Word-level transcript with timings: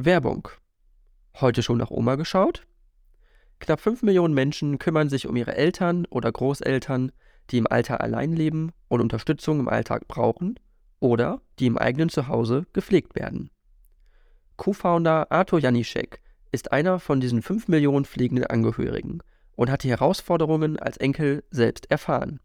Werbung. 0.00 0.46
Heute 1.40 1.60
schon 1.64 1.78
nach 1.78 1.90
Oma 1.90 2.14
geschaut? 2.14 2.68
Knapp 3.58 3.80
5 3.80 4.04
Millionen 4.04 4.32
Menschen 4.32 4.78
kümmern 4.78 5.08
sich 5.08 5.26
um 5.26 5.34
ihre 5.34 5.56
Eltern 5.56 6.06
oder 6.08 6.30
Großeltern, 6.30 7.10
die 7.50 7.58
im 7.58 7.66
Alter 7.66 8.00
allein 8.00 8.32
leben 8.32 8.70
und 8.86 9.00
Unterstützung 9.00 9.58
im 9.58 9.68
Alltag 9.68 10.06
brauchen 10.06 10.60
oder 11.00 11.40
die 11.58 11.66
im 11.66 11.76
eigenen 11.76 12.10
Zuhause 12.10 12.64
gepflegt 12.72 13.16
werden. 13.16 13.50
Co-Founder 14.56 15.32
Arthur 15.32 15.58
Janiszek 15.58 16.20
ist 16.52 16.70
einer 16.70 17.00
von 17.00 17.18
diesen 17.18 17.42
5 17.42 17.66
Millionen 17.66 18.04
pflegenden 18.04 18.46
Angehörigen 18.46 19.18
und 19.56 19.68
hat 19.68 19.82
die 19.82 19.90
Herausforderungen 19.90 20.78
als 20.78 20.96
Enkel 20.98 21.42
selbst 21.50 21.90
erfahren. 21.90 22.38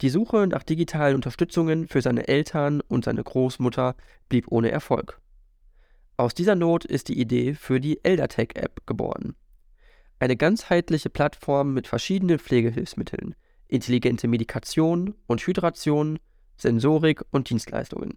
Die 0.00 0.10
Suche 0.10 0.48
nach 0.48 0.64
digitalen 0.64 1.14
Unterstützungen 1.14 1.86
für 1.86 2.02
seine 2.02 2.26
Eltern 2.26 2.80
und 2.80 3.04
seine 3.04 3.22
Großmutter 3.22 3.94
blieb 4.28 4.46
ohne 4.50 4.72
Erfolg. 4.72 5.20
Aus 6.18 6.32
dieser 6.32 6.54
Not 6.54 6.86
ist 6.86 7.08
die 7.08 7.20
Idee 7.20 7.54
für 7.54 7.78
die 7.78 8.02
ElderTech-App 8.02 8.86
geboren. 8.86 9.34
Eine 10.18 10.36
ganzheitliche 10.36 11.10
Plattform 11.10 11.74
mit 11.74 11.86
verschiedenen 11.86 12.38
Pflegehilfsmitteln, 12.38 13.34
intelligente 13.68 14.26
Medikation 14.26 15.14
und 15.26 15.46
Hydration, 15.46 16.18
Sensorik 16.56 17.22
und 17.32 17.50
Dienstleistungen. 17.50 18.16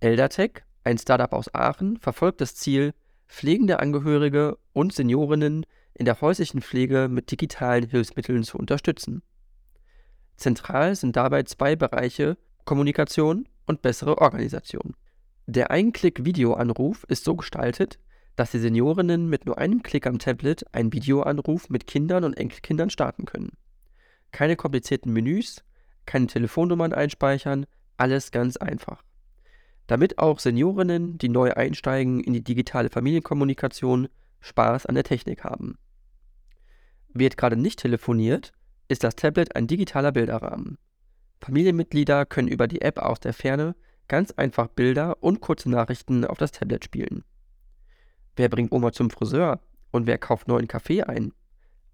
ElderTech, 0.00 0.64
ein 0.82 0.98
Startup 0.98 1.32
aus 1.32 1.54
Aachen, 1.54 1.98
verfolgt 1.98 2.40
das 2.40 2.56
Ziel, 2.56 2.94
pflegende 3.28 3.78
Angehörige 3.78 4.58
und 4.72 4.92
Seniorinnen 4.92 5.64
in 5.94 6.04
der 6.04 6.20
häuslichen 6.20 6.62
Pflege 6.62 7.06
mit 7.08 7.30
digitalen 7.30 7.88
Hilfsmitteln 7.88 8.42
zu 8.42 8.58
unterstützen. 8.58 9.22
Zentral 10.36 10.96
sind 10.96 11.14
dabei 11.14 11.44
zwei 11.44 11.76
Bereiche 11.76 12.36
Kommunikation 12.64 13.48
und 13.66 13.82
bessere 13.82 14.18
Organisation. 14.18 14.96
Der 15.46 15.72
Ein-Klick-Videoanruf 15.72 17.04
ist 17.08 17.24
so 17.24 17.34
gestaltet, 17.34 17.98
dass 18.36 18.52
die 18.52 18.60
Seniorinnen 18.60 19.28
mit 19.28 19.44
nur 19.44 19.58
einem 19.58 19.82
Klick 19.82 20.06
am 20.06 20.18
Tablet 20.18 20.64
einen 20.72 20.92
Videoanruf 20.92 21.68
mit 21.68 21.86
Kindern 21.86 22.22
und 22.24 22.34
Enkelkindern 22.34 22.90
starten 22.90 23.24
können. 23.24 23.50
Keine 24.30 24.56
komplizierten 24.56 25.12
Menüs, 25.12 25.64
keine 26.06 26.28
Telefonnummern 26.28 26.92
einspeichern, 26.92 27.66
alles 27.96 28.30
ganz 28.30 28.56
einfach. 28.56 29.02
Damit 29.88 30.18
auch 30.18 30.38
Seniorinnen, 30.38 31.18
die 31.18 31.28
neu 31.28 31.52
einsteigen 31.52 32.20
in 32.20 32.32
die 32.32 32.44
digitale 32.44 32.88
Familienkommunikation, 32.88 34.08
Spaß 34.40 34.86
an 34.86 34.94
der 34.94 35.04
Technik 35.04 35.44
haben. 35.44 35.76
Wird 37.08 37.36
gerade 37.36 37.56
nicht 37.56 37.80
telefoniert, 37.80 38.52
ist 38.88 39.04
das 39.04 39.16
Tablet 39.16 39.54
ein 39.56 39.66
digitaler 39.66 40.12
Bilderrahmen. 40.12 40.78
Familienmitglieder 41.40 42.26
können 42.26 42.48
über 42.48 42.68
die 42.68 42.80
App 42.80 42.98
aus 42.98 43.20
der 43.20 43.34
Ferne 43.34 43.74
ganz 44.12 44.30
einfach 44.32 44.68
Bilder 44.68 45.16
und 45.22 45.40
kurze 45.40 45.70
Nachrichten 45.70 46.26
auf 46.26 46.36
das 46.36 46.52
Tablet 46.52 46.84
spielen. 46.84 47.24
Wer 48.36 48.50
bringt 48.50 48.70
Oma 48.70 48.92
zum 48.92 49.08
Friseur 49.08 49.58
und 49.90 50.06
wer 50.06 50.18
kauft 50.18 50.48
neuen 50.48 50.68
Kaffee 50.68 51.02
ein? 51.02 51.32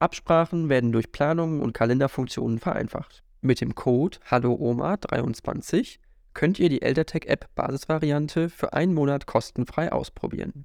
Absprachen 0.01 0.69
werden 0.69 0.91
durch 0.91 1.13
Planungen 1.13 1.63
und 1.63 1.75
Kalenderfunktionen 1.75 2.59
vereinfacht. 2.59 3.23
Mit 3.41 3.61
dem 3.61 3.77
Code 3.77 4.19
HalloOma23 4.29 6.01
könnt 6.35 6.59
ihr 6.59 6.69
die 6.69 6.83
ElderTech-App 6.83 7.55
Basisvariante 7.55 8.51
für 8.51 8.73
einen 8.73 8.95
Monat 8.95 9.27
kostenfrei 9.27 9.93
ausprobieren. 9.93 10.65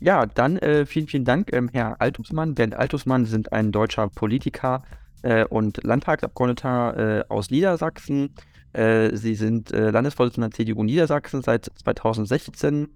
Ja, 0.00 0.26
dann 0.26 0.58
äh, 0.58 0.86
vielen, 0.86 1.08
vielen 1.08 1.24
Dank, 1.24 1.52
ähm, 1.52 1.68
Herr 1.72 2.00
Altusmann. 2.00 2.54
Bernd 2.54 2.74
Altusmann 2.74 3.24
sind 3.24 3.52
ein 3.52 3.72
deutscher 3.72 4.08
Politiker 4.08 4.84
äh, 5.22 5.44
und 5.44 5.82
Landtagsabgeordneter 5.82 7.18
äh, 7.18 7.24
aus 7.28 7.50
Niedersachsen. 7.50 8.34
Äh, 8.72 9.16
Sie 9.16 9.34
sind 9.34 9.72
äh, 9.72 9.90
Landesvorsitzender 9.90 10.52
CDU 10.52 10.84
Niedersachsen 10.84 11.42
seit 11.42 11.64
2016 11.64 12.88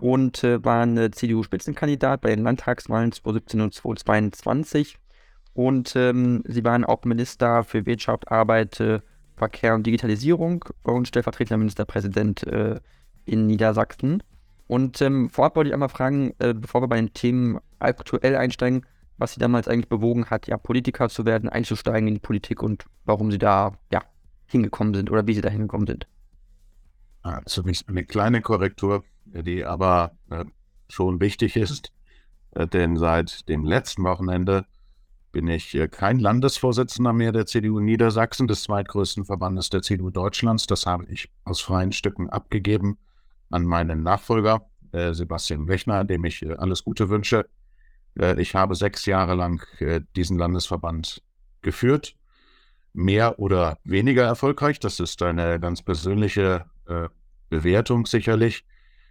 und 0.00 0.44
äh, 0.44 0.62
waren 0.62 1.12
CDU-Spitzenkandidat 1.12 2.20
bei 2.20 2.34
den 2.34 2.44
Landtagswahlen 2.44 3.12
2017 3.12 3.60
und 3.62 3.72
2022. 3.72 4.98
Und 5.54 5.94
ähm, 5.96 6.42
Sie 6.46 6.64
waren 6.64 6.84
auch 6.84 7.04
Minister 7.04 7.64
für 7.64 7.86
Wirtschaft, 7.86 8.30
Arbeit, 8.30 8.82
Verkehr 9.36 9.74
und 9.74 9.86
Digitalisierung 9.86 10.64
und 10.82 11.08
stellvertretender 11.08 11.58
Ministerpräsident 11.58 12.44
in 13.24 13.46
Niedersachsen. 13.46 14.22
Und 14.74 15.00
ähm, 15.02 15.30
vorab 15.30 15.54
wollte 15.54 15.68
ich 15.68 15.72
einmal 15.72 15.88
fragen, 15.88 16.34
äh, 16.40 16.52
bevor 16.52 16.82
wir 16.82 16.88
bei 16.88 16.96
den 16.96 17.12
Themen 17.12 17.60
aktuell 17.78 18.34
einsteigen, 18.34 18.84
was 19.18 19.34
Sie 19.34 19.38
damals 19.38 19.68
eigentlich 19.68 19.88
bewogen 19.88 20.26
hat, 20.30 20.48
ja, 20.48 20.56
Politiker 20.56 21.08
zu 21.08 21.24
werden, 21.24 21.48
einzusteigen 21.48 22.08
in 22.08 22.14
die 22.14 22.20
Politik 22.20 22.60
und 22.60 22.84
warum 23.04 23.30
Sie 23.30 23.38
da, 23.38 23.78
ja, 23.92 24.02
hingekommen 24.46 24.92
sind 24.92 25.12
oder 25.12 25.28
wie 25.28 25.34
Sie 25.34 25.42
da 25.42 25.48
hingekommen 25.48 25.86
sind. 25.86 26.08
Zunächst 27.46 27.88
eine 27.88 28.04
kleine 28.04 28.42
Korrektur, 28.42 29.04
die 29.26 29.64
aber 29.64 30.16
äh, 30.30 30.44
schon 30.88 31.20
wichtig 31.20 31.54
ist, 31.54 31.92
äh, 32.50 32.66
denn 32.66 32.96
seit 32.96 33.48
dem 33.48 33.62
letzten 33.62 34.02
Wochenende 34.02 34.66
bin 35.30 35.46
ich 35.46 35.72
äh, 35.76 35.86
kein 35.86 36.18
Landesvorsitzender 36.18 37.12
mehr 37.12 37.30
der 37.30 37.46
CDU 37.46 37.78
Niedersachsen, 37.78 38.48
des 38.48 38.64
zweitgrößten 38.64 39.24
Verbandes 39.24 39.70
der 39.70 39.82
CDU 39.82 40.10
Deutschlands. 40.10 40.66
Das 40.66 40.84
habe 40.84 41.04
ich 41.04 41.30
aus 41.44 41.60
freien 41.60 41.92
Stücken 41.92 42.28
abgegeben 42.28 42.98
an 43.50 43.64
meinen 43.64 44.02
Nachfolger, 44.02 44.66
äh, 44.92 45.12
Sebastian 45.12 45.66
Wechner, 45.68 46.04
dem 46.04 46.24
ich 46.24 46.42
äh, 46.42 46.54
alles 46.54 46.84
Gute 46.84 47.08
wünsche. 47.08 47.48
Äh, 48.18 48.40
ich 48.40 48.54
habe 48.54 48.74
sechs 48.74 49.06
Jahre 49.06 49.34
lang 49.34 49.66
diesen 50.16 50.38
Landesverband 50.38 51.22
geführt. 51.62 52.14
Mehr 52.92 53.40
oder 53.40 53.78
weniger 53.82 54.22
erfolgreich, 54.22 54.78
das 54.78 55.00
ist 55.00 55.20
eine 55.22 55.58
ganz 55.58 55.82
persönliche 55.82 56.66
Bewertung 57.48 58.06
sicherlich. 58.06 58.64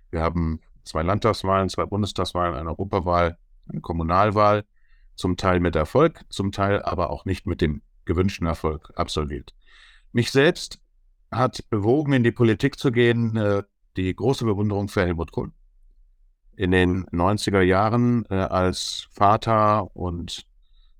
Wir 0.09 0.21
haben 0.21 0.61
zwei 0.85 1.01
Landtagswahlen, 1.01 1.67
zwei 1.67 1.85
Bundestagswahlen, 1.85 2.55
eine 2.55 2.69
Europawahl, 2.69 3.37
eine 3.67 3.81
Kommunalwahl, 3.81 4.63
zum 5.15 5.35
Teil 5.35 5.59
mit 5.59 5.75
Erfolg, 5.75 6.23
zum 6.29 6.53
Teil 6.53 6.81
aber 6.81 7.09
auch 7.09 7.25
nicht 7.25 7.45
mit 7.45 7.59
dem 7.59 7.81
gewünschten 8.05 8.47
Erfolg 8.47 8.93
absolviert. 8.95 9.53
Mich 10.13 10.31
selbst 10.31 10.79
hat 11.29 11.69
bewogen, 11.69 12.13
in 12.13 12.23
die 12.23 12.31
Politik 12.31 12.79
zu 12.79 12.91
gehen, 12.91 13.35
die 13.97 14.15
große 14.15 14.45
Bewunderung 14.45 14.87
für 14.87 15.01
Helmut 15.01 15.31
Kohl. 15.31 15.51
In 16.55 16.71
den 16.71 17.05
90er 17.07 17.61
Jahren 17.61 18.25
äh, 18.29 18.35
als 18.35 19.07
Vater 19.11 19.95
und 19.95 20.45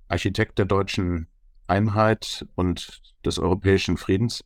Architekt 0.08 0.58
der 0.58 0.66
deutschen 0.66 1.28
Einheit 1.66 2.46
und 2.54 3.02
des 3.24 3.38
europäischen 3.38 3.96
Friedens, 3.96 4.44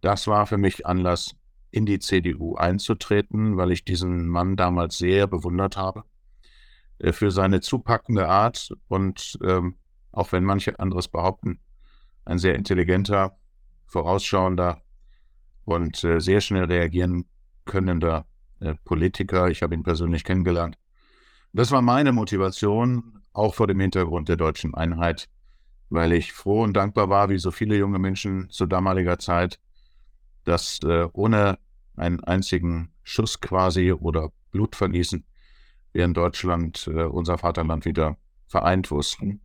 das 0.00 0.26
war 0.26 0.46
für 0.46 0.58
mich 0.58 0.86
Anlass, 0.86 1.34
in 1.70 1.84
die 1.84 1.98
CDU 1.98 2.56
einzutreten, 2.56 3.56
weil 3.56 3.72
ich 3.72 3.84
diesen 3.84 4.26
Mann 4.26 4.56
damals 4.56 4.96
sehr 4.96 5.26
bewundert 5.26 5.76
habe 5.76 6.04
äh, 6.98 7.12
für 7.12 7.30
seine 7.30 7.60
zupackende 7.60 8.28
Art 8.28 8.70
und 8.88 9.38
ähm, 9.42 9.76
auch 10.12 10.32
wenn 10.32 10.44
manche 10.44 10.78
anderes 10.80 11.08
behaupten, 11.08 11.60
ein 12.24 12.38
sehr 12.38 12.54
intelligenter, 12.54 13.36
vorausschauender 13.86 14.82
und 15.64 16.02
äh, 16.04 16.20
sehr 16.20 16.40
schnell 16.40 16.64
reagieren 16.64 17.26
könnender 17.68 18.26
äh, 18.58 18.74
Politiker. 18.84 19.48
Ich 19.48 19.62
habe 19.62 19.74
ihn 19.74 19.84
persönlich 19.84 20.24
kennengelernt. 20.24 20.76
Das 21.52 21.70
war 21.70 21.82
meine 21.82 22.10
Motivation, 22.10 23.20
auch 23.32 23.54
vor 23.54 23.68
dem 23.68 23.78
Hintergrund 23.78 24.28
der 24.28 24.36
deutschen 24.36 24.74
Einheit, 24.74 25.28
weil 25.90 26.12
ich 26.12 26.32
froh 26.32 26.62
und 26.62 26.74
dankbar 26.74 27.08
war, 27.08 27.30
wie 27.30 27.38
so 27.38 27.52
viele 27.52 27.76
junge 27.76 28.00
Menschen 28.00 28.50
zu 28.50 28.66
damaliger 28.66 29.18
Zeit, 29.18 29.60
dass 30.44 30.80
äh, 30.82 31.06
ohne 31.12 31.58
einen 31.96 32.22
einzigen 32.24 32.90
Schuss 33.04 33.40
quasi 33.40 33.92
oder 33.92 34.30
Blutvergießen 34.50 35.24
wir 35.92 36.04
in 36.04 36.14
Deutschland 36.14 36.88
äh, 36.88 37.04
unser 37.04 37.38
Vaterland 37.38 37.84
wieder 37.84 38.16
vereint 38.46 38.90
wussten. 38.90 39.40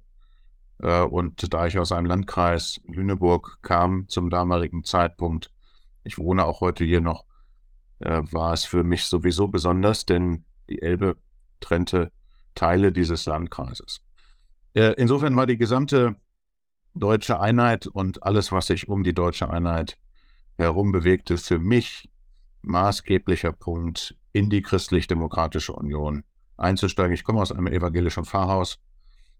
Äh, 0.79 1.01
und 1.01 1.53
da 1.53 1.67
ich 1.67 1.77
aus 1.77 1.91
einem 1.91 2.07
Landkreis 2.07 2.81
Lüneburg 2.87 3.59
kam 3.61 4.07
zum 4.07 4.29
damaligen 4.29 4.83
Zeitpunkt, 4.83 5.51
ich 6.03 6.17
wohne 6.17 6.45
auch 6.45 6.61
heute 6.61 6.83
hier 6.83 7.01
noch, 7.01 7.25
äh, 8.03 8.21
war 8.31 8.53
es 8.53 8.65
für 8.65 8.83
mich 8.83 9.05
sowieso 9.05 9.47
besonders, 9.47 10.05
denn 10.05 10.45
die 10.69 10.81
Elbe 10.81 11.17
trennte 11.59 12.11
Teile 12.55 12.91
dieses 12.91 13.25
Landkreises. 13.25 14.01
Äh, 14.73 14.93
insofern 14.97 15.35
war 15.35 15.45
die 15.45 15.57
gesamte 15.57 16.15
deutsche 16.93 17.39
Einheit 17.39 17.87
und 17.87 18.23
alles, 18.23 18.51
was 18.51 18.67
sich 18.67 18.87
um 18.87 19.03
die 19.03 19.13
deutsche 19.13 19.49
Einheit 19.49 19.97
herum 20.57 20.91
bewegte, 20.91 21.37
für 21.37 21.59
mich 21.59 22.09
maßgeblicher 22.61 23.51
Punkt, 23.51 24.15
in 24.31 24.49
die 24.49 24.61
Christlich-Demokratische 24.61 25.73
Union 25.73 26.23
einzusteigen. 26.57 27.13
Ich 27.13 27.23
komme 27.23 27.41
aus 27.41 27.51
einem 27.51 27.67
evangelischen 27.67 28.25
Pfarrhaus. 28.25 28.79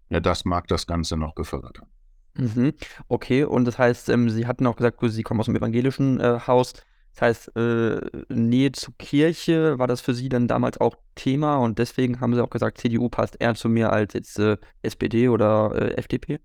Ja, 0.08 0.20
das 0.20 0.44
mag 0.44 0.68
das 0.68 0.86
Ganze 0.86 1.16
noch 1.16 1.34
befördert 1.34 1.80
haben. 1.80 1.90
Mhm. 2.36 2.72
Okay, 3.08 3.44
und 3.44 3.64
das 3.64 3.78
heißt, 3.78 4.08
ähm, 4.08 4.28
Sie 4.28 4.46
hatten 4.46 4.66
auch 4.66 4.76
gesagt, 4.76 4.98
Sie 5.02 5.22
kommen 5.22 5.40
aus 5.40 5.48
einem 5.48 5.56
evangelischen 5.56 6.20
äh, 6.20 6.40
Haus. 6.46 6.74
Das 7.14 7.22
heißt, 7.22 7.56
äh, 7.56 8.00
Nähe 8.28 8.72
zur 8.72 8.94
Kirche, 8.98 9.78
war 9.78 9.86
das 9.86 10.00
für 10.00 10.14
Sie 10.14 10.28
dann 10.28 10.48
damals 10.48 10.80
auch 10.80 10.96
Thema 11.14 11.56
und 11.58 11.78
deswegen 11.78 12.20
haben 12.20 12.34
Sie 12.34 12.42
auch 12.42 12.50
gesagt, 12.50 12.78
CDU 12.78 13.08
passt 13.08 13.36
eher 13.40 13.54
zu 13.54 13.68
mir 13.68 13.92
als 13.92 14.14
jetzt 14.14 14.38
äh, 14.40 14.56
SPD 14.82 15.28
oder 15.28 15.72
äh, 15.76 15.94
FDP? 15.94 16.40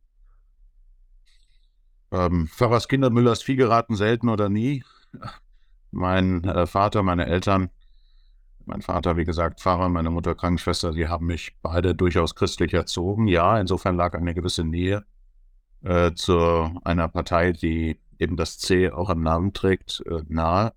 Ähm, 2.11 2.47
Pfarrers 2.47 2.87
Kinder 2.87 3.09
Müllers 3.09 3.41
Vieh 3.41 3.55
geraten 3.55 3.95
selten 3.95 4.29
oder 4.29 4.47
nie. 4.49 4.83
Mein 5.91 6.43
äh, 6.43 6.67
Vater, 6.67 7.01
meine 7.01 7.25
Eltern, 7.25 7.71
mein 8.65 8.83
Vater, 8.83 9.17
wie 9.17 9.25
gesagt, 9.25 9.59
Pfarrer, 9.59 9.89
meine 9.89 10.11
Mutter 10.11 10.35
Krankenschwester, 10.35 10.91
die 10.91 11.07
haben 11.07 11.25
mich 11.25 11.57
beide 11.63 11.95
durchaus 11.95 12.35
christlich 12.35 12.75
erzogen. 12.75 13.27
Ja, 13.27 13.59
insofern 13.59 13.95
lag 13.95 14.13
eine 14.13 14.35
gewisse 14.35 14.63
Nähe 14.63 15.03
äh, 15.81 16.13
zu 16.13 16.79
einer 16.83 17.07
Partei, 17.07 17.53
die 17.53 17.99
eben 18.19 18.35
das 18.35 18.59
C 18.59 18.91
auch 18.91 19.09
im 19.09 19.21
Namen 19.21 19.53
trägt, 19.53 20.03
äh, 20.05 20.23
nahe. 20.27 20.73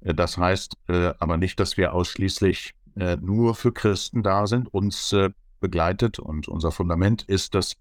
Äh, 0.00 0.14
das 0.14 0.38
heißt 0.38 0.76
äh, 0.88 1.14
aber 1.18 1.36
nicht, 1.36 1.58
dass 1.58 1.76
wir 1.76 1.92
ausschließlich 1.94 2.74
nur 3.22 3.54
für 3.54 3.72
Christen 3.72 4.22
da 4.22 4.46
sind. 4.46 4.68
Uns 4.74 5.16
begleitet 5.60 6.18
und 6.18 6.46
unser 6.46 6.72
Fundament 6.72 7.22
ist 7.22 7.54
das 7.54 7.72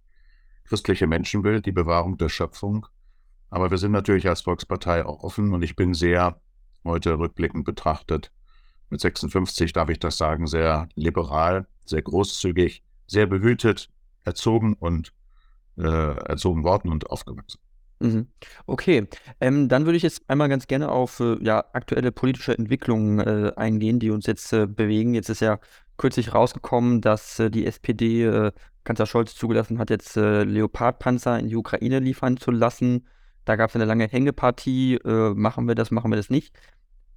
christliche 0.63 1.05
Menschenbild, 1.05 1.65
die 1.65 1.73
Bewahrung 1.73 2.17
der 2.17 2.29
Schöpfung. 2.29 2.85
Aber 3.49 3.71
wir 3.71 3.77
sind 3.77 3.91
natürlich 3.91 4.29
als 4.29 4.39
Volkspartei 4.39 5.05
auch 5.05 5.21
offen 5.21 5.53
und 5.53 5.63
ich 5.63 5.75
bin 5.75 5.93
sehr, 5.93 6.39
heute 6.85 7.19
rückblickend 7.19 7.65
betrachtet, 7.65 8.31
mit 8.91 8.99
56 8.99 9.71
darf 9.73 9.89
ich 9.89 9.99
das 9.99 10.17
sagen, 10.17 10.47
sehr 10.47 10.89
liberal, 10.95 11.65
sehr 11.85 12.01
großzügig, 12.01 12.83
sehr 13.07 13.25
behütet, 13.25 13.89
erzogen 14.23 14.73
und 14.73 15.13
äh, 15.77 15.81
erzogen 15.81 16.63
worden 16.63 16.91
und 16.91 17.09
aufgewachsen. 17.09 17.59
Mhm. 18.01 18.27
Okay, 18.65 19.07
ähm, 19.39 19.69
dann 19.69 19.85
würde 19.85 19.95
ich 19.95 20.03
jetzt 20.03 20.23
einmal 20.27 20.49
ganz 20.49 20.65
gerne 20.65 20.89
auf 20.89 21.19
äh, 21.19 21.37
ja, 21.43 21.63
aktuelle 21.73 22.11
politische 22.11 22.57
Entwicklungen 22.57 23.19
äh, 23.19 23.53
eingehen, 23.55 23.99
die 23.99 24.09
uns 24.09 24.25
jetzt 24.25 24.51
äh, 24.53 24.65
bewegen. 24.65 25.13
Jetzt 25.13 25.29
ist 25.29 25.41
ja 25.41 25.59
kürzlich 25.97 26.33
rausgekommen, 26.33 27.01
dass 27.01 27.39
äh, 27.39 27.51
die 27.51 27.67
SPD 27.67 28.25
äh, 28.25 28.51
Kanzler 28.83 29.05
Scholz 29.05 29.35
zugelassen 29.35 29.77
hat, 29.77 29.91
jetzt 29.91 30.17
äh, 30.17 30.43
Leopardpanzer 30.43 31.37
in 31.37 31.49
die 31.49 31.55
Ukraine 31.55 31.99
liefern 31.99 32.37
zu 32.37 32.49
lassen. 32.49 33.07
Da 33.45 33.55
gab 33.55 33.69
es 33.69 33.75
eine 33.75 33.85
lange 33.85 34.07
Hängepartie. 34.07 34.99
machen 35.03 35.67
wir 35.67 35.73
das, 35.73 35.89
machen 35.89 36.11
wir 36.11 36.15
das 36.15 36.29
nicht? 36.29 36.55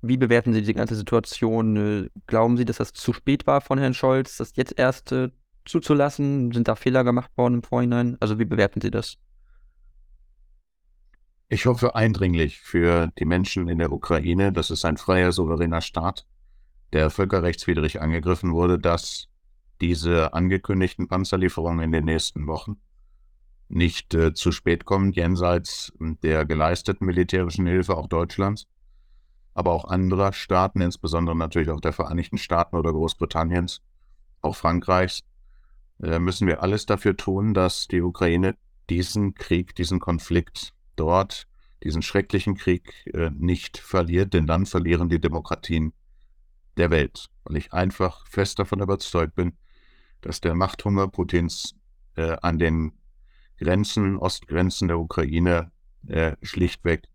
Wie 0.00 0.16
bewerten 0.16 0.54
Sie 0.54 0.62
die 0.62 0.72
ganze 0.72 0.94
Situation? 0.94 2.08
glauben 2.26 2.56
Sie, 2.56 2.64
dass 2.64 2.78
das 2.78 2.94
zu 2.94 3.12
spät 3.12 3.46
war 3.46 3.60
von 3.60 3.78
Herrn 3.78 3.92
Scholz, 3.92 4.38
das 4.38 4.56
jetzt 4.56 4.78
erst 4.78 5.14
zuzulassen? 5.66 6.50
Sind 6.52 6.66
da 6.66 6.76
Fehler 6.76 7.04
gemacht 7.04 7.31
worden 7.36 7.56
im 7.56 7.62
Vorhinein? 7.62 8.16
Also 8.20 8.38
wie 8.38 8.46
bewerten 8.46 8.81
Sie 8.81 8.90
das? 8.90 9.19
Ich 11.49 11.67
hoffe 11.67 11.94
eindringlich 11.94 12.61
für 12.61 13.12
die 13.19 13.26
Menschen 13.26 13.69
in 13.69 13.79
der 13.79 13.93
Ukraine, 13.93 14.50
das 14.52 14.70
ist 14.70 14.85
ein 14.85 14.96
freier, 14.96 15.31
souveräner 15.31 15.82
Staat, 15.82 16.26
der 16.93 17.11
völkerrechtswidrig 17.11 18.00
angegriffen 18.00 18.52
wurde, 18.52 18.79
dass 18.79 19.29
diese 19.81 20.32
angekündigten 20.32 21.06
Panzerlieferungen 21.06 21.85
in 21.85 21.93
den 21.93 22.06
nächsten 22.06 22.46
Wochen 22.46 22.76
nicht 23.69 24.14
äh, 24.14 24.32
zu 24.32 24.52
spät 24.52 24.85
kommen, 24.85 25.12
jenseits 25.12 25.93
der 25.99 26.46
geleisteten 26.46 27.06
militärischen 27.06 27.67
Hilfe 27.67 27.96
auch 27.96 28.06
Deutschlands, 28.06 28.67
aber 29.52 29.73
auch 29.73 29.85
anderer 29.85 30.32
Staaten, 30.32 30.81
insbesondere 30.81 31.37
natürlich 31.37 31.70
auch 31.70 31.81
der 31.81 31.93
Vereinigten 31.93 32.38
Staaten 32.38 32.76
oder 32.76 32.93
Großbritanniens, 32.93 33.82
auch 34.41 34.56
Frankreichs, 34.56 35.25
äh, 36.02 36.19
müssen 36.19 36.46
wir 36.46 36.62
alles 36.62 36.87
dafür 36.87 37.17
tun, 37.17 37.52
dass 37.52 37.87
die 37.87 38.00
Ukraine 38.00 38.56
diesen 38.88 39.35
Krieg, 39.35 39.75
diesen 39.75 40.00
Konflikt 40.00 40.73
dort 40.96 41.46
diesen 41.82 42.02
schrecklichen 42.02 42.56
Krieg 42.56 43.06
äh, 43.12 43.31
nicht 43.31 43.79
verliert, 43.79 44.32
denn 44.35 44.46
dann 44.46 44.67
verlieren 44.67 45.08
die 45.08 45.20
Demokratien 45.20 45.93
der 46.76 46.91
Welt. 46.91 47.26
Weil 47.44 47.56
ich 47.56 47.73
einfach 47.73 48.26
fest 48.26 48.58
davon 48.58 48.81
überzeugt 48.81 49.35
bin, 49.35 49.56
dass 50.23 50.41
der 50.41 50.55
Machthunger 50.55 51.08
Putins 51.08 51.75
äh, 52.17 52.37
an 52.41 52.58
den 52.58 52.93
Grenzen, 53.58 54.17
Ostgrenzen 54.17 54.88
der 54.88 54.99
Ukraine 54.99 55.70
äh, 56.08 56.37
schlichtweg 56.43 57.08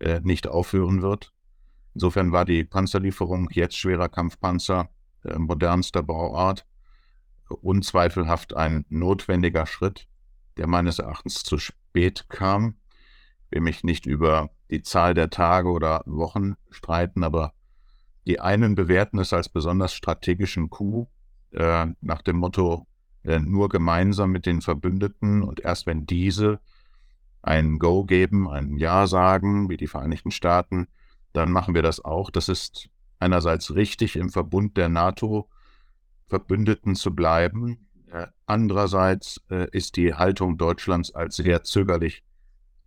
äh, 0.00 0.20
nicht 0.20 0.48
aufhören 0.48 1.00
wird. 1.00 1.32
Insofern 1.94 2.32
war 2.32 2.44
die 2.44 2.64
Panzerlieferung 2.64 3.48
jetzt 3.52 3.76
schwerer 3.76 4.08
Kampfpanzer 4.08 4.90
äh, 5.24 5.38
modernster 5.38 6.02
Bauart 6.02 6.66
unzweifelhaft 7.62 8.54
ein 8.54 8.84
notwendiger 8.88 9.66
Schritt, 9.66 10.06
der 10.56 10.66
meines 10.66 10.98
Erachtens 10.98 11.42
zu 11.44 11.58
spät 11.58 12.28
kam 12.28 12.74
will 13.50 13.60
mich 13.60 13.84
nicht 13.84 14.06
über 14.06 14.50
die 14.70 14.82
Zahl 14.82 15.14
der 15.14 15.30
Tage 15.30 15.70
oder 15.70 16.02
Wochen 16.06 16.54
streiten, 16.70 17.24
aber 17.24 17.52
die 18.26 18.40
einen 18.40 18.74
bewerten 18.74 19.18
es 19.18 19.32
als 19.32 19.48
besonders 19.48 19.94
strategischen 19.94 20.70
Coup 20.70 21.08
äh, 21.52 21.86
nach 22.00 22.22
dem 22.22 22.36
Motto, 22.36 22.86
äh, 23.24 23.38
nur 23.38 23.68
gemeinsam 23.68 24.30
mit 24.30 24.46
den 24.46 24.60
Verbündeten 24.60 25.42
und 25.42 25.60
erst 25.60 25.86
wenn 25.86 26.06
diese 26.06 26.60
ein 27.42 27.78
Go 27.78 28.04
geben, 28.04 28.48
ein 28.48 28.76
Ja 28.76 29.06
sagen, 29.06 29.70
wie 29.70 29.76
die 29.76 29.86
Vereinigten 29.86 30.30
Staaten, 30.30 30.88
dann 31.32 31.50
machen 31.50 31.74
wir 31.74 31.82
das 31.82 32.04
auch. 32.04 32.30
Das 32.30 32.48
ist 32.48 32.88
einerseits 33.18 33.74
richtig, 33.74 34.16
im 34.16 34.30
Verbund 34.30 34.76
der 34.76 34.88
NATO-Verbündeten 34.88 36.96
zu 36.96 37.14
bleiben. 37.14 37.88
Äh, 38.10 38.26
andererseits 38.46 39.40
äh, 39.50 39.68
ist 39.70 39.96
die 39.96 40.14
Haltung 40.14 40.58
Deutschlands 40.58 41.14
als 41.14 41.36
sehr 41.36 41.62
zögerlich 41.62 42.24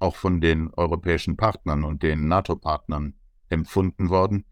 auch 0.02 0.16
von 0.16 0.42
den 0.42 0.74
europäischen 0.74 1.38
Partnern 1.38 1.84
und 1.84 2.04
den 2.04 2.28
NATO-Partnern 2.28 3.14
empfunden 3.50 4.10
worden. 4.10 4.46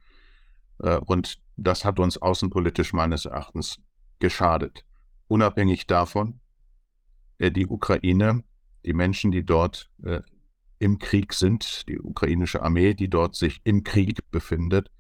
Äh, 0.80 0.98
und 0.98 1.40
das 1.57 1.86
hat 1.86 2.00
uns 2.00 2.18
außenpolitisch 2.18 2.94
meines 2.94 3.25
Erachtens 3.25 3.80
geschadet. 4.19 4.86
Unabhängig 5.28 5.88
davon, 5.88 6.40
äh, 7.38 7.51
die 7.51 7.68
Ukraine, 7.68 8.44
die 8.86 8.94
Menschen, 8.94 9.31
die 9.31 9.46
dort 9.46 9.90
äh, 10.04 10.22
im 10.78 11.00
Krieg 11.00 11.34
sind, 11.34 11.88
die 11.90 12.00
ukrainische 12.00 12.62
Armee, 12.62 12.94
die 12.94 13.10
dort 13.10 13.36
sich 13.36 13.60
im 13.63 13.84
Krieg 13.84 14.30
befindet, 14.31 14.92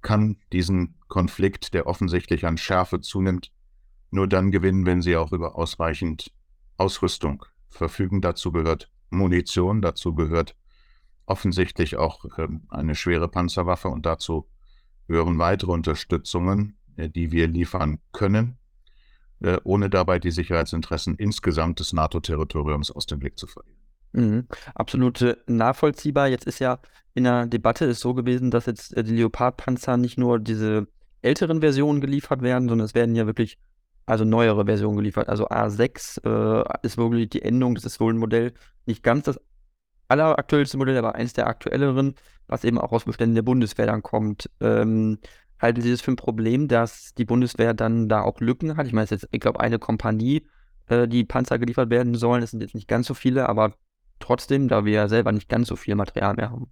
kann 0.00 0.38
diesen 0.52 0.98
Konflikt, 1.06 1.74
der 1.74 1.86
offensichtlich 1.86 2.46
an 2.46 2.56
Schärfe 2.56 3.00
zunimmt, 3.02 3.52
nur 4.10 4.26
dann 4.26 4.50
gewinnen, 4.50 4.86
wenn 4.86 5.02
sie 5.02 5.16
auch 5.16 5.32
über 5.32 5.54
ausreichend 5.54 6.32
Ausrüstung 6.78 7.44
verfügen. 7.68 8.20
Dazu 8.20 8.50
gehört 8.50 8.90
Munition. 9.10 9.82
Dazu 9.82 10.14
gehört 10.14 10.56
offensichtlich 11.26 11.96
auch 11.96 12.24
ähm, 12.38 12.62
eine 12.68 12.94
schwere 12.94 13.28
Panzerwaffe 13.28 13.88
und 13.88 14.06
dazu 14.06 14.48
gehören 15.06 15.38
weitere 15.38 15.72
Unterstützungen, 15.72 16.76
äh, 16.96 17.08
die 17.08 17.32
wir 17.32 17.46
liefern 17.46 17.98
können, 18.12 18.58
äh, 19.40 19.58
ohne 19.64 19.90
dabei 19.90 20.18
die 20.18 20.30
Sicherheitsinteressen 20.30 21.16
insgesamt 21.16 21.80
des 21.80 21.92
NATO-Territoriums 21.92 22.90
aus 22.90 23.06
dem 23.06 23.20
Blick 23.20 23.38
zu 23.38 23.46
verlieren. 23.46 23.78
Mhm. 24.12 24.46
Absolut 24.74 25.22
äh, 25.22 25.36
nachvollziehbar. 25.46 26.28
Jetzt 26.28 26.46
ist 26.46 26.58
ja 26.58 26.80
in 27.14 27.24
der 27.24 27.46
Debatte 27.46 27.84
ist 27.86 28.00
so 28.00 28.14
gewesen, 28.14 28.50
dass 28.50 28.66
jetzt 28.66 28.96
die 28.96 29.16
Leopard-Panzer 29.16 29.96
nicht 29.96 30.18
nur 30.18 30.38
diese 30.38 30.86
älteren 31.22 31.60
Versionen 31.60 32.00
geliefert 32.00 32.42
werden, 32.42 32.68
sondern 32.68 32.84
es 32.84 32.94
werden 32.94 33.14
ja 33.14 33.26
wirklich 33.26 33.58
also 34.10 34.24
neuere 34.24 34.66
Versionen 34.66 34.96
geliefert. 34.96 35.28
Also 35.28 35.48
A6 35.48 36.24
äh, 36.24 36.78
ist 36.82 36.98
wirklich 36.98 37.30
die 37.30 37.42
Endung, 37.42 37.74
das 37.74 37.84
ist 37.84 38.00
wohl 38.00 38.12
ein 38.12 38.18
Modell, 38.18 38.52
nicht 38.86 39.02
ganz 39.02 39.24
das 39.24 39.40
alleraktuellste 40.08 40.76
Modell, 40.76 40.98
aber 40.98 41.14
eins 41.14 41.32
der 41.32 41.46
aktuelleren, 41.46 42.14
was 42.48 42.64
eben 42.64 42.78
auch 42.78 42.92
aus 42.92 43.04
Beständen 43.04 43.36
der 43.36 43.42
Bundeswehr 43.42 43.86
dann 43.86 44.02
kommt. 44.02 44.50
Ähm, 44.60 45.18
halten 45.60 45.82
Sie 45.82 45.90
das 45.90 46.00
für 46.00 46.10
ein 46.10 46.16
Problem, 46.16 46.66
dass 46.66 47.14
die 47.14 47.24
Bundeswehr 47.24 47.74
dann 47.74 48.08
da 48.08 48.22
auch 48.22 48.40
Lücken 48.40 48.76
hat? 48.76 48.86
Ich 48.86 48.92
meine, 48.92 49.04
es 49.04 49.12
ist 49.12 49.22
jetzt, 49.22 49.32
ich 49.32 49.40
glaube, 49.40 49.60
eine 49.60 49.78
Kompanie, 49.78 50.46
äh, 50.88 51.06
die 51.06 51.24
Panzer 51.24 51.58
geliefert 51.58 51.90
werden 51.90 52.14
sollen. 52.16 52.42
Es 52.42 52.50
sind 52.50 52.60
jetzt 52.60 52.74
nicht 52.74 52.88
ganz 52.88 53.06
so 53.06 53.14
viele, 53.14 53.48
aber 53.48 53.74
trotzdem, 54.18 54.66
da 54.68 54.84
wir 54.84 54.92
ja 54.92 55.08
selber 55.08 55.30
nicht 55.30 55.48
ganz 55.48 55.68
so 55.68 55.76
viel 55.76 55.94
Material 55.94 56.34
mehr 56.34 56.50
haben. 56.50 56.68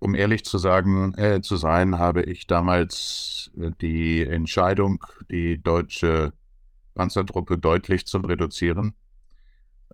Um 0.00 0.14
ehrlich 0.14 0.44
zu 0.44 0.58
sagen, 0.58 1.14
äh, 1.14 1.40
zu 1.40 1.56
sein, 1.56 1.98
habe 1.98 2.22
ich 2.22 2.46
damals 2.46 3.50
äh, 3.58 3.70
die 3.80 4.24
Entscheidung, 4.24 5.04
die 5.30 5.60
deutsche 5.62 6.32
Panzertruppe 6.94 7.58
deutlich 7.58 8.06
zu 8.06 8.18
reduzieren, 8.18 8.94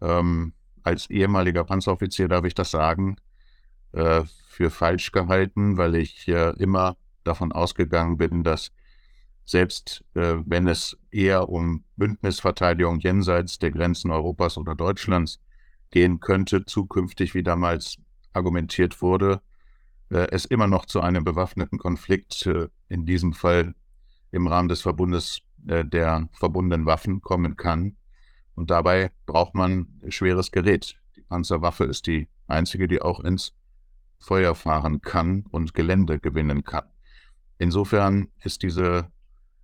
ähm, 0.00 0.52
als 0.82 1.08
ehemaliger 1.10 1.64
Panzeroffizier 1.64 2.28
darf 2.28 2.44
ich 2.44 2.54
das 2.54 2.70
sagen, 2.70 3.16
äh, 3.92 4.22
für 4.48 4.70
falsch 4.70 5.12
gehalten, 5.12 5.78
weil 5.78 5.94
ich 5.96 6.28
äh, 6.28 6.50
immer 6.58 6.96
davon 7.24 7.52
ausgegangen 7.52 8.18
bin, 8.18 8.44
dass 8.44 8.70
selbst 9.44 10.04
äh, 10.14 10.36
wenn 10.46 10.68
es 10.68 10.96
eher 11.10 11.48
um 11.48 11.84
Bündnisverteidigung 11.96 13.00
jenseits 13.00 13.58
der 13.58 13.70
Grenzen 13.70 14.10
Europas 14.10 14.56
oder 14.56 14.74
Deutschlands 14.74 15.40
gehen 15.90 16.20
könnte, 16.20 16.64
zukünftig, 16.64 17.34
wie 17.34 17.42
damals 17.42 17.98
argumentiert 18.32 19.00
wurde, 19.02 19.40
es 20.14 20.44
immer 20.44 20.66
noch 20.66 20.86
zu 20.86 21.00
einem 21.00 21.24
bewaffneten 21.24 21.78
Konflikt, 21.78 22.46
äh, 22.46 22.68
in 22.88 23.06
diesem 23.06 23.32
Fall 23.32 23.74
im 24.30 24.46
Rahmen 24.46 24.68
des 24.68 24.82
Verbundes 24.82 25.40
äh, 25.66 25.84
der 25.84 26.28
verbundenen 26.32 26.86
Waffen, 26.86 27.20
kommen 27.20 27.56
kann. 27.56 27.96
Und 28.54 28.70
dabei 28.70 29.10
braucht 29.26 29.54
man 29.54 29.88
schweres 30.08 30.52
Gerät. 30.52 30.96
Die 31.16 31.22
Panzerwaffe 31.22 31.84
ist 31.84 32.06
die 32.06 32.28
einzige, 32.46 32.86
die 32.86 33.02
auch 33.02 33.20
ins 33.20 33.54
Feuer 34.18 34.54
fahren 34.54 35.00
kann 35.00 35.44
und 35.50 35.74
Gelände 35.74 36.18
gewinnen 36.18 36.64
kann. 36.64 36.84
Insofern 37.58 38.28
ist 38.42 38.62
diese 38.62 39.10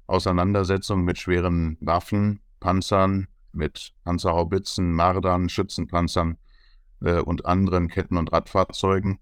Auseinandersetzung 0.07 1.05
mit 1.05 1.19
schweren 1.19 1.77
Waffen, 1.81 2.41
Panzern, 2.59 3.29
mit 3.53 3.93
Panzerhaubitzen, 4.05 4.93
Mardern, 4.93 5.49
Schützenpanzern 5.49 6.37
äh, 7.03 7.21
und 7.21 7.47
anderen 7.47 7.89
Ketten- 7.89 8.17
und 8.17 8.33
Radfahrzeugen 8.33 9.19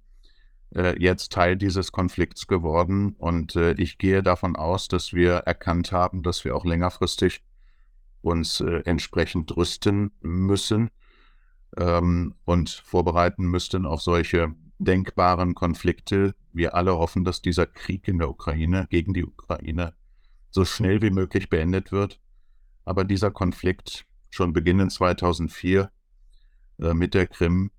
äh, 0.74 1.00
jetzt 1.00 1.32
Teil 1.32 1.56
dieses 1.56 1.92
Konflikts 1.92 2.46
geworden. 2.46 3.14
Und 3.18 3.56
äh, 3.56 3.72
ich 3.72 3.98
gehe 3.98 4.22
davon 4.22 4.56
aus, 4.56 4.88
dass 4.88 5.12
wir 5.12 5.34
erkannt 5.34 5.92
haben, 5.92 6.22
dass 6.22 6.44
wir 6.44 6.56
auch 6.56 6.64
längerfristig 6.64 7.42
uns 8.20 8.60
äh, 8.60 8.82
entsprechend 8.84 9.56
rüsten 9.56 10.10
müssen 10.20 10.90
ähm, 11.76 12.34
und 12.44 12.70
vorbereiten 12.70 13.46
müssten 13.46 13.86
auf 13.86 14.02
solche 14.02 14.54
denkbaren 14.78 15.54
Konflikte. 15.54 16.34
Wir 16.52 16.74
alle 16.74 16.96
hoffen, 16.96 17.24
dass 17.24 17.42
dieser 17.42 17.66
Krieg 17.66 18.08
in 18.08 18.18
der 18.18 18.30
Ukraine 18.30 18.86
gegen 18.90 19.14
die 19.14 19.24
Ukraine 19.24 19.94
so 20.50 20.64
schnell 20.64 21.02
wie 21.02 21.10
möglich 21.10 21.48
beendet 21.48 21.92
wird. 21.92 22.20
Aber 22.84 23.04
dieser 23.04 23.30
Konflikt, 23.30 24.06
schon 24.30 24.52
beginnend 24.52 24.92
2004 24.92 25.90
äh, 26.80 26.94
mit 26.94 27.14
der 27.14 27.26
Krim, 27.26 27.70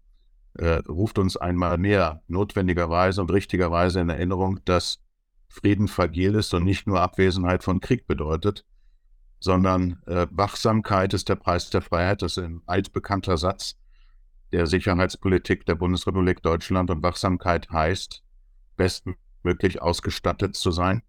äh, 0.56 0.82
ruft 0.88 1.20
uns 1.20 1.38
einmal 1.38 1.77
mehr 1.77 2.22
notwendigerweise 2.27 3.22
und 3.22 3.32
richtigerweise 3.32 4.00
in 4.00 4.10
Erinnerung, 4.10 4.60
dass 4.65 5.00
Frieden 5.48 5.88
fragil 5.88 6.36
ist 6.36 6.53
und 6.53 6.63
nicht 6.63 6.88
nur 6.88 7.01
Abwesenheit 7.01 7.63
von 7.63 7.79
Krieg 7.79 8.08
bedeutet, 8.08 8.65
sondern 9.39 10.01
äh, 10.06 10.27
Wachsamkeit 10.32 11.13
ist 11.13 11.29
der 11.29 11.36
Preis 11.36 11.70
der 11.70 11.82
Freiheit. 11.82 12.22
Das 12.22 12.38
ist 12.38 12.44
ein 12.44 12.62
altbekannter 12.65 13.38
Satz 13.38 13.75
der 14.51 14.68
Sicherheitspolitik 14.68 15.65
der 15.65 15.75
Bundesrepublik 15.75 16.41
Deutschland. 16.41 16.89
Und 16.89 17.03
Wachsamkeit 17.03 17.70
heißt, 17.70 18.24
bestmöglich 18.75 19.82
ausgestattet 19.82 20.56
zu 20.56 20.72
sein 20.72 21.03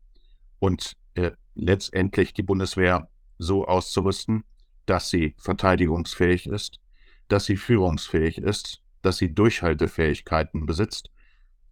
und 0.58 0.96
äh, 1.14 1.32
letztendlich 1.54 2.32
die 2.32 2.42
Bundeswehr 2.42 3.08
so 3.38 3.66
auszurüsten, 3.66 4.44
dass 4.86 5.08
sie 5.08 5.34
verteidigungsfähig 5.38 6.46
ist, 6.46 6.80
dass 7.28 7.46
sie 7.46 7.56
führungsfähig 7.56 8.38
ist, 8.38 8.79
dass 9.02 9.18
sie 9.18 9.34
Durchhaltefähigkeiten 9.34 10.66
besitzt 10.66 11.10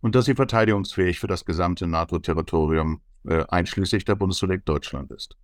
und 0.00 0.14
dass 0.14 0.26
sie 0.26 0.35
verteidigungsfähig 0.35 1.18
für 1.18 1.26
das 1.26 1.44
gesamte 1.44 1.87
NATO-Territorium 1.87 3.00
äh, 3.25 3.44
einschließlich 3.49 4.04
der 4.04 4.14
Bundesrepublik 4.14 4.64
Deutschland 4.64 5.11
ist. 5.12 5.37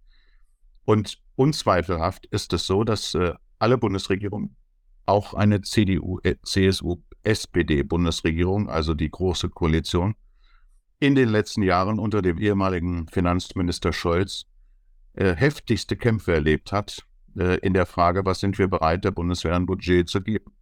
Und 0.84 1.20
unzweifelhaft 1.36 2.26
ist 2.26 2.52
es 2.52 2.66
so, 2.66 2.84
dass 2.84 3.14
äh, 3.14 3.34
alle 3.58 3.78
Bundesregierungen, 3.78 4.56
auch 5.06 5.34
eine 5.34 5.60
CDU, 5.60 6.18
äh, 6.22 6.36
CSU, 6.42 7.02
SPD-Bundesregierung, 7.24 8.68
also 8.68 8.94
die 8.94 9.10
große 9.10 9.48
Koalition, 9.50 10.14
in 11.00 11.14
den 11.14 11.28
letzten 11.28 11.62
Jahren 11.62 11.98
unter 11.98 12.22
dem 12.22 12.38
ehemaligen 12.38 13.08
Finanzminister 13.08 13.92
Scholz 13.92 14.46
äh, 15.14 15.34
heftigste 15.34 15.96
Kämpfe 15.96 16.32
erlebt 16.32 16.72
hat 16.72 17.04
äh, 17.36 17.58
in 17.58 17.74
der 17.74 17.86
Frage, 17.86 18.24
was 18.24 18.40
sind 18.40 18.58
wir 18.58 18.68
bereit, 18.68 19.04
der 19.04 19.10
Bundeswehr 19.10 19.54
ein 19.54 19.66
Budget 19.66 20.08
zu 20.08 20.22
geben. 20.22 20.52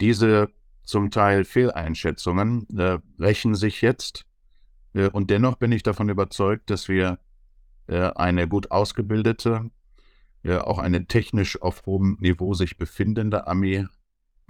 Diese 0.00 0.50
zum 0.84 1.10
Teil 1.10 1.44
Fehleinschätzungen 1.44 2.66
äh, 2.76 2.98
rächen 3.18 3.54
sich 3.54 3.82
jetzt. 3.82 4.24
Äh, 4.94 5.08
und 5.08 5.30
dennoch 5.30 5.56
bin 5.56 5.72
ich 5.72 5.82
davon 5.82 6.08
überzeugt, 6.08 6.70
dass 6.70 6.88
wir 6.88 7.18
äh, 7.88 8.10
eine 8.14 8.48
gut 8.48 8.70
ausgebildete, 8.70 9.70
auch 10.44 10.78
eine 10.78 11.06
technisch 11.06 11.60
auf 11.60 11.84
hohem 11.84 12.16
Niveau 12.20 12.54
sich 12.54 12.78
befindende 12.78 13.48
Armee 13.48 13.86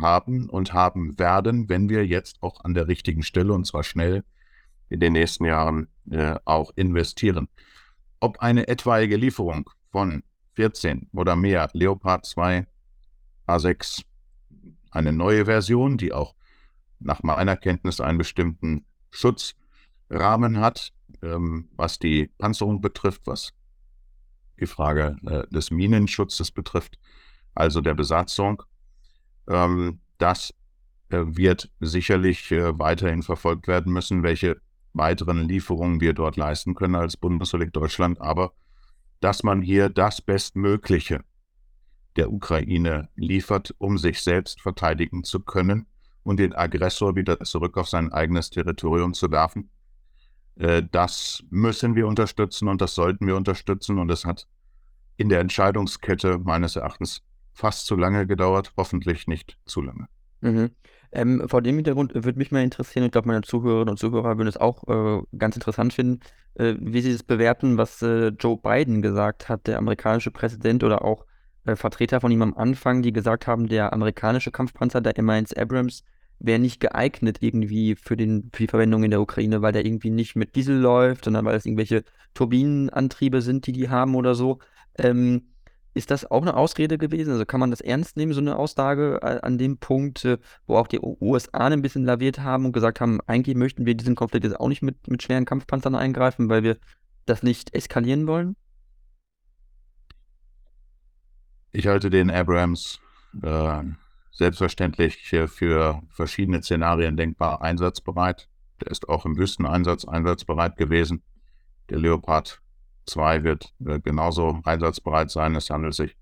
haben 0.01 0.49
und 0.49 0.73
haben 0.73 1.19
werden, 1.19 1.69
wenn 1.69 1.89
wir 1.89 2.07
jetzt 2.07 2.43
auch 2.43 2.63
an 2.65 2.75
der 2.75 2.89
richtigen 2.89 3.23
Stelle 3.23 3.53
und 3.53 3.67
zwar 3.67 3.83
schnell 3.83 4.23
in 4.89 5.01
den 5.01 5.13
nächsten 5.13 5.45
Jahren 5.45 5.89
äh, 6.11 6.37
auch 6.45 6.73
investieren. 6.77 7.49
Ob 8.21 8.41
eine 8.41 8.69
etwaige 8.69 9.17
Lieferung 9.17 9.71
von 9.91 10.23
14 10.55 11.09
oder 11.13 11.37
mehr 11.37 11.69
Leopard 11.73 12.27
2 12.27 12.67
A6 13.47 14.03
eine 14.91 15.13
neue 15.13 15.45
Version, 15.45 15.99
die 15.99 16.13
auch 16.13 16.35
nach 17.01 17.23
meiner 17.23 17.57
Kenntnis 17.57 18.01
einen 18.01 18.19
bestimmten 18.19 18.85
Schutzrahmen 19.11 20.61
hat, 20.61 20.93
ähm, 21.23 21.69
was 21.77 21.99
die 21.99 22.31
Panzerung 22.39 22.81
betrifft, 22.81 23.23
was 23.27 23.53
die 24.61 24.67
Frage 24.67 25.17
äh, 25.27 25.47
des 25.53 25.71
Minenschutzes 25.71 26.51
betrifft, 26.51 26.99
also 27.55 27.81
der 27.81 27.95
Besatzung. 27.95 28.63
Ähm, 29.49 30.01
das 30.19 30.53
äh, 31.11 31.25
wird 31.25 31.71
sicherlich 31.81 32.51
äh, 32.51 32.79
weiterhin 32.79 33.23
verfolgt 33.23 33.69
werden 33.69 33.93
müssen, 33.93 34.23
welche 34.23 34.61
weiteren 34.93 35.49
Lieferungen 35.49 36.01
wir 36.01 36.13
dort 36.13 36.37
leisten 36.37 36.75
können 36.75 36.97
als 36.97 37.17
Bundesrepublik 37.17 37.73
Deutschland, 37.73 38.21
aber 38.21 38.53
dass 39.21 39.43
man 39.43 39.63
hier 39.63 39.89
das 39.89 40.21
Bestmögliche 40.21 41.25
der 42.19 42.33
Ukraine 42.33 43.09
liefert, 43.15 43.75
um 43.79 43.97
sich 43.97 44.21
selbst 44.23 44.61
verteidigen 44.61 45.25
zu 45.25 45.41
können 45.41 45.87
und 46.25 46.39
den 46.39 46.55
Aggressor 46.55 47.17
wieder 47.17 47.39
zurück 47.41 47.79
auf 47.79 47.89
sein 47.89 48.13
eigenes 48.13 48.51
Territorium 48.51 49.15
zu 49.15 49.31
werfen. 49.31 49.71
Äh, 50.57 50.83
das 50.91 51.43
müssen 51.51 51.95
wir 51.95 52.07
unterstützen 52.07 52.69
und 52.69 52.81
das 52.81 52.95
sollten 52.95 53.27
wir 53.27 53.37
unterstützen. 53.37 53.99
Und 53.99 54.11
es 54.11 54.25
hat 54.25 54.47
in 55.17 55.29
der 55.29 55.41
Entscheidungskette 55.41 56.39
meines 56.39 56.77
Erachtens 56.77 57.23
fast 57.53 57.87
zu 57.87 57.97
lange 57.97 58.27
gedauert, 58.27 58.73
hoffentlich 58.77 59.27
nicht 59.27 59.59
zu 59.65 59.81
lange. 59.81 60.09
Mhm. 60.41 60.71
Ähm, 61.11 61.49
vor 61.49 61.63
dem 61.63 61.77
Hintergrund 61.77 62.15
würde 62.15 62.39
mich 62.39 62.53
mal 62.53 62.63
interessieren, 62.63 63.07
ich 63.07 63.13
glaube, 63.13 63.29
meine 63.29 63.43
Zuhörerinnen 63.43 63.89
und 63.89 63.99
Zuhörer 63.99 64.37
würden 64.37 64.49
es 64.49 64.59
auch 64.59 64.87
äh, 64.89 65.23
ganz 65.37 65.57
interessant 65.57 65.95
finden, 65.95 66.21
äh, 66.55 66.75
wie 66.79 67.01
sie 67.01 67.13
es 67.13 67.23
bewerten, 67.23 67.79
was 67.79 68.03
äh, 68.03 68.29
Joe 68.29 68.59
Biden 68.59 69.01
gesagt 69.01 69.49
hat, 69.49 69.67
der 69.67 69.79
amerikanische 69.79 70.31
Präsident 70.31 70.85
oder 70.85 71.03
auch 71.03 71.25
Vertreter 71.77 72.21
von 72.21 72.31
ihm 72.31 72.43
am 72.43 72.55
Anfang, 72.55 73.03
die 73.03 73.13
gesagt 73.13 73.47
haben, 73.47 73.69
der 73.69 73.93
amerikanische 73.93 74.51
Kampfpanzer, 74.51 75.01
der 75.01 75.15
M1 75.17 75.59
Abrams, 75.59 76.05
wäre 76.41 76.59
nicht 76.59 76.81
geeignet 76.81 77.39
irgendwie 77.41 77.97
für, 77.97 78.17
den, 78.17 78.51
für 78.53 78.63
die 78.65 78.69
Verwendung 78.69 79.03
in 79.03 79.11
der 79.11 79.21
Ukraine, 79.21 79.63
weil 79.63 79.73
der 79.73 79.85
irgendwie 79.85 80.11
nicht 80.11 80.37
mit 80.37 80.55
Diesel 80.55 80.77
läuft, 80.77 81.25
sondern 81.25 81.45
weil 81.45 81.57
es 81.57 81.67
irgendwelche 81.67 82.05
Turbinenantriebe 82.35 83.43
sind, 83.43 83.67
die 83.67 83.73
die 83.73 83.89
haben 83.89 84.15
oder 84.15 84.35
so. 84.35 84.59
Ähm, 84.97 85.49
ist 85.95 86.11
das 86.13 86.31
auch 86.31 86.43
eine 86.43 86.57
Ausrede 86.57 86.97
gewesen? 86.97 87.33
Also 87.33 87.45
kann 87.45 87.59
man 87.61 87.71
das 87.71 87.81
ernst 87.81 88.17
nehmen, 88.17 88.33
so 88.33 88.41
eine 88.41 88.57
Aussage 88.57 89.19
äh, 89.21 89.41
an 89.41 89.59
dem 89.59 89.79
Punkt, 89.79 90.25
äh, 90.25 90.39
wo 90.67 90.77
auch 90.77 90.87
die 90.87 91.01
USA 91.01 91.67
ein 91.67 91.83
bisschen 91.83 92.05
laviert 92.05 92.39
haben 92.39 92.67
und 92.67 92.73
gesagt 92.73 93.01
haben, 93.01 93.21
eigentlich 93.27 93.57
möchten 93.57 93.85
wir 93.85 93.95
diesen 93.95 94.15
Konflikt 94.15 94.45
jetzt 94.45 94.61
auch 94.61 94.69
nicht 94.69 94.83
mit, 94.83 95.09
mit 95.09 95.23
schweren 95.23 95.45
Kampfpanzern 95.45 95.97
eingreifen, 95.97 96.49
weil 96.49 96.63
wir 96.63 96.77
das 97.27 97.43
nicht 97.43 97.75
eskalieren 97.75 98.27
wollen? 98.29 98.55
Ich 101.73 101.87
halte 101.87 102.09
den 102.09 102.31
Abrams 102.31 102.99
äh, 103.43 103.83
selbstverständlich 104.33 105.29
für 105.49 106.03
verschiedene 106.09 106.63
Szenarien 106.63 107.17
denkbar 107.17 107.61
einsatzbereit. 107.61 108.49
Der 108.81 108.91
ist 108.91 109.09
auch 109.09 109.27
im 109.27 109.37
Wüsteneinsatz 109.37 110.07
einsatzbereit 110.07 110.77
gewesen. 110.77 111.23
Der 111.91 111.99
Leopard 111.99 112.63
2 113.07 113.45
wird 113.45 113.75
äh, 113.85 114.01
genauso 114.01 114.61
einsatzbereit 114.65 115.31
sein. 115.31 115.57
Es 115.57 115.69
handelt 115.69 115.95
sich 115.95 116.17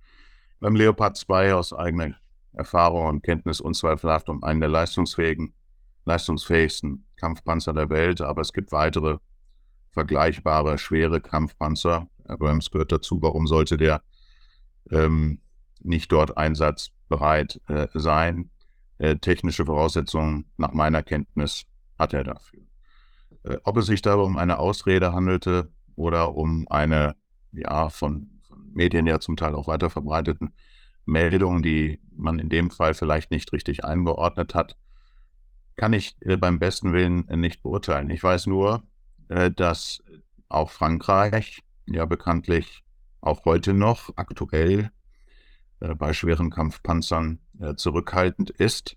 beim 0.58 0.74
Leopard 0.74 1.16
2 1.16 1.54
aus 1.54 1.72
eigener 1.72 2.14
Erfahrung 2.52 3.06
und 3.06 3.22
Kenntnis 3.22 3.60
unzweifelhaft 3.60 4.28
um 4.28 4.42
einen 4.42 4.60
der 4.60 4.70
leistungsfähigen, 4.70 5.52
leistungsfähigsten 6.06 7.06
Kampfpanzer 7.16 7.72
der 7.72 7.90
Welt, 7.90 8.20
aber 8.20 8.40
es 8.40 8.52
gibt 8.52 8.72
weitere 8.72 9.18
vergleichbare 9.90 10.78
schwere 10.78 11.20
Kampfpanzer. 11.20 12.08
Abrams 12.24 12.70
gehört 12.70 12.92
dazu. 12.92 13.20
Warum 13.22 13.46
sollte 13.46 13.76
der 13.76 14.02
ähm, 14.90 15.40
nicht 15.80 16.12
dort 16.12 16.36
einsatzbereit 16.36 17.60
äh, 17.68 17.88
sein. 17.94 18.50
Äh, 18.98 19.16
technische 19.16 19.66
Voraussetzungen 19.66 20.46
nach 20.56 20.72
meiner 20.72 21.02
Kenntnis 21.02 21.64
hat 21.98 22.14
er 22.14 22.24
dafür. 22.24 22.62
Äh, 23.44 23.58
ob 23.64 23.76
es 23.76 23.86
sich 23.86 24.02
dabei 24.02 24.22
um 24.22 24.36
eine 24.36 24.58
Ausrede 24.58 25.12
handelte 25.12 25.70
oder 25.94 26.34
um 26.34 26.66
eine, 26.68 27.14
ja, 27.52 27.90
von, 27.90 28.40
von 28.46 28.72
Medien 28.72 29.06
ja 29.06 29.20
zum 29.20 29.36
Teil 29.36 29.54
auch 29.54 29.68
weiter 29.68 29.90
verbreiteten 29.90 30.54
Meldung, 31.04 31.62
die 31.62 32.00
man 32.14 32.38
in 32.38 32.48
dem 32.48 32.70
Fall 32.70 32.94
vielleicht 32.94 33.30
nicht 33.30 33.52
richtig 33.52 33.84
eingeordnet 33.84 34.54
hat, 34.54 34.76
kann 35.76 35.92
ich 35.92 36.16
äh, 36.20 36.36
beim 36.36 36.58
besten 36.58 36.92
Willen 36.92 37.26
nicht 37.40 37.62
beurteilen. 37.62 38.10
Ich 38.10 38.22
weiß 38.22 38.46
nur, 38.46 38.82
äh, 39.28 39.50
dass 39.50 40.02
auch 40.48 40.70
Frankreich 40.70 41.62
ja 41.86 42.04
bekanntlich 42.06 42.82
auch 43.26 43.44
heute 43.44 43.74
noch 43.74 44.10
aktuell 44.16 44.90
äh, 45.80 45.94
bei 45.94 46.12
schweren 46.12 46.50
Kampfpanzern 46.50 47.40
äh, 47.60 47.74
zurückhaltend 47.74 48.50
ist. 48.50 48.96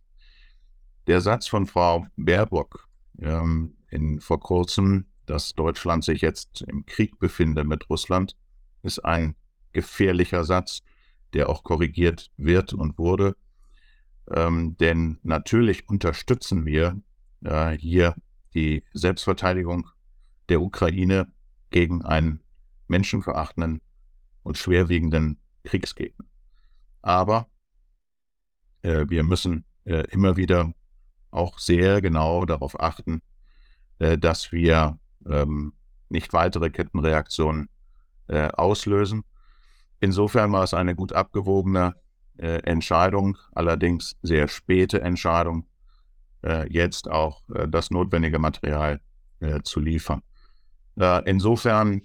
Der 1.08 1.22
Satz 1.22 1.48
von 1.48 1.66
Frau 1.66 2.06
Baerbock 2.16 2.88
ähm, 3.20 3.76
in 3.90 4.20
vor 4.20 4.40
kurzem, 4.40 5.08
dass 5.26 5.54
Deutschland 5.54 6.04
sich 6.04 6.22
jetzt 6.22 6.62
im 6.62 6.86
Krieg 6.86 7.20
befinde 7.20 7.64
mit 7.64 7.90
Russland, 7.90 8.36
ist 8.84 9.00
ein 9.04 9.36
gefährlicher 9.74 10.44
Satz, 10.44 10.82
der 11.34 11.50
auch 11.50 11.64
korrigiert 11.64 12.32
wird 12.38 12.74
und 12.74 12.98
wurde. 12.98 13.36
Ähm, 14.32 14.78
denn 14.78 15.20
natürlich 15.24 15.90
unterstützen 15.90 16.66
wir 16.66 17.02
äh, 17.44 17.72
hier 17.72 18.16
die 18.54 18.84
Selbstverteidigung 18.94 19.90
der 20.50 20.62
Ukraine 20.62 21.32
gegen 21.72 22.04
einen 22.04 22.42
menschenverachtenden 22.88 23.82
und 24.50 24.58
schwerwiegenden 24.58 25.38
Kriegsgegner. 25.64 26.26
Aber 27.04 27.48
äh, 28.82 29.06
wir 29.08 29.24
müssen 29.24 29.64
äh, 29.86 30.06
immer 30.10 30.38
wieder 30.38 30.74
auch 31.30 31.60
sehr 31.60 32.02
genau 32.02 32.46
darauf 32.46 32.80
achten, 32.80 33.22
äh, 34.00 34.18
dass 34.18 34.52
wir 34.52 34.98
ähm, 35.30 35.74
nicht 36.10 36.34
weitere 36.34 36.72
Kettenreaktionen 36.72 37.70
äh, 38.26 38.48
auslösen. 38.48 39.24
Insofern 40.00 40.52
war 40.52 40.64
es 40.64 40.74
eine 40.74 40.96
gut 40.96 41.14
abgewogene 41.14 41.94
äh, 42.38 42.64
Entscheidung, 42.64 43.38
allerdings 43.52 44.18
sehr 44.24 44.48
späte 44.48 45.02
Entscheidung, 45.02 45.68
äh, 46.44 46.68
jetzt 46.74 47.08
auch 47.08 47.44
das 47.68 47.92
notwendige 47.92 48.40
Material 48.40 49.00
zu 49.64 49.80
liefern. 49.80 50.22
insofern, 51.24 52.02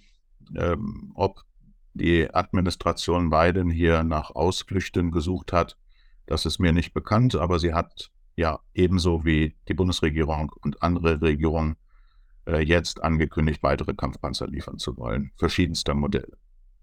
ähm, 0.54 1.10
ob 1.16 1.42
die 1.94 2.32
Administration 2.32 3.30
Biden 3.30 3.70
hier 3.70 4.02
nach 4.02 4.30
Ausflüchten 4.30 5.10
gesucht 5.10 5.52
hat, 5.52 5.76
das 6.26 6.46
ist 6.46 6.58
mir 6.58 6.72
nicht 6.72 6.92
bekannt, 6.92 7.34
aber 7.34 7.58
sie 7.58 7.74
hat 7.74 8.10
ja 8.36 8.58
ebenso 8.74 9.24
wie 9.24 9.54
die 9.68 9.74
Bundesregierung 9.74 10.52
und 10.62 10.82
andere 10.82 11.20
Regierungen 11.20 11.76
äh, 12.46 12.64
jetzt 12.64 13.02
angekündigt, 13.02 13.62
weitere 13.62 13.94
Kampfpanzer 13.94 14.46
liefern 14.46 14.78
zu 14.78 14.96
wollen, 14.96 15.30
verschiedenster 15.36 15.94
Modelle. 15.94 16.36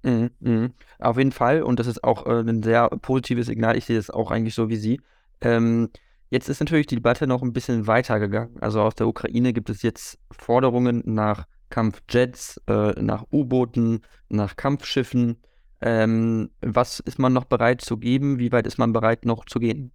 Mhm, 0.03 0.31
mhm. 0.39 0.73
Auf 0.99 1.17
jeden 1.17 1.31
Fall, 1.31 1.61
und 1.61 1.79
das 1.79 1.87
ist 1.87 2.03
auch 2.03 2.25
äh, 2.25 2.39
ein 2.39 2.63
sehr 2.63 2.89
positives 2.89 3.47
Signal. 3.47 3.77
Ich 3.77 3.85
sehe 3.85 3.97
das 3.97 4.09
auch 4.09 4.31
eigentlich 4.31 4.55
so 4.55 4.69
wie 4.69 4.75
Sie. 4.75 5.01
Ähm, 5.41 5.89
jetzt 6.29 6.49
ist 6.49 6.59
natürlich 6.59 6.87
die 6.87 6.95
Debatte 6.95 7.27
noch 7.27 7.41
ein 7.41 7.53
bisschen 7.53 7.85
weitergegangen. 7.87 8.59
Also 8.61 8.81
aus 8.81 8.95
der 8.95 9.07
Ukraine 9.07 9.53
gibt 9.53 9.69
es 9.69 9.81
jetzt 9.81 10.19
Forderungen 10.31 11.03
nach 11.05 11.45
Kampfjets, 11.71 12.61
äh, 12.67 12.91
nach 13.01 13.25
U-Booten, 13.31 14.01
nach 14.29 14.55
Kampfschiffen. 14.55 15.41
Ähm, 15.81 16.51
was 16.61 16.99
ist 16.99 17.17
man 17.17 17.33
noch 17.33 17.45
bereit 17.45 17.81
zu 17.81 17.97
geben? 17.97 18.37
Wie 18.37 18.51
weit 18.51 18.67
ist 18.67 18.77
man 18.77 18.93
bereit 18.93 19.25
noch 19.25 19.45
zu 19.45 19.59
gehen? 19.59 19.91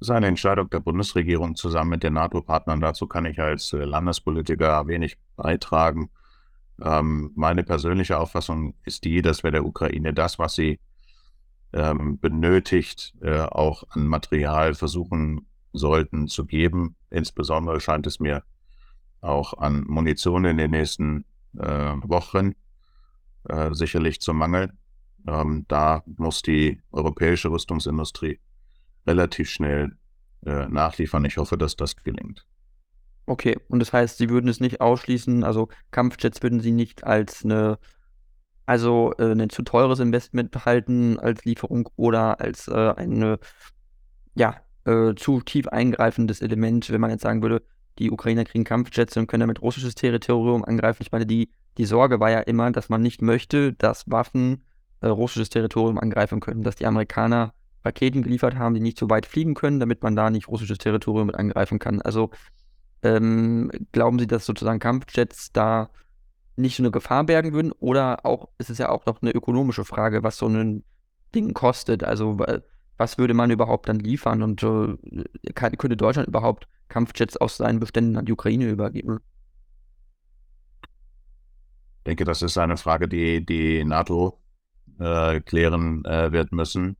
Das 0.00 0.08
ist 0.08 0.14
eine 0.14 0.28
Entscheidung 0.28 0.70
der 0.70 0.80
Bundesregierung 0.80 1.56
zusammen 1.56 1.90
mit 1.90 2.02
den 2.02 2.14
NATO-Partnern. 2.14 2.80
Dazu 2.80 3.06
kann 3.06 3.26
ich 3.26 3.38
als 3.38 3.74
äh, 3.74 3.84
Landespolitiker 3.84 4.86
wenig 4.86 5.18
beitragen. 5.36 6.10
Ähm, 6.82 7.32
meine 7.36 7.62
persönliche 7.62 8.18
Auffassung 8.18 8.74
ist 8.84 9.04
die, 9.04 9.20
dass 9.20 9.44
wir 9.44 9.50
der 9.50 9.64
Ukraine 9.64 10.14
das, 10.14 10.38
was 10.38 10.54
sie 10.54 10.80
ähm, 11.72 12.18
benötigt, 12.18 13.14
äh, 13.20 13.40
auch 13.40 13.84
an 13.90 14.06
Material 14.06 14.74
versuchen 14.74 15.46
sollten 15.72 16.28
zu 16.28 16.46
geben. 16.46 16.96
Insbesondere 17.10 17.80
scheint 17.80 18.06
es 18.06 18.20
mir 18.20 18.42
auch 19.24 19.54
an 19.58 19.84
Munition 19.86 20.44
in 20.44 20.58
den 20.58 20.70
nächsten 20.70 21.24
äh, 21.58 21.94
Wochen 22.02 22.52
äh, 23.48 23.72
sicherlich 23.74 24.20
zu 24.20 24.34
mangeln. 24.34 24.78
Ähm, 25.26 25.64
da 25.68 26.02
muss 26.06 26.42
die 26.42 26.82
europäische 26.92 27.50
Rüstungsindustrie 27.50 28.38
relativ 29.06 29.50
schnell 29.50 29.96
äh, 30.44 30.66
nachliefern. 30.68 31.24
Ich 31.24 31.38
hoffe, 31.38 31.56
dass 31.56 31.76
das 31.76 31.96
gelingt. 31.96 32.46
Okay, 33.26 33.56
und 33.68 33.78
das 33.78 33.92
heißt, 33.92 34.18
Sie 34.18 34.28
würden 34.28 34.48
es 34.48 34.60
nicht 34.60 34.82
ausschließen, 34.82 35.44
also 35.44 35.68
Kampfjets 35.90 36.42
würden 36.42 36.60
Sie 36.60 36.72
nicht 36.72 37.04
als 37.04 37.42
eine, 37.42 37.78
also 38.66 39.14
äh, 39.18 39.32
ein 39.32 39.48
zu 39.48 39.62
teures 39.62 39.98
Investment 39.98 40.50
behalten 40.50 41.18
als 41.18 41.44
Lieferung 41.46 41.88
oder 41.96 42.40
als 42.40 42.68
äh, 42.68 42.92
eine, 42.96 43.38
ja, 44.34 44.56
äh, 44.84 45.14
zu 45.14 45.40
tief 45.40 45.68
eingreifendes 45.68 46.42
Element, 46.42 46.90
wenn 46.90 47.00
man 47.00 47.10
jetzt 47.10 47.22
sagen 47.22 47.40
würde, 47.40 47.62
die 47.98 48.10
Ukrainer 48.10 48.44
kriegen 48.44 48.64
Kampfjets 48.64 49.16
und 49.16 49.26
können 49.26 49.40
damit 49.40 49.62
russisches 49.62 49.94
Territorium 49.94 50.64
angreifen. 50.64 51.02
Ich 51.02 51.12
meine, 51.12 51.26
die, 51.26 51.50
die 51.78 51.84
Sorge 51.84 52.20
war 52.20 52.30
ja 52.30 52.40
immer, 52.40 52.70
dass 52.70 52.88
man 52.88 53.02
nicht 53.02 53.22
möchte, 53.22 53.72
dass 53.72 54.10
Waffen 54.10 54.64
äh, 55.00 55.08
russisches 55.08 55.50
Territorium 55.50 55.98
angreifen 55.98 56.40
können, 56.40 56.62
dass 56.62 56.76
die 56.76 56.86
Amerikaner 56.86 57.54
Raketen 57.84 58.22
geliefert 58.22 58.56
haben, 58.56 58.74
die 58.74 58.80
nicht 58.80 58.98
so 58.98 59.10
weit 59.10 59.26
fliegen 59.26 59.54
können, 59.54 59.78
damit 59.78 60.02
man 60.02 60.16
da 60.16 60.30
nicht 60.30 60.48
russisches 60.48 60.78
Territorium 60.78 61.26
mit 61.26 61.36
angreifen 61.36 61.78
kann. 61.78 62.00
Also 62.00 62.30
ähm, 63.02 63.70
glauben 63.92 64.18
Sie, 64.18 64.26
dass 64.26 64.46
sozusagen 64.46 64.78
Kampfjets 64.78 65.52
da 65.52 65.90
nicht 66.56 66.76
so 66.76 66.82
eine 66.82 66.90
Gefahr 66.90 67.24
bergen 67.24 67.52
würden? 67.52 67.72
Oder 67.72 68.24
auch, 68.24 68.48
ist 68.58 68.70
es 68.70 68.78
ja 68.78 68.88
auch 68.88 69.06
noch 69.06 69.20
eine 69.20 69.32
ökonomische 69.32 69.84
Frage, 69.84 70.22
was 70.22 70.38
so 70.38 70.46
ein 70.46 70.84
Ding 71.34 71.52
kostet. 71.52 72.04
Also 72.04 72.38
was 72.96 73.18
würde 73.18 73.34
man 73.34 73.50
überhaupt 73.50 73.88
dann 73.88 73.98
liefern 73.98 74.42
und 74.42 74.62
äh, 74.62 75.52
kann, 75.54 75.76
könnte 75.76 75.96
Deutschland 75.96 76.28
überhaupt 76.28 76.68
Kampfjets 76.88 77.36
aus 77.36 77.56
seinen 77.56 77.80
Beständen 77.80 78.16
an 78.16 78.24
die 78.24 78.32
Ukraine 78.32 78.68
übergeben? 78.68 79.20
Ich 81.98 82.04
denke, 82.06 82.24
das 82.24 82.42
ist 82.42 82.58
eine 82.58 82.76
Frage, 82.76 83.08
die 83.08 83.44
die 83.44 83.84
NATO 83.84 84.38
äh, 84.98 85.40
klären 85.40 86.04
äh, 86.04 86.32
wird 86.32 86.52
müssen, 86.52 86.96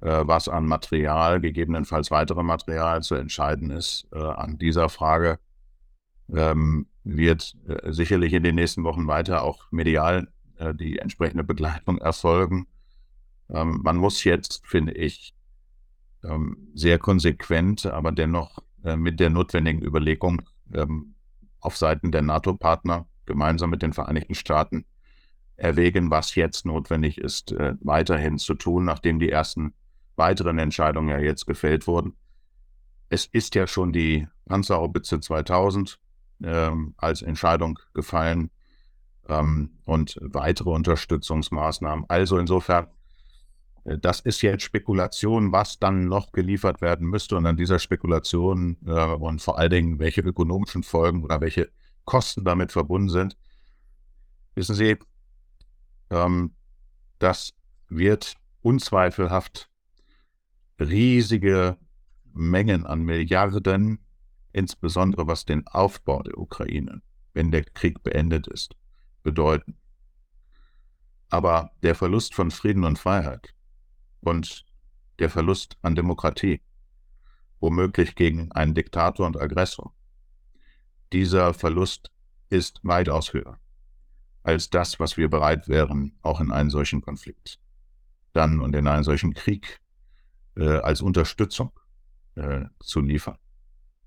äh, 0.00 0.22
was 0.26 0.48
an 0.48 0.66
Material, 0.66 1.40
gegebenenfalls 1.40 2.10
weitere 2.10 2.42
Material 2.42 3.02
zu 3.02 3.14
entscheiden 3.14 3.70
ist. 3.70 4.06
Äh, 4.12 4.18
an 4.18 4.58
dieser 4.58 4.88
Frage 4.88 5.38
ähm, 6.32 6.86
wird 7.04 7.56
äh, 7.66 7.92
sicherlich 7.92 8.32
in 8.32 8.42
den 8.42 8.54
nächsten 8.54 8.84
Wochen 8.84 9.06
weiter 9.06 9.42
auch 9.42 9.70
medial 9.70 10.28
die 10.74 11.00
entsprechende 11.00 11.42
Begleitung 11.42 11.98
erfolgen. 11.98 12.68
Ähm, 13.50 13.80
man 13.82 13.96
muss 13.96 14.22
jetzt, 14.22 14.64
finde 14.64 14.92
ich, 14.92 15.34
ähm, 16.22 16.68
sehr 16.74 16.98
konsequent, 16.98 17.86
aber 17.86 18.12
dennoch 18.12 18.58
äh, 18.84 18.96
mit 18.96 19.20
der 19.20 19.30
notwendigen 19.30 19.82
Überlegung 19.82 20.42
ähm, 20.72 21.14
auf 21.60 21.76
Seiten 21.76 22.12
der 22.12 22.22
NATO-Partner 22.22 23.06
gemeinsam 23.26 23.70
mit 23.70 23.82
den 23.82 23.92
Vereinigten 23.92 24.34
Staaten 24.34 24.84
erwägen, 25.56 26.10
was 26.10 26.34
jetzt 26.34 26.66
notwendig 26.66 27.18
ist, 27.18 27.52
äh, 27.52 27.74
weiterhin 27.80 28.38
zu 28.38 28.54
tun, 28.54 28.84
nachdem 28.84 29.18
die 29.18 29.30
ersten 29.30 29.74
weiteren 30.16 30.58
Entscheidungen 30.58 31.08
ja 31.08 31.18
jetzt 31.18 31.46
gefällt 31.46 31.86
wurden. 31.86 32.14
Es 33.08 33.26
ist 33.26 33.54
ja 33.54 33.66
schon 33.66 33.92
die 33.92 34.26
Panzerhaubitze 34.46 35.20
2000 35.20 35.98
ähm, 36.42 36.94
als 36.96 37.22
Entscheidung 37.22 37.78
gefallen 37.94 38.50
ähm, 39.28 39.78
und 39.84 40.18
weitere 40.20 40.70
Unterstützungsmaßnahmen. 40.70 42.04
Also 42.08 42.38
insofern 42.38 42.88
das 43.84 44.20
ist 44.20 44.40
jetzt 44.40 44.62
Spekulation, 44.62 45.52
was 45.52 45.78
dann 45.78 46.06
noch 46.06 46.32
geliefert 46.32 46.80
werden 46.80 47.06
müsste. 47.06 47.36
Und 47.36 47.46
an 47.46 47.56
dieser 47.56 47.78
Spekulation 47.78 48.78
äh, 48.86 48.90
und 48.90 49.42
vor 49.42 49.58
allen 49.58 49.70
Dingen, 49.70 49.98
welche 49.98 50.22
ökonomischen 50.22 50.82
Folgen 50.82 51.22
oder 51.22 51.40
welche 51.40 51.70
Kosten 52.06 52.44
damit 52.44 52.72
verbunden 52.72 53.10
sind, 53.10 53.36
wissen 54.54 54.74
Sie, 54.74 54.96
ähm, 56.10 56.54
das 57.18 57.52
wird 57.88 58.36
unzweifelhaft 58.62 59.68
riesige 60.80 61.76
Mengen 62.32 62.86
an 62.86 63.02
Milliarden, 63.02 63.98
insbesondere 64.52 65.26
was 65.26 65.44
den 65.44 65.66
Aufbau 65.66 66.22
der 66.22 66.38
Ukraine, 66.38 67.02
wenn 67.34 67.50
der 67.50 67.64
Krieg 67.64 68.02
beendet 68.02 68.46
ist, 68.46 68.74
bedeuten. 69.22 69.76
Aber 71.28 71.70
der 71.82 71.94
Verlust 71.94 72.34
von 72.34 72.50
Frieden 72.50 72.84
und 72.84 72.98
Freiheit, 72.98 73.54
und 74.24 74.64
der 75.18 75.30
Verlust 75.30 75.76
an 75.82 75.94
Demokratie, 75.94 76.60
womöglich 77.60 78.14
gegen 78.14 78.50
einen 78.52 78.74
Diktator 78.74 79.26
und 79.26 79.40
Aggressor. 79.40 79.94
Dieser 81.12 81.54
Verlust 81.54 82.10
ist 82.50 82.80
weitaus 82.82 83.32
höher 83.32 83.58
als 84.44 84.70
das, 84.70 85.00
was 85.00 85.16
wir 85.16 85.28
bereit 85.28 85.68
wären, 85.68 86.16
auch 86.22 86.40
in 86.40 86.52
einen 86.52 86.70
solchen 86.70 87.00
Konflikt 87.00 87.58
dann 88.32 88.60
und 88.60 88.74
in 88.76 88.86
einen 88.86 89.04
solchen 89.04 89.32
Krieg 89.32 89.80
äh, 90.56 90.78
als 90.78 91.00
Unterstützung 91.00 91.72
äh, 92.34 92.64
zu 92.80 93.00
liefern. 93.00 93.38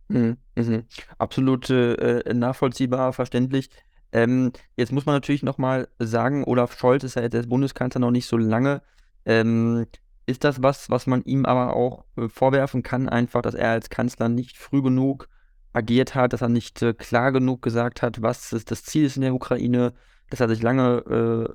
Mhm, 0.10 0.38
mhm. 0.56 0.84
Absolut 1.17 1.69
äh, 1.69 2.34
nachvollziehbar, 2.34 3.13
verständlich. 3.13 3.69
Ähm, 4.12 4.51
jetzt 4.75 4.91
muss 4.91 5.06
man 5.06 5.15
natürlich 5.15 5.43
nochmal 5.43 5.88
sagen, 5.97 6.43
Olaf 6.45 6.77
Scholz 6.77 7.03
ist 7.03 7.15
ja 7.15 7.23
jetzt 7.23 7.36
als 7.36 7.47
Bundeskanzler 7.47 7.99
noch 7.99 8.12
nicht 8.12 8.27
so 8.27 8.38
lange. 8.38 8.82
Ähm, 9.25 9.88
ist 10.28 10.44
das 10.44 10.62
was, 10.62 10.90
was 10.90 11.08
man 11.08 11.24
ihm 11.24 11.46
aber 11.46 11.74
auch 11.76 12.06
äh, 12.18 12.28
vorwerfen 12.28 12.84
kann, 12.84 13.10
einfach, 13.10 13.42
dass 13.42 13.56
er 13.56 13.72
als 13.72 13.90
Kanzler 13.90 14.30
nicht 14.30 14.58
früh 14.58 14.84
genug 14.84 15.30
agiert 15.74 16.16
hat, 16.16 16.34
dass 16.34 16.42
er 16.42 16.50
nicht 16.50 16.82
äh, 16.82 16.94
klar 16.94 17.32
genug 17.32 17.62
gesagt 17.62 18.02
hat, 18.02 18.22
was 18.22 18.54
ist 18.54 18.70
das 18.70 18.84
Ziel 18.84 19.06
ist 19.06 19.16
in 19.16 19.22
der 19.22 19.34
Ukraine, 19.34 19.94
dass 20.30 20.42
er 20.42 20.50
sich 20.50 20.62
lange 20.62 20.98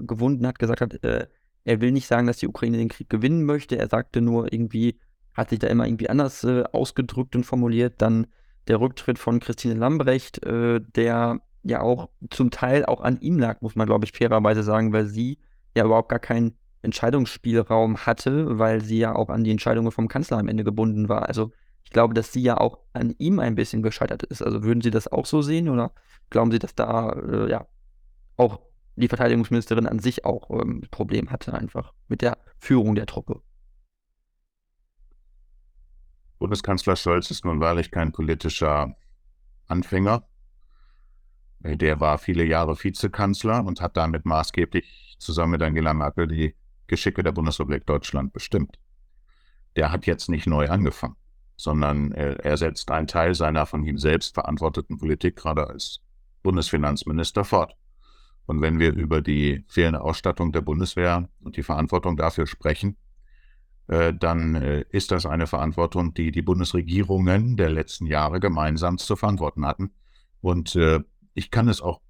äh, 0.00 0.02
gewunden 0.04 0.46
hat, 0.46 0.58
gesagt 0.58 0.80
hat, 0.80 1.04
äh, 1.04 1.26
er 1.64 1.80
will 1.80 1.92
nicht 1.92 2.06
sagen, 2.06 2.26
dass 2.26 2.38
die 2.38 2.48
Ukraine 2.48 2.78
den 2.78 2.88
Krieg 2.88 3.10
gewinnen 3.10 3.44
möchte, 3.44 3.78
er 3.78 3.88
sagte 3.88 4.20
nur 4.20 4.52
irgendwie, 4.52 4.98
hat 5.34 5.50
sich 5.50 5.58
da 5.58 5.68
immer 5.68 5.86
irgendwie 5.86 6.08
anders 6.08 6.42
äh, 6.44 6.64
ausgedrückt 6.72 7.36
und 7.36 7.44
formuliert, 7.44 7.94
dann 7.98 8.26
der 8.68 8.80
Rücktritt 8.80 9.18
von 9.18 9.40
Christine 9.40 9.74
Lambrecht, 9.74 10.44
äh, 10.44 10.80
der 10.80 11.40
ja 11.62 11.80
auch 11.80 12.08
zum 12.30 12.50
Teil 12.50 12.86
auch 12.86 13.02
an 13.02 13.20
ihm 13.20 13.38
lag, 13.38 13.60
muss 13.60 13.76
man, 13.76 13.86
glaube 13.86 14.04
ich, 14.04 14.12
fairerweise 14.12 14.62
sagen, 14.62 14.92
weil 14.92 15.06
sie 15.06 15.38
ja 15.76 15.84
überhaupt 15.84 16.08
gar 16.08 16.18
keinen 16.18 16.56
Entscheidungsspielraum 16.82 17.98
hatte, 17.98 18.58
weil 18.58 18.82
sie 18.82 18.98
ja 18.98 19.14
auch 19.14 19.28
an 19.28 19.44
die 19.44 19.50
Entscheidungen 19.50 19.92
vom 19.92 20.08
Kanzler 20.08 20.38
am 20.38 20.48
Ende 20.48 20.64
gebunden 20.64 21.08
war. 21.08 21.28
Also 21.28 21.52
ich 21.84 21.90
glaube, 21.90 22.14
dass 22.14 22.32
sie 22.32 22.42
ja 22.42 22.58
auch 22.58 22.78
an 22.92 23.14
ihm 23.18 23.38
ein 23.38 23.54
bisschen 23.54 23.82
gescheitert 23.82 24.22
ist. 24.24 24.42
Also 24.42 24.62
würden 24.62 24.80
Sie 24.80 24.90
das 24.90 25.08
auch 25.08 25.26
so 25.26 25.42
sehen 25.42 25.68
oder 25.68 25.92
glauben 26.30 26.50
Sie, 26.50 26.58
dass 26.58 26.74
da 26.74 27.10
äh, 27.10 27.50
ja 27.50 27.66
auch 28.36 28.60
die 28.96 29.08
Verteidigungsministerin 29.08 29.86
an 29.86 29.98
sich 29.98 30.24
auch 30.24 30.50
ähm, 30.50 30.82
Problem 30.90 31.30
hatte 31.30 31.54
einfach 31.54 31.92
mit 32.08 32.22
der 32.22 32.38
Führung 32.58 32.94
der 32.94 33.06
Truppe? 33.06 33.40
Bundeskanzler 36.38 36.96
Scholz 36.96 37.30
ist 37.30 37.44
nun 37.44 37.60
wahrlich 37.60 37.90
kein 37.90 38.10
politischer 38.10 38.96
Anfänger. 39.68 40.26
Der 41.60 42.00
war 42.00 42.18
viele 42.18 42.44
Jahre 42.44 42.76
Vizekanzler 42.76 43.64
und 43.64 43.80
hat 43.80 43.96
damit 43.96 44.24
maßgeblich 44.24 45.16
zusammen 45.18 45.52
mit 45.52 45.62
Angela 45.62 45.94
Merkel 45.94 46.26
die 46.26 46.56
Geschicke 46.92 47.22
der 47.22 47.32
Bundesrepublik 47.32 47.86
Deutschland 47.86 48.34
bestimmt. 48.34 48.78
Der 49.76 49.90
hat 49.90 50.04
jetzt 50.04 50.28
nicht 50.28 50.46
neu 50.46 50.68
angefangen, 50.68 51.16
sondern 51.56 52.12
er, 52.12 52.58
setzt 52.58 52.90
einen 52.90 53.06
Teil 53.06 53.34
seiner 53.34 53.64
von 53.64 53.82
ihm 53.82 53.96
selbst 53.96 54.34
verantworteten 54.34 54.98
Politik 54.98 55.36
gerade 55.36 55.66
als 55.66 56.00
Bundesfinanzminister 56.42 57.44
fort. 57.46 57.74
Und 58.44 58.60
wenn 58.60 58.78
wir 58.78 58.92
über 58.92 59.22
die 59.22 59.64
fehlende 59.68 60.02
Ausstattung 60.02 60.52
der 60.52 60.60
Bundeswehr 60.60 61.30
und 61.40 61.56
die 61.56 61.62
Verantwortung 61.62 62.18
dafür 62.18 62.46
sprechen, 62.46 62.98
äh, 63.86 64.12
dann 64.12 64.54
äh, 64.56 64.84
ist 64.90 65.12
das 65.12 65.24
eine 65.24 65.46
Verantwortung, 65.46 66.12
die 66.12 66.30
die 66.30 66.42
Bundesregierungen 66.42 67.56
der 67.56 67.70
letzten 67.70 68.04
Jahre 68.04 68.38
gemeinsam 68.38 68.98
zu 68.98 69.16
verantworten 69.16 69.64
hatten. 69.64 69.94
Und 70.42 70.76
äh, 70.76 71.00
ich 71.32 71.50
kann 71.50 71.68
es 71.68 71.80
auch 71.80 72.02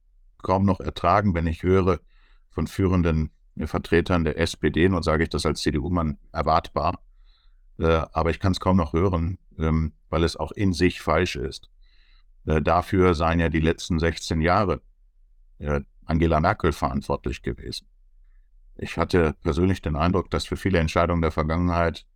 kaum 0.42 0.64
noch 0.64 0.80
ertragen, 0.80 1.34
wenn 1.34 1.46
ich 1.46 1.62
höre 1.62 2.00
von 2.50 2.66
führenden 2.66 3.30
Vertretern 3.64 4.24
der 4.24 4.38
SPD, 4.38 4.88
nun 4.88 5.02
sage 5.02 5.24
ich 5.24 5.30
das 5.30 5.46
als 5.46 5.60
CDU-Mann 5.60 6.18
erwartbar, 6.32 6.98
aber 7.78 8.30
ich 8.30 8.40
kann 8.40 8.52
es 8.52 8.60
kaum 8.60 8.76
noch 8.76 8.92
hören, 8.92 9.38
ähm, 9.58 9.92
weil 10.08 10.24
es 10.24 10.36
auch 10.36 10.52
in 10.52 10.72
sich 10.72 11.00
falsch 11.00 11.36
ist. 11.36 11.70
Dafür 12.44 13.14
seien 13.14 13.40
ja 13.40 13.48
die 13.48 13.60
letzten 13.60 13.98
16 13.98 14.40
Jahre 14.40 14.80
Angela 16.04 16.40
Merkel 16.40 16.72
verantwortlich 16.72 17.42
gewesen. 17.42 17.86
Ich 18.76 18.96
hatte 18.96 19.34
persönlich 19.42 19.82
den 19.82 19.96
Eindruck, 19.96 20.30
dass 20.30 20.46
für 20.46 20.56
viele 20.56 20.78
Entscheidungen 20.78 21.22
der 21.22 21.30
Vergangenheit 21.30 22.06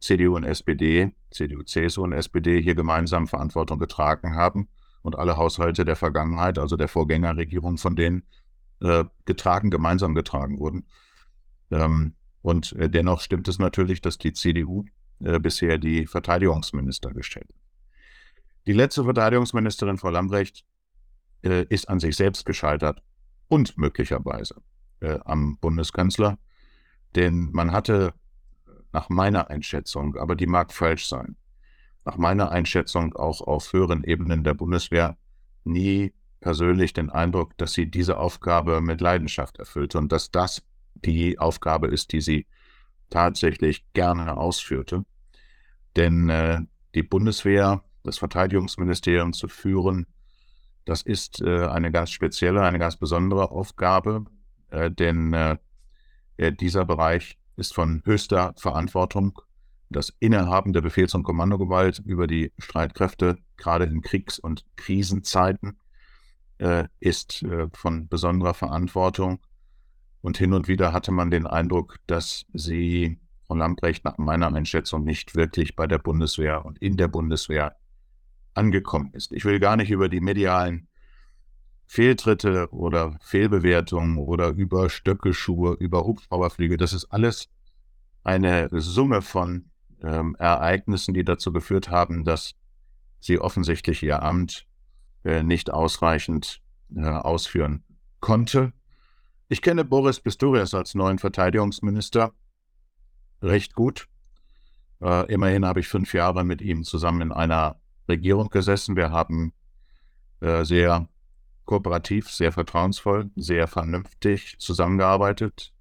CDU 0.00 0.36
und 0.36 0.44
SPD, 0.44 1.12
CDU, 1.30 1.62
CSU 1.62 2.02
und 2.02 2.12
SPD 2.12 2.60
hier 2.60 2.74
gemeinsam 2.74 3.28
Verantwortung 3.28 3.78
getragen 3.78 4.34
haben 4.34 4.68
und 5.02 5.16
alle 5.16 5.36
Haushalte 5.36 5.84
der 5.84 5.96
Vergangenheit, 5.96 6.58
also 6.58 6.76
der 6.76 6.88
Vorgängerregierung 6.88 7.76
von 7.76 7.96
denen, 7.96 8.24
äh, 8.80 9.04
getragen, 9.24 9.70
gemeinsam 9.70 10.14
getragen 10.14 10.58
wurden. 10.58 10.86
Ähm, 11.70 12.14
und 12.42 12.72
äh, 12.72 12.88
dennoch 12.88 13.20
stimmt 13.20 13.48
es 13.48 13.58
natürlich, 13.58 14.00
dass 14.00 14.18
die 14.18 14.32
CDU 14.32 14.84
äh, 15.20 15.38
bisher 15.38 15.78
die 15.78 16.06
Verteidigungsminister 16.06 17.12
gestellt 17.12 17.48
hat. 17.48 17.60
Die 18.66 18.72
letzte 18.72 19.04
Verteidigungsministerin, 19.04 19.98
Frau 19.98 20.10
Lambrecht, 20.10 20.64
äh, 21.42 21.64
ist 21.68 21.88
an 21.88 22.00
sich 22.00 22.16
selbst 22.16 22.44
gescheitert 22.44 23.02
und 23.48 23.76
möglicherweise 23.78 24.62
äh, 25.00 25.18
am 25.24 25.58
Bundeskanzler. 25.58 26.38
Denn 27.14 27.50
man 27.52 27.72
hatte 27.72 28.14
nach 28.92 29.08
meiner 29.08 29.50
Einschätzung, 29.50 30.16
aber 30.16 30.36
die 30.36 30.46
mag 30.46 30.72
falsch 30.72 31.06
sein, 31.06 31.36
nach 32.04 32.16
meiner 32.16 32.50
Einschätzung 32.50 33.14
auch 33.14 33.40
auf 33.40 33.72
höheren 33.72 34.04
Ebenen 34.04 34.44
der 34.44 34.54
Bundeswehr 34.54 35.16
nie 35.64 36.12
persönlich 36.40 36.92
den 36.92 37.10
Eindruck, 37.10 37.56
dass 37.58 37.72
sie 37.72 37.90
diese 37.90 38.18
Aufgabe 38.18 38.80
mit 38.80 39.00
Leidenschaft 39.00 39.58
erfüllte 39.58 39.98
und 39.98 40.10
dass 40.12 40.30
das 40.30 40.62
die 40.94 41.38
Aufgabe 41.38 41.88
ist, 41.88 42.12
die 42.12 42.20
sie 42.20 42.46
tatsächlich 43.10 43.84
gerne 43.92 44.36
ausführte. 44.36 45.04
Denn 45.96 46.28
äh, 46.28 46.60
die 46.94 47.02
Bundeswehr, 47.02 47.82
das 48.02 48.18
Verteidigungsministerium 48.18 49.32
zu 49.32 49.48
führen, 49.48 50.06
das 50.84 51.02
ist 51.02 51.42
äh, 51.42 51.66
eine 51.66 51.90
ganz 51.90 52.10
spezielle, 52.10 52.62
eine 52.62 52.78
ganz 52.78 52.96
besondere 52.96 53.50
Aufgabe, 53.50 54.24
äh, 54.70 54.90
denn 54.90 55.32
äh, 55.32 55.58
dieser 56.38 56.86
Bereich 56.86 57.38
ist 57.56 57.74
von 57.74 58.02
höchster 58.04 58.54
Verantwortung. 58.56 59.40
Das 59.90 60.12
Innehaben 60.20 60.72
der 60.72 60.80
Befehls- 60.80 61.14
und 61.14 61.24
Kommandogewalt 61.24 62.00
über 62.04 62.26
die 62.26 62.52
Streitkräfte, 62.58 63.36
gerade 63.56 63.84
in 63.84 64.00
Kriegs- 64.00 64.38
und 64.38 64.64
Krisenzeiten, 64.76 65.78
äh, 66.60 66.88
ist 67.00 67.42
äh, 67.42 67.68
von 67.72 68.08
besonderer 68.08 68.54
Verantwortung. 68.54 69.40
Und 70.20 70.36
hin 70.36 70.52
und 70.52 70.68
wieder 70.68 70.92
hatte 70.92 71.12
man 71.12 71.30
den 71.30 71.46
Eindruck, 71.46 71.96
dass 72.06 72.44
sie, 72.52 73.18
Frau 73.46 73.54
Lambrecht, 73.54 74.04
nach 74.04 74.18
meiner 74.18 74.54
Einschätzung 74.54 75.04
nicht 75.04 75.34
wirklich 75.34 75.74
bei 75.74 75.86
der 75.86 75.98
Bundeswehr 75.98 76.64
und 76.64 76.78
in 76.78 76.96
der 76.96 77.08
Bundeswehr 77.08 77.76
angekommen 78.54 79.10
ist. 79.14 79.32
Ich 79.32 79.44
will 79.44 79.58
gar 79.58 79.76
nicht 79.76 79.90
über 79.90 80.08
die 80.08 80.20
medialen 80.20 80.88
Fehltritte 81.86 82.68
oder 82.70 83.18
Fehlbewertungen 83.22 84.18
oder 84.18 84.50
über 84.50 84.90
Stöckelschuhe, 84.90 85.74
über 85.80 86.04
Hubschrauberflüge, 86.04 86.76
das 86.76 86.92
ist 86.92 87.06
alles 87.06 87.48
eine 88.22 88.68
Summe 88.72 89.22
von 89.22 89.70
ähm, 90.02 90.36
Ereignissen, 90.38 91.14
die 91.14 91.24
dazu 91.24 91.52
geführt 91.52 91.90
haben, 91.90 92.24
dass 92.24 92.54
sie 93.18 93.38
offensichtlich 93.38 94.02
ihr 94.02 94.22
Amt 94.22 94.66
nicht 95.24 95.70
ausreichend 95.70 96.62
äh, 96.96 97.02
ausführen 97.06 97.84
konnte. 98.20 98.72
Ich 99.48 99.62
kenne 99.62 99.84
Boris 99.84 100.20
Pistorius 100.20 100.74
als 100.74 100.94
neuen 100.94 101.18
Verteidigungsminister 101.18 102.32
recht 103.42 103.74
gut. 103.74 104.06
Äh, 105.00 105.32
immerhin 105.32 105.64
habe 105.64 105.80
ich 105.80 105.88
fünf 105.88 106.14
Jahre 106.14 106.44
mit 106.44 106.60
ihm 106.62 106.84
zusammen 106.84 107.22
in 107.22 107.32
einer 107.32 107.80
Regierung 108.08 108.48
gesessen. 108.50 108.96
Wir 108.96 109.10
haben 109.10 109.52
äh, 110.40 110.64
sehr 110.64 111.08
kooperativ, 111.64 112.30
sehr 112.30 112.52
vertrauensvoll, 112.52 113.30
sehr 113.36 113.66
vernünftig 113.66 114.56
zusammengearbeitet. 114.58 115.72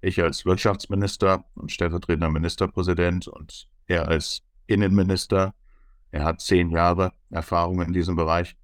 Ich 0.00 0.20
als 0.20 0.44
Wirtschaftsminister 0.44 1.44
und 1.54 1.70
stellvertretender 1.70 2.28
Ministerpräsident 2.28 3.28
und 3.28 3.68
er 3.86 4.08
als 4.08 4.42
Innenminister. 4.66 5.54
Er 6.10 6.24
hat 6.24 6.40
zehn 6.40 6.70
Jahre 6.70 7.12
Erfahrung 7.30 7.80
in 7.82 7.92
diesem 7.92 8.16
Bereich. 8.16 8.56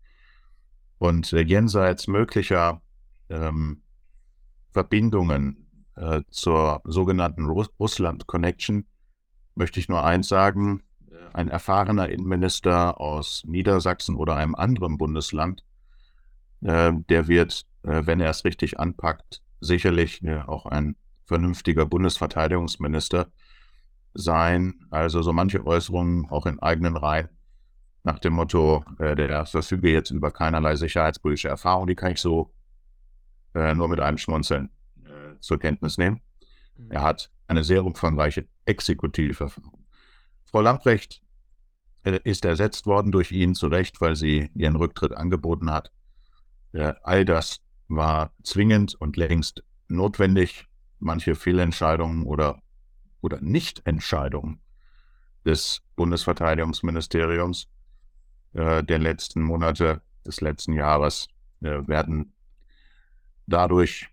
Und 0.99 1.33
äh, 1.33 1.41
jenseits 1.41 2.09
möglicher 2.09 2.83
ähm, 3.29 3.83
Verbindungen 4.73 5.67
äh, 5.97 6.23
zur 6.31 6.81
sogenannten 6.85 7.47
Russ 7.47 7.71
Russland-Connection 7.79 8.87
möchte 9.55 9.81
ich 9.81 9.89
nur 9.89 10.05
eins 10.05 10.29
sagen. 10.29 10.83
Ein 11.33 11.49
erfahrener 11.49 12.09
Innenminister 12.09 13.01
aus 13.01 13.43
Niedersachsen 13.47 14.17
oder 14.17 14.37
einem 14.37 14.55
anderen 14.55 14.99
Bundesland 14.99 15.63
äh, 16.63 16.93
der 17.09 17.29
wird, 17.29 17.67
äh, 17.83 18.03
wenn 18.05 18.21
er 18.21 18.31
es 18.31 18.45
richtig 18.45 18.79
anpackt, 18.81 19.43
sicherlich 19.61 20.23
äh, 20.25 20.41
auch 20.41 20.67
ein 20.67 20.97
vernünftiger 21.25 21.87
Bundesverteidigungsminister 21.87 23.29
sein. 24.15 24.87
Also 24.91 25.23
so 25.23 25.33
manche 25.33 25.65
Äußerungen 25.65 26.27
auch 26.31 26.47
in 26.47 26.61
eigenen 26.61 26.97
Reihen 26.97 27.29
nach 28.05 28.19
dem 28.19 28.35
Motto, 28.35 28.85
der 28.99 29.47
verfüge 29.47 29.91
jetzt 29.91 30.11
über 30.11 30.31
keinerlei 30.31 30.77
sicherheitspolitische 30.77 31.49
Erfahrung, 31.49 31.87
die 31.87 31.95
kann 31.95 32.13
ich 32.13 32.21
so 32.21 32.53
nur 33.55 33.89
mit 33.89 34.01
einem 34.01 34.19
Schmunzeln 34.19 34.71
zur 35.41 35.59
Kenntnis 35.59 35.99
nehmen. 35.99 36.21
Mhm. 36.77 36.91
Er 36.91 37.03
hat 37.03 37.31
eine 37.47 37.65
sehr 37.65 37.85
umfangreiche 37.85 38.47
Exekutiverfahrung. 38.67 39.87
Frau 40.45 40.61
Lamprecht 40.61 41.23
ist 42.25 42.45
ersetzt 42.45 42.87
worden 42.87 43.13
durch 43.13 43.33
ihn 43.33 43.55
zu 43.55 43.67
Recht, 43.67 44.01
weil 44.01 44.17
sie 44.17 44.51
ihren 44.55 44.77
Rücktritt 44.77 45.13
angeboten 45.13 45.71
hat. 45.71 45.93
Ja, 46.73 46.97
all 47.03 47.25
das 47.25 47.61
war 47.89 48.33
zwingend 48.43 48.95
und 48.95 49.17
längst 49.17 49.63
notwendig. 49.89 50.67
Manche 51.01 51.35
Fehlentscheidungen 51.35 52.25
oder, 52.25 52.61
oder 53.21 53.41
Nichtentscheidungen 53.41 54.61
des 55.45 55.83
Bundesverteidigungsministeriums 55.97 57.69
äh, 58.55 58.83
der 58.83 58.99
letzten 58.99 59.43
Monate 59.43 60.03
des 60.27 60.41
letzten 60.41 60.73
Jahres 60.75 61.29
äh, 61.61 61.87
werden 61.87 62.33
dadurch 63.47 64.09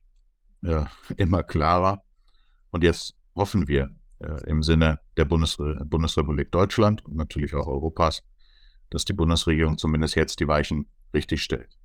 äh, 0.64 0.86
immer 1.18 1.44
klarer. 1.44 2.04
Und 2.72 2.84
jetzt 2.84 3.16
hoffen 3.36 3.68
wir 3.68 3.92
äh, 4.20 4.50
im 4.50 4.64
Sinne 4.64 5.00
der 5.18 5.26
Bundes 5.26 5.58
Bundesrepublik 5.58 6.52
Deutschland 6.52 7.06
und 7.06 7.16
natürlich 7.16 7.54
auch 7.54 7.68
Europas, 7.68 8.24
dass 8.90 9.06
die 9.06 9.14
Bundesregierung 9.14 9.78
zumindest 9.78 10.16
jetzt 10.16 10.40
die 10.40 10.48
Weichen 10.48 10.88
richtig 11.14 11.44
stellt. 11.44 11.78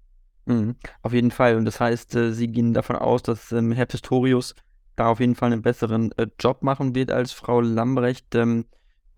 Mhm. 0.47 0.77
Auf 1.03 1.13
jeden 1.13 1.31
Fall. 1.31 1.57
Und 1.57 1.65
das 1.65 1.81
heißt, 1.81 2.15
äh, 2.17 2.33
Sie 2.33 2.49
gehen 2.49 2.75
davon 2.75 2.97
aus, 2.97 3.23
dass 3.23 3.53
ähm, 3.53 3.73
Herr 3.73 3.87
Pistorius 3.87 4.55
da 4.97 5.09
auf 5.09 5.21
jeden 5.21 5.35
Fall 5.35 5.53
einen 5.53 5.63
besseren 5.63 6.13
Job 6.39 6.63
machen 6.63 6.95
wird 6.95 7.11
als 7.11 7.33
Frau 7.33 7.61
Lambrecht. 7.61 8.35
Ähm, 8.35 8.67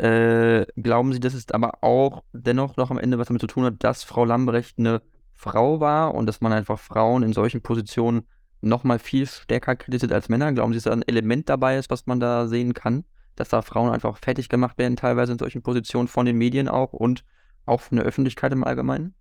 Äh, 0.02 0.66
glauben 0.74 1.12
Sie, 1.12 1.20
dass 1.20 1.32
es 1.32 1.48
aber 1.52 1.84
auch 1.84 2.24
dennoch 2.32 2.76
noch 2.76 2.90
am 2.90 2.98
Ende 2.98 3.20
was 3.20 3.28
damit 3.28 3.40
zu 3.40 3.46
tun 3.46 3.64
hat, 3.64 3.84
dass 3.84 4.02
Frau 4.02 4.24
Lambrecht 4.24 4.76
eine 4.76 5.00
Frau 5.32 5.78
war 5.78 6.16
und 6.16 6.26
dass 6.26 6.40
man 6.40 6.52
einfach 6.52 6.80
Frauen 6.80 7.22
in 7.22 7.32
solchen 7.32 7.62
Positionen 7.62 8.26
nochmal 8.62 8.98
viel 8.98 9.28
stärker 9.28 9.76
kritisiert 9.76 10.12
als 10.12 10.28
Männer? 10.28 10.52
Glauben 10.52 10.72
Sie, 10.72 10.78
dass 10.78 10.84
da 10.84 10.92
ein 10.92 11.06
Element 11.06 11.48
dabei 11.48 11.78
ist, 11.78 11.88
was 11.88 12.06
man 12.06 12.18
da 12.18 12.48
sehen 12.48 12.74
kann? 12.74 13.04
Dass 13.36 13.50
da 13.50 13.62
Frauen 13.62 13.92
einfach 13.92 14.18
fertig 14.18 14.48
gemacht 14.48 14.76
werden, 14.76 14.96
teilweise 14.96 15.30
in 15.30 15.38
solchen 15.38 15.62
Positionen 15.62 16.08
von 16.08 16.26
den 16.26 16.36
Medien 16.36 16.66
auch 16.66 16.92
und 16.92 17.24
auch 17.64 17.80
von 17.80 17.94
der 17.94 18.04
Öffentlichkeit 18.04 18.52
im 18.52 18.64
Allgemeinen? 18.64 19.14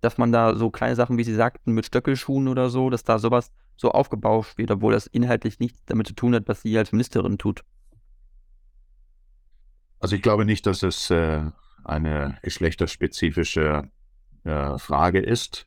Dass 0.00 0.18
man 0.18 0.32
da 0.32 0.56
so 0.56 0.70
kleine 0.70 0.96
Sachen, 0.96 1.18
wie 1.18 1.24
Sie 1.24 1.36
sagten, 1.36 1.70
mit 1.70 1.86
Stöckelschuhen 1.86 2.48
oder 2.48 2.68
so, 2.68 2.90
dass 2.90 3.04
da 3.04 3.20
sowas 3.20 3.52
so 3.76 3.92
aufgebauscht 3.92 4.58
wird, 4.58 4.72
obwohl 4.72 4.92
das 4.92 5.06
inhaltlich 5.06 5.60
nichts 5.60 5.84
damit 5.86 6.08
zu 6.08 6.14
tun 6.14 6.34
hat, 6.34 6.48
was 6.48 6.62
sie 6.62 6.76
als 6.76 6.90
Ministerin 6.90 7.38
tut. 7.38 7.62
Also 10.06 10.14
ich 10.14 10.22
glaube 10.22 10.44
nicht, 10.44 10.66
dass 10.66 10.84
es 10.84 11.10
äh, 11.10 11.50
eine 11.82 12.38
geschlechterspezifische 12.42 13.90
äh, 14.44 14.78
Frage 14.78 15.18
ist, 15.18 15.66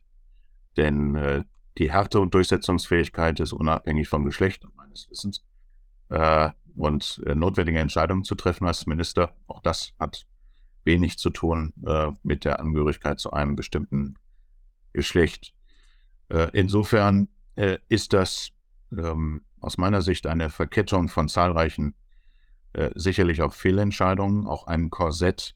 denn 0.78 1.14
äh, 1.14 1.44
die 1.76 1.92
Härte 1.92 2.20
und 2.20 2.32
Durchsetzungsfähigkeit 2.32 3.38
ist 3.40 3.52
unabhängig 3.52 4.08
vom 4.08 4.24
Geschlecht 4.24 4.66
meines 4.76 5.10
Wissens 5.10 5.44
äh, 6.08 6.48
und 6.74 7.20
äh, 7.26 7.34
notwendige 7.34 7.80
Entscheidungen 7.80 8.24
zu 8.24 8.34
treffen 8.34 8.66
als 8.66 8.86
Minister, 8.86 9.36
auch 9.46 9.60
das 9.60 9.92
hat 10.00 10.26
wenig 10.84 11.18
zu 11.18 11.28
tun 11.28 11.74
äh, 11.86 12.10
mit 12.22 12.46
der 12.46 12.60
Angehörigkeit 12.60 13.20
zu 13.20 13.34
einem 13.34 13.56
bestimmten 13.56 14.14
Geschlecht. 14.94 15.52
insofern 16.54 17.28
ist 17.88 18.14
das 18.14 18.52
ähm, 18.90 19.42
aus 19.60 19.76
meiner 19.76 20.00
Sicht 20.00 20.26
eine 20.26 20.48
Verkettung 20.48 21.08
von 21.08 21.28
zahlreichen 21.28 21.94
äh, 22.72 22.90
sicherlich 22.94 23.42
auch 23.42 23.52
Fehlentscheidungen, 23.52 24.46
auch 24.46 24.66
ein 24.66 24.90
Korsett, 24.90 25.54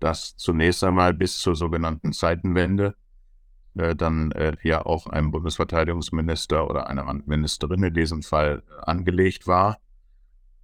das 0.00 0.36
zunächst 0.36 0.82
einmal 0.84 1.14
bis 1.14 1.38
zur 1.38 1.54
sogenannten 1.54 2.12
Zeitenwende 2.12 2.94
äh, 3.74 3.96
dann 3.96 4.32
äh, 4.32 4.54
ja 4.62 4.84
auch 4.84 5.06
einem 5.06 5.30
Bundesverteidigungsminister 5.30 6.68
oder 6.68 6.88
einer 6.88 7.10
Ministerin 7.24 7.82
in 7.84 7.94
diesem 7.94 8.22
Fall 8.22 8.62
äh, 8.68 8.82
angelegt 8.82 9.46
war. 9.46 9.78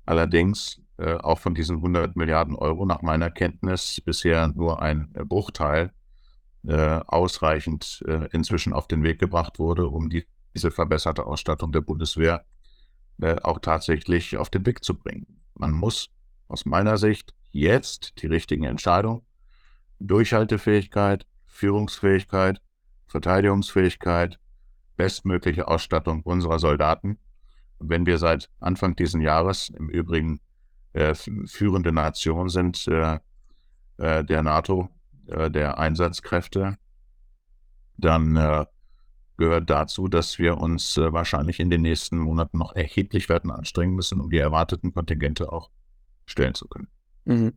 Allerdings 0.05 0.83
äh, 0.99 1.15
auch 1.15 1.39
von 1.39 1.55
diesen 1.55 1.77
100 1.77 2.17
Milliarden 2.17 2.55
Euro 2.55 2.85
nach 2.85 3.03
meiner 3.03 3.31
Kenntnis 3.31 4.01
bisher 4.05 4.49
nur 4.49 4.83
ein 4.83 5.13
Bruchteil 5.13 5.93
ausreichend 6.67 8.05
inzwischen 8.33 8.73
auf 8.73 8.89
den 8.89 9.05
Weg 9.05 9.21
gebracht 9.21 9.61
wurde, 9.61 9.87
um 9.87 10.11
die, 10.11 10.27
diese 10.55 10.73
verbesserte 10.73 11.25
Ausstattung 11.25 11.71
der 11.71 11.81
Bundeswehr 11.81 12.45
auch 13.43 13.61
tatsächlich 13.61 14.37
auf 14.37 14.51
den 14.51 14.67
Weg 14.67 14.85
zu 14.85 14.95
bringen. 14.95 15.38
Man 15.59 15.73
muss 15.73 16.09
aus 16.47 16.65
meiner 16.65 16.97
Sicht 16.97 17.35
jetzt 17.51 18.23
die 18.23 18.27
richtigen 18.27 18.65
Entscheidungen, 18.65 19.23
Durchhaltefähigkeit, 19.99 21.27
Führungsfähigkeit, 21.47 22.61
Verteidigungsfähigkeit, 23.09 24.39
bestmögliche 24.97 25.69
Ausstattung 25.69 26.23
unserer 26.23 26.59
Soldaten. 26.59 27.19
wenn 27.81 28.07
wir 28.07 28.19
seit 28.19 28.51
Anfang 28.59 28.97
dieses 28.97 29.21
Jahres 29.23 29.69
im 29.71 29.89
Übrigen 29.89 30.41
äh, 30.95 31.15
führende 31.15 31.93
Nation 31.93 32.49
sind 32.49 32.89
äh, 32.89 33.21
äh, 33.99 34.25
der 34.25 34.43
NATO, 34.43 34.89
äh, 35.29 35.49
der 35.49 35.79
Einsatzkräfte, 35.79 36.77
dann 37.97 38.35
äh, 38.37 38.67
gehört 39.39 39.71
dazu, 39.71 40.09
dass 40.09 40.39
wir 40.39 40.59
uns 40.59 40.97
äh, 40.97 41.13
wahrscheinlich 41.13 41.61
in 41.61 41.71
den 41.71 41.83
nächsten 41.83 42.19
Monaten 42.19 42.59
noch 42.59 42.75
erheblich 42.75 43.29
werden 43.29 43.51
anstrengen 43.51 43.95
müssen, 43.95 44.21
um 44.21 44.31
die 44.31 44.39
erwarteten 44.39 44.93
Kontingente 44.93 45.51
auch 45.51 45.71
stellen 46.27 46.55
zu 46.55 46.69
können. 46.69 46.89
Mhm. 47.25 47.53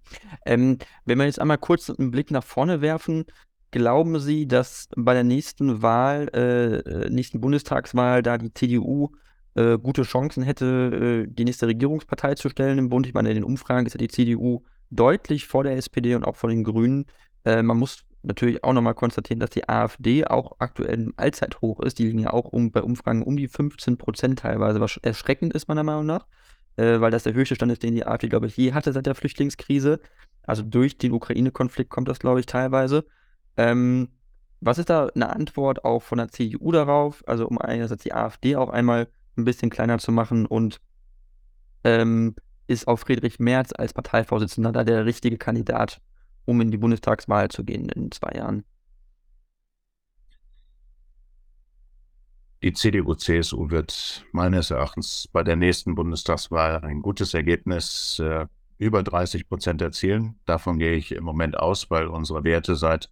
Ähm, 0.46 0.78
wenn 1.06 1.18
wir 1.18 1.26
jetzt 1.26 1.42
einmal 1.42 1.58
kurz 1.58 1.90
einen 1.90 2.12
Blick 2.12 2.32
nach 2.32 2.44
vorne 2.44 2.82
werfen, 2.82 3.26
glauben 3.72 4.20
Sie, 4.20 4.48
dass 4.48 4.90
bei 4.96 5.14
der 5.14 5.24
nächsten 5.24 5.82
Wahl, 5.82 6.30
äh, 6.34 6.78
äh 6.78 7.10
nächsten 7.10 7.42
Bundestagswahl, 7.42 8.22
da 8.22 8.38
die 8.38 8.54
CDU 8.54 9.10
äh, 9.56 9.78
gute 9.78 10.04
Chancen 10.04 10.44
hätte, 10.44 11.26
äh, 11.26 11.34
die 11.34 11.46
nächste 11.46 11.68
Regierungspartei 11.68 12.36
zu 12.36 12.50
stellen 12.50 12.78
im 12.78 12.90
Bund? 12.90 13.08
Ich 13.08 13.14
meine, 13.14 13.30
in 13.30 13.36
den 13.36 13.44
Umfragen 13.44 13.86
ist 13.86 13.94
ja 13.94 13.98
die 13.98 14.08
CDU 14.08 14.64
deutlich 14.92 15.48
vor 15.48 15.64
der 15.64 15.78
SPD 15.78 16.16
und 16.16 16.26
auch 16.26 16.36
vor 16.36 16.50
den 16.50 16.64
Grünen. 16.64 17.06
Äh, 17.46 17.64
man 17.64 17.78
muss 17.78 18.04
natürlich 18.24 18.64
auch 18.64 18.74
nochmal 18.74 18.94
konstatieren, 18.94 19.40
dass 19.40 19.50
die 19.50 19.68
AfD 19.68 20.26
auch 20.26 20.56
aktuell 20.60 20.96
im 20.96 21.14
Allzeithoch 21.18 21.80
ist. 21.80 22.00
Die 22.00 22.06
liegen 22.06 22.20
ja 22.20 22.34
auch 22.34 22.46
um, 22.46 22.72
bei 22.72 22.82
Umfragen 22.82 23.24
um 23.24 23.38
die 23.38 23.48
15 23.48 23.98
Prozent 23.98 24.40
teilweise, 24.40 24.80
was 24.80 24.98
erschreckend 24.98 25.54
ist 25.54 25.68
meiner 25.68 25.84
Meinung 25.84 26.06
nach, 26.06 26.28
äh, 26.78 27.00
weil 27.00 27.12
das 27.12 27.24
der 27.24 27.34
höchste 27.34 27.56
Stand 27.56 27.72
ist, 27.72 27.84
den 27.84 27.96
die 27.96 28.06
AfD, 28.06 28.30
glaube 28.30 28.48
ich, 28.48 28.58
je 28.58 28.74
hatte 28.74 28.94
seit 28.94 29.06
der 29.06 29.16
Flüchtlingskrise. 29.16 30.00
Also 30.44 30.64
durch 30.64 30.98
den 30.98 31.14
Ukraine-Konflikt 31.14 31.90
kommt 31.90 32.08
das, 32.08 32.20
glaube 32.20 32.40
ich, 32.40 32.46
teilweise. 32.46 33.06
Ähm, 33.58 34.10
was 34.60 34.78
ist 34.78 34.90
da 34.90 35.08
eine 35.08 35.30
Antwort 35.30 35.84
auch 35.84 36.04
von 36.04 36.20
der 36.20 36.30
CDU 36.30 36.72
darauf? 36.72 37.24
Also 37.28 37.48
um 37.48 37.58
einerseits 37.58 38.04
die 38.04 38.14
AfD 38.14 38.56
auch 38.56 38.70
einmal 38.70 39.08
ein 39.38 39.46
bisschen 39.46 39.70
kleiner 39.70 39.98
zu 39.98 40.12
machen 40.12 40.46
und 40.46 40.80
ähm, 41.84 42.36
ist 42.68 42.88
auch 42.88 42.98
Friedrich 42.98 43.40
Merz 43.40 43.72
als 43.76 43.94
Parteivorsitzender 43.94 44.72
da 44.72 44.84
der 44.84 45.06
richtige 45.06 45.38
Kandidat 45.38 46.00
um 46.46 46.62
in 46.62 46.72
die 46.72 46.78
Bundestagswahl 46.78 47.50
zu 47.50 47.64
gehen 47.64 47.90
in 47.90 48.12
zwei 48.12 48.32
Jahren? 48.38 48.64
Die 52.64 52.74
CDU-CSU 52.74 53.72
wird 53.72 54.24
meines 54.34 54.70
Erachtens 54.70 55.28
bei 55.32 55.44
der 55.44 55.56
nächsten 55.56 55.96
Bundestagswahl 55.96 56.84
ein 56.84 57.02
gutes 57.02 57.34
Ergebnis 57.34 58.20
äh, 58.20 58.46
über 58.78 59.02
30 59.02 59.50
Prozent 59.50 59.82
erzielen. 59.82 60.40
Davon 60.46 60.78
gehe 60.78 60.94
ich 60.94 61.12
im 61.12 61.24
Moment 61.24 61.58
aus, 61.58 61.90
weil 61.90 62.06
unsere 62.06 62.44
Werte 62.44 62.76
seit 62.76 63.10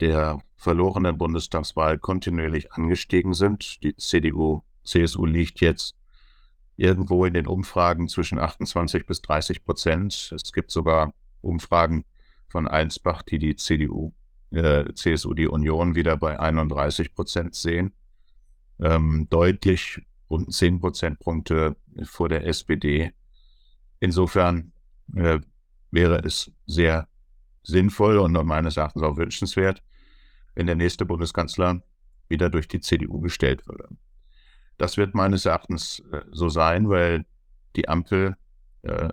der 0.00 0.40
verlorenen 0.56 1.18
Bundestagswahl 1.18 1.98
kontinuierlich 1.98 2.72
angestiegen 2.72 3.34
sind. 3.34 3.82
Die 3.82 3.96
CDU-CSU 3.96 5.26
liegt 5.26 5.60
jetzt 5.60 5.96
irgendwo 6.76 7.24
in 7.24 7.34
den 7.34 7.46
Umfragen 7.46 8.08
zwischen 8.08 8.38
28 8.38 9.06
bis 9.06 9.20
30 9.22 9.64
Prozent. 9.64 10.32
Es 10.34 10.52
gibt 10.52 10.70
sogar 10.70 11.12
Umfragen, 11.40 12.04
von 12.54 12.68
Einsbach, 12.68 13.22
die 13.22 13.40
die 13.40 13.56
CDU, 13.56 14.12
äh, 14.52 14.84
CSU, 14.94 15.34
die 15.34 15.48
Union 15.48 15.96
wieder 15.96 16.16
bei 16.16 16.38
31 16.38 17.12
Prozent 17.12 17.56
sehen. 17.56 17.92
Ähm, 18.78 19.26
deutlich 19.28 20.00
rund 20.30 20.54
10 20.54 20.78
Prozentpunkte 20.78 21.74
vor 22.04 22.28
der 22.28 22.46
SPD. 22.46 23.12
Insofern 23.98 24.70
äh, 25.16 25.40
wäre 25.90 26.20
es 26.24 26.52
sehr 26.64 27.08
sinnvoll 27.64 28.18
und 28.18 28.32
meines 28.46 28.76
Erachtens 28.76 29.02
auch 29.02 29.16
wünschenswert, 29.16 29.82
wenn 30.54 30.66
der 30.66 30.76
nächste 30.76 31.04
Bundeskanzler 31.04 31.82
wieder 32.28 32.50
durch 32.50 32.68
die 32.68 32.80
CDU 32.80 33.20
gestellt 33.20 33.66
würde. 33.66 33.88
Das 34.78 34.96
wird 34.96 35.16
meines 35.16 35.44
Erachtens 35.44 36.04
äh, 36.12 36.20
so 36.30 36.48
sein, 36.48 36.88
weil 36.88 37.26
die 37.74 37.88
Ampel 37.88 38.36
äh, 38.82 39.08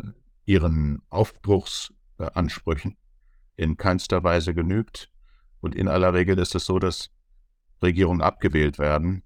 ihren 0.45 1.01
Aufbruchsansprüchen 1.09 2.97
in 3.61 3.77
keinster 3.77 4.23
Weise 4.23 4.53
genügt. 4.53 5.09
Und 5.61 5.75
in 5.75 5.87
aller 5.87 6.13
Regel 6.13 6.39
ist 6.39 6.55
es 6.55 6.65
so, 6.65 6.79
dass 6.79 7.11
Regierungen 7.81 8.21
abgewählt 8.21 8.79
werden, 8.79 9.23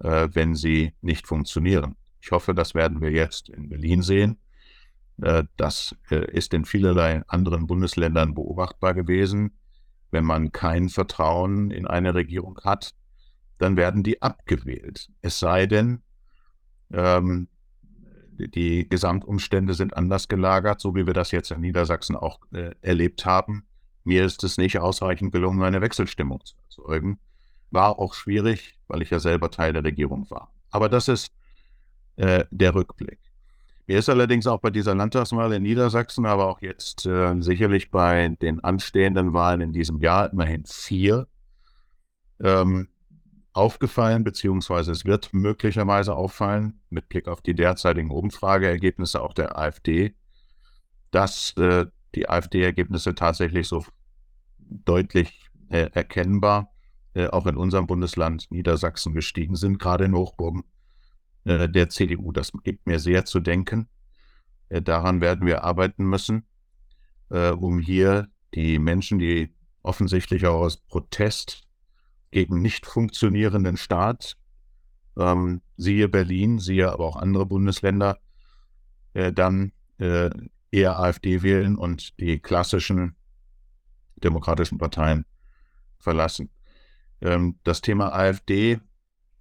äh, 0.00 0.28
wenn 0.32 0.54
sie 0.54 0.92
nicht 1.00 1.26
funktionieren. 1.26 1.96
Ich 2.20 2.32
hoffe, 2.32 2.54
das 2.54 2.74
werden 2.74 3.00
wir 3.00 3.12
jetzt 3.12 3.48
in 3.48 3.68
Berlin 3.68 4.02
sehen. 4.02 4.38
Äh, 5.22 5.44
das 5.56 5.94
äh, 6.10 6.30
ist 6.32 6.52
in 6.54 6.64
vielerlei 6.64 7.22
anderen 7.28 7.66
Bundesländern 7.66 8.34
beobachtbar 8.34 8.94
gewesen. 8.94 9.52
Wenn 10.10 10.24
man 10.24 10.52
kein 10.52 10.88
Vertrauen 10.88 11.70
in 11.70 11.86
eine 11.86 12.14
Regierung 12.14 12.58
hat, 12.64 12.94
dann 13.58 13.76
werden 13.76 14.02
die 14.02 14.22
abgewählt. 14.22 15.10
Es 15.20 15.38
sei 15.38 15.66
denn, 15.66 16.02
ähm, 16.92 17.48
die 18.38 18.88
Gesamtumstände 18.88 19.74
sind 19.74 19.96
anders 19.96 20.28
gelagert, 20.28 20.80
so 20.80 20.94
wie 20.94 21.06
wir 21.06 21.14
das 21.14 21.32
jetzt 21.32 21.50
in 21.50 21.60
Niedersachsen 21.60 22.16
auch 22.16 22.40
äh, 22.52 22.70
erlebt 22.82 23.24
haben. 23.26 23.67
Mir 24.08 24.24
ist 24.24 24.42
es 24.42 24.56
nicht 24.56 24.78
ausreichend 24.78 25.32
gelungen, 25.32 25.62
eine 25.62 25.82
Wechselstimmung 25.82 26.42
zu 26.42 26.56
erzeugen. 26.64 27.18
War 27.70 27.98
auch 27.98 28.14
schwierig, 28.14 28.78
weil 28.88 29.02
ich 29.02 29.10
ja 29.10 29.18
selber 29.18 29.50
Teil 29.50 29.74
der 29.74 29.84
Regierung 29.84 30.30
war. 30.30 30.50
Aber 30.70 30.88
das 30.88 31.08
ist 31.08 31.30
äh, 32.16 32.46
der 32.50 32.74
Rückblick. 32.74 33.18
Mir 33.86 33.98
ist 33.98 34.08
allerdings 34.08 34.46
auch 34.46 34.60
bei 34.60 34.70
dieser 34.70 34.94
Landtagswahl 34.94 35.52
in 35.52 35.62
Niedersachsen, 35.62 36.24
aber 36.24 36.46
auch 36.46 36.62
jetzt 36.62 37.04
äh, 37.04 37.38
sicherlich 37.40 37.90
bei 37.90 38.28
den 38.40 38.64
anstehenden 38.64 39.34
Wahlen 39.34 39.60
in 39.60 39.72
diesem 39.74 40.00
Jahr, 40.00 40.32
immerhin 40.32 40.64
vier, 40.64 41.26
ähm, 42.40 42.88
aufgefallen, 43.52 44.24
beziehungsweise 44.24 44.90
es 44.90 45.04
wird 45.04 45.34
möglicherweise 45.34 46.16
auffallen, 46.16 46.80
mit 46.88 47.10
Blick 47.10 47.28
auf 47.28 47.42
die 47.42 47.54
derzeitigen 47.54 48.10
Umfrageergebnisse 48.10 49.20
auch 49.20 49.34
der 49.34 49.58
AfD, 49.58 50.14
dass 51.10 51.54
äh, 51.58 51.84
die 52.14 52.26
AfD-Ergebnisse 52.30 53.14
tatsächlich 53.14 53.68
so 53.68 53.84
deutlich 54.70 55.50
äh, 55.70 55.90
erkennbar 55.92 56.72
äh, 57.14 57.26
auch 57.28 57.46
in 57.46 57.56
unserem 57.56 57.86
Bundesland 57.86 58.50
Niedersachsen 58.50 59.14
gestiegen 59.14 59.56
sind, 59.56 59.78
gerade 59.78 60.04
in 60.04 60.14
Hochburgen 60.14 60.64
äh, 61.44 61.68
der 61.68 61.88
CDU. 61.88 62.32
Das 62.32 62.52
gibt 62.64 62.86
mir 62.86 63.00
sehr 63.00 63.24
zu 63.24 63.40
denken. 63.40 63.88
Äh, 64.68 64.82
daran 64.82 65.20
werden 65.20 65.46
wir 65.46 65.64
arbeiten 65.64 66.04
müssen. 66.04 66.44
äh, 67.30 67.50
um 67.50 67.80
hier 67.80 68.28
die 68.54 68.78
Menschen, 68.78 69.18
die 69.18 69.54
offensichtlich 69.82 70.46
auch 70.46 70.60
aus 70.60 70.76
Protest 70.78 71.66
gegen 72.30 72.62
nicht 72.62 72.86
funktionierenden 72.86 73.76
Staat, 73.76 74.36
ähm, 75.18 75.60
siehe 75.76 76.08
Berlin, 76.08 76.58
siehe 76.58 76.92
aber 76.92 77.04
auch 77.04 77.16
andere 77.16 77.46
Bundesländer, 77.46 78.18
äh, 79.14 79.32
dann 79.32 79.72
eher 80.70 81.00
AfD 81.00 81.42
wählen 81.42 81.76
und 81.76 82.20
die 82.20 82.38
klassischen 82.38 83.16
demokratischen 84.20 84.78
Parteien 84.78 85.24
verlassen. 85.98 86.50
Ähm, 87.20 87.58
das 87.64 87.80
Thema 87.80 88.12
AfD 88.14 88.80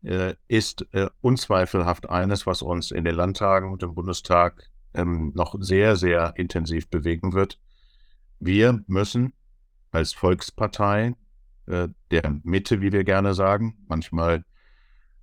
äh, 0.03 0.35
ist 0.47 0.85
äh, 0.93 1.09
unzweifelhaft 1.21 2.09
eines, 2.09 2.45
was 2.45 2.61
uns 2.61 2.91
in 2.91 3.03
den 3.03 3.15
Landtagen 3.15 3.71
und 3.71 3.83
im 3.83 3.93
Bundestag 3.93 4.69
ähm, 4.93 5.31
noch 5.35 5.55
sehr, 5.59 5.95
sehr 5.95 6.33
intensiv 6.37 6.89
bewegen 6.89 7.33
wird. 7.33 7.59
Wir 8.39 8.83
müssen 8.87 9.33
als 9.91 10.13
Volkspartei 10.13 11.15
äh, 11.65 11.89
der 12.11 12.39
Mitte, 12.43 12.81
wie 12.81 12.91
wir 12.91 13.03
gerne 13.03 13.33
sagen, 13.33 13.77
manchmal 13.87 14.43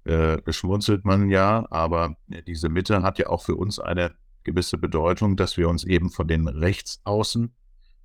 äh, 0.05 0.41
schmunzelt 0.53 1.05
man 1.05 1.31
ja, 1.31 1.67
aber 1.71 2.17
diese 2.47 2.69
Mitte 2.69 3.03
hat 3.03 3.19
ja 3.19 3.29
auch 3.29 3.43
für 3.43 3.55
uns 3.57 3.79
eine 3.79 4.15
gewisse 4.43 4.77
Bedeutung, 4.77 5.37
dass 5.37 5.57
wir 5.57 5.69
uns 5.69 5.85
eben 5.85 6.11
von 6.11 6.29
den 6.29 6.47
Rechtsaußen 6.47 7.55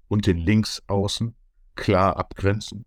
und 0.07 0.25
den 0.25 0.37
Linksaußen 0.37 1.35
klar 1.79 2.17
abgrenzen, 2.17 2.85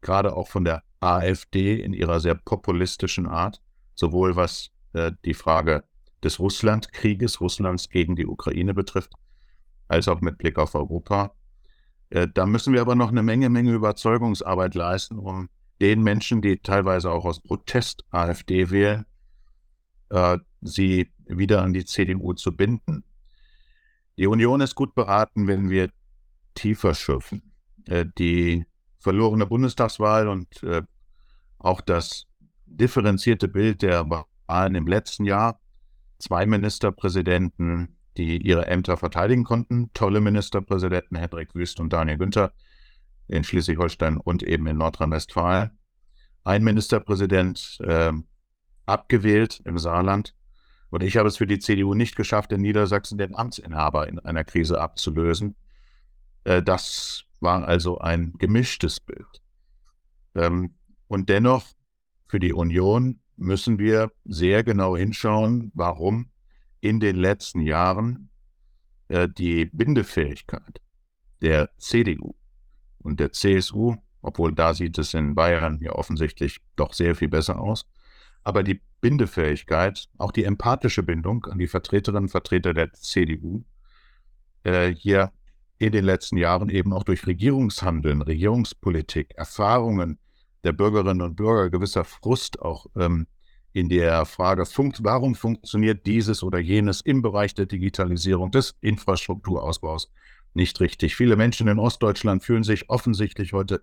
gerade 0.00 0.34
auch 0.36 0.46
von 0.46 0.64
der 0.64 0.84
AfD 1.00 1.80
in 1.80 1.92
ihrer 1.92 2.20
sehr 2.20 2.36
populistischen 2.36 3.26
Art, 3.26 3.60
sowohl 3.96 4.36
was 4.36 4.70
äh, 4.92 5.10
die 5.24 5.34
Frage 5.34 5.82
des 6.22 6.38
Russlandkrieges, 6.38 7.40
Russlands 7.40 7.88
gegen 7.88 8.14
die 8.14 8.26
Ukraine 8.26 8.74
betrifft, 8.74 9.12
als 9.88 10.06
auch 10.06 10.20
mit 10.20 10.38
Blick 10.38 10.56
auf 10.56 10.76
Europa. 10.76 11.34
Äh, 12.10 12.28
da 12.32 12.46
müssen 12.46 12.72
wir 12.72 12.80
aber 12.80 12.94
noch 12.94 13.10
eine 13.10 13.24
Menge, 13.24 13.50
Menge 13.50 13.72
Überzeugungsarbeit 13.72 14.76
leisten, 14.76 15.18
um 15.18 15.48
den 15.80 16.02
Menschen, 16.02 16.40
die 16.40 16.58
teilweise 16.58 17.10
auch 17.10 17.24
aus 17.24 17.40
Protest 17.40 18.04
AfD 18.10 18.70
wählen, 18.70 19.04
äh, 20.10 20.38
sie 20.60 21.10
wieder 21.26 21.62
an 21.62 21.72
die 21.72 21.84
CDU 21.84 22.34
zu 22.34 22.56
binden. 22.56 23.02
Die 24.16 24.28
Union 24.28 24.60
ist 24.60 24.76
gut 24.76 24.94
beraten, 24.94 25.48
wenn 25.48 25.70
wir 25.70 25.90
tiefer 26.54 26.94
schürfen. 26.94 27.47
Äh, 27.88 28.06
die 28.18 28.66
verlorene 28.98 29.46
Bundestagswahl 29.46 30.28
und 30.28 30.62
äh, 30.62 30.82
auch 31.58 31.80
das 31.80 32.26
differenzierte 32.66 33.48
Bild 33.48 33.82
der 33.82 34.08
Wahlen 34.46 34.74
im 34.74 34.86
letzten 34.86 35.24
Jahr. 35.24 35.60
Zwei 36.18 36.46
Ministerpräsidenten, 36.46 37.96
die 38.16 38.38
ihre 38.38 38.66
Ämter 38.66 38.96
verteidigen 38.96 39.44
konnten. 39.44 39.90
Tolle 39.94 40.20
Ministerpräsidenten, 40.20 41.16
Hendrik 41.16 41.54
Wüst 41.54 41.80
und 41.80 41.92
Daniel 41.92 42.18
Günther 42.18 42.52
in 43.28 43.44
Schleswig-Holstein 43.44 44.18
und 44.18 44.42
eben 44.42 44.66
in 44.66 44.76
Nordrhein-Westfalen. 44.76 45.70
Ein 46.44 46.64
Ministerpräsident 46.64 47.78
äh, 47.82 48.12
abgewählt 48.86 49.62
im 49.64 49.78
Saarland. 49.78 50.34
Und 50.90 51.02
ich 51.02 51.16
habe 51.16 51.28
es 51.28 51.36
für 51.36 51.46
die 51.46 51.58
CDU 51.58 51.94
nicht 51.94 52.16
geschafft, 52.16 52.52
in 52.52 52.62
Niedersachsen 52.62 53.18
den 53.18 53.34
Amtsinhaber 53.34 54.08
in 54.08 54.18
einer 54.18 54.44
Krise 54.44 54.80
abzulösen. 54.80 55.54
Äh, 56.44 56.62
das 56.62 57.27
war 57.40 57.66
also 57.66 57.98
ein 57.98 58.32
gemischtes 58.38 59.00
Bild. 59.00 59.42
Ähm, 60.34 60.74
und 61.06 61.28
dennoch, 61.28 61.64
für 62.26 62.40
die 62.40 62.52
Union 62.52 63.20
müssen 63.36 63.78
wir 63.78 64.12
sehr 64.24 64.64
genau 64.64 64.96
hinschauen, 64.96 65.70
warum 65.74 66.30
in 66.80 67.00
den 67.00 67.16
letzten 67.16 67.60
Jahren 67.60 68.30
äh, 69.08 69.28
die 69.28 69.66
Bindefähigkeit 69.66 70.80
der 71.40 71.70
CDU 71.78 72.34
und 72.98 73.20
der 73.20 73.32
CSU, 73.32 73.96
obwohl 74.20 74.54
da 74.54 74.74
sieht 74.74 74.98
es 74.98 75.14
in 75.14 75.34
Bayern 75.34 75.80
ja 75.80 75.92
offensichtlich 75.92 76.60
doch 76.76 76.92
sehr 76.92 77.14
viel 77.14 77.28
besser 77.28 77.60
aus, 77.60 77.86
aber 78.42 78.62
die 78.62 78.80
Bindefähigkeit, 79.00 80.08
auch 80.18 80.32
die 80.32 80.44
empathische 80.44 81.02
Bindung 81.02 81.44
an 81.46 81.58
die 81.58 81.68
Vertreterinnen 81.68 82.24
und 82.24 82.30
Vertreter 82.30 82.74
der 82.74 82.92
CDU, 82.92 83.64
äh, 84.64 84.92
hier 84.92 85.32
in 85.78 85.92
den 85.92 86.04
letzten 86.04 86.36
Jahren 86.36 86.68
eben 86.68 86.92
auch 86.92 87.04
durch 87.04 87.26
Regierungshandeln, 87.26 88.22
Regierungspolitik, 88.22 89.34
Erfahrungen 89.36 90.18
der 90.64 90.72
Bürgerinnen 90.72 91.22
und 91.22 91.36
Bürger, 91.36 91.70
gewisser 91.70 92.04
Frust 92.04 92.60
auch 92.60 92.86
ähm, 92.96 93.26
in 93.72 93.88
der 93.88 94.26
Frage, 94.26 94.66
funkt, 94.66 95.04
warum 95.04 95.34
funktioniert 95.34 96.04
dieses 96.06 96.42
oder 96.42 96.58
jenes 96.58 97.00
im 97.00 97.22
Bereich 97.22 97.54
der 97.54 97.66
Digitalisierung, 97.66 98.50
des 98.50 98.74
Infrastrukturausbaus 98.80 100.10
nicht 100.54 100.80
richtig. 100.80 101.14
Viele 101.14 101.36
Menschen 101.36 101.68
in 101.68 101.78
Ostdeutschland 101.78 102.42
fühlen 102.42 102.64
sich 102.64 102.90
offensichtlich 102.90 103.52
heute 103.52 103.82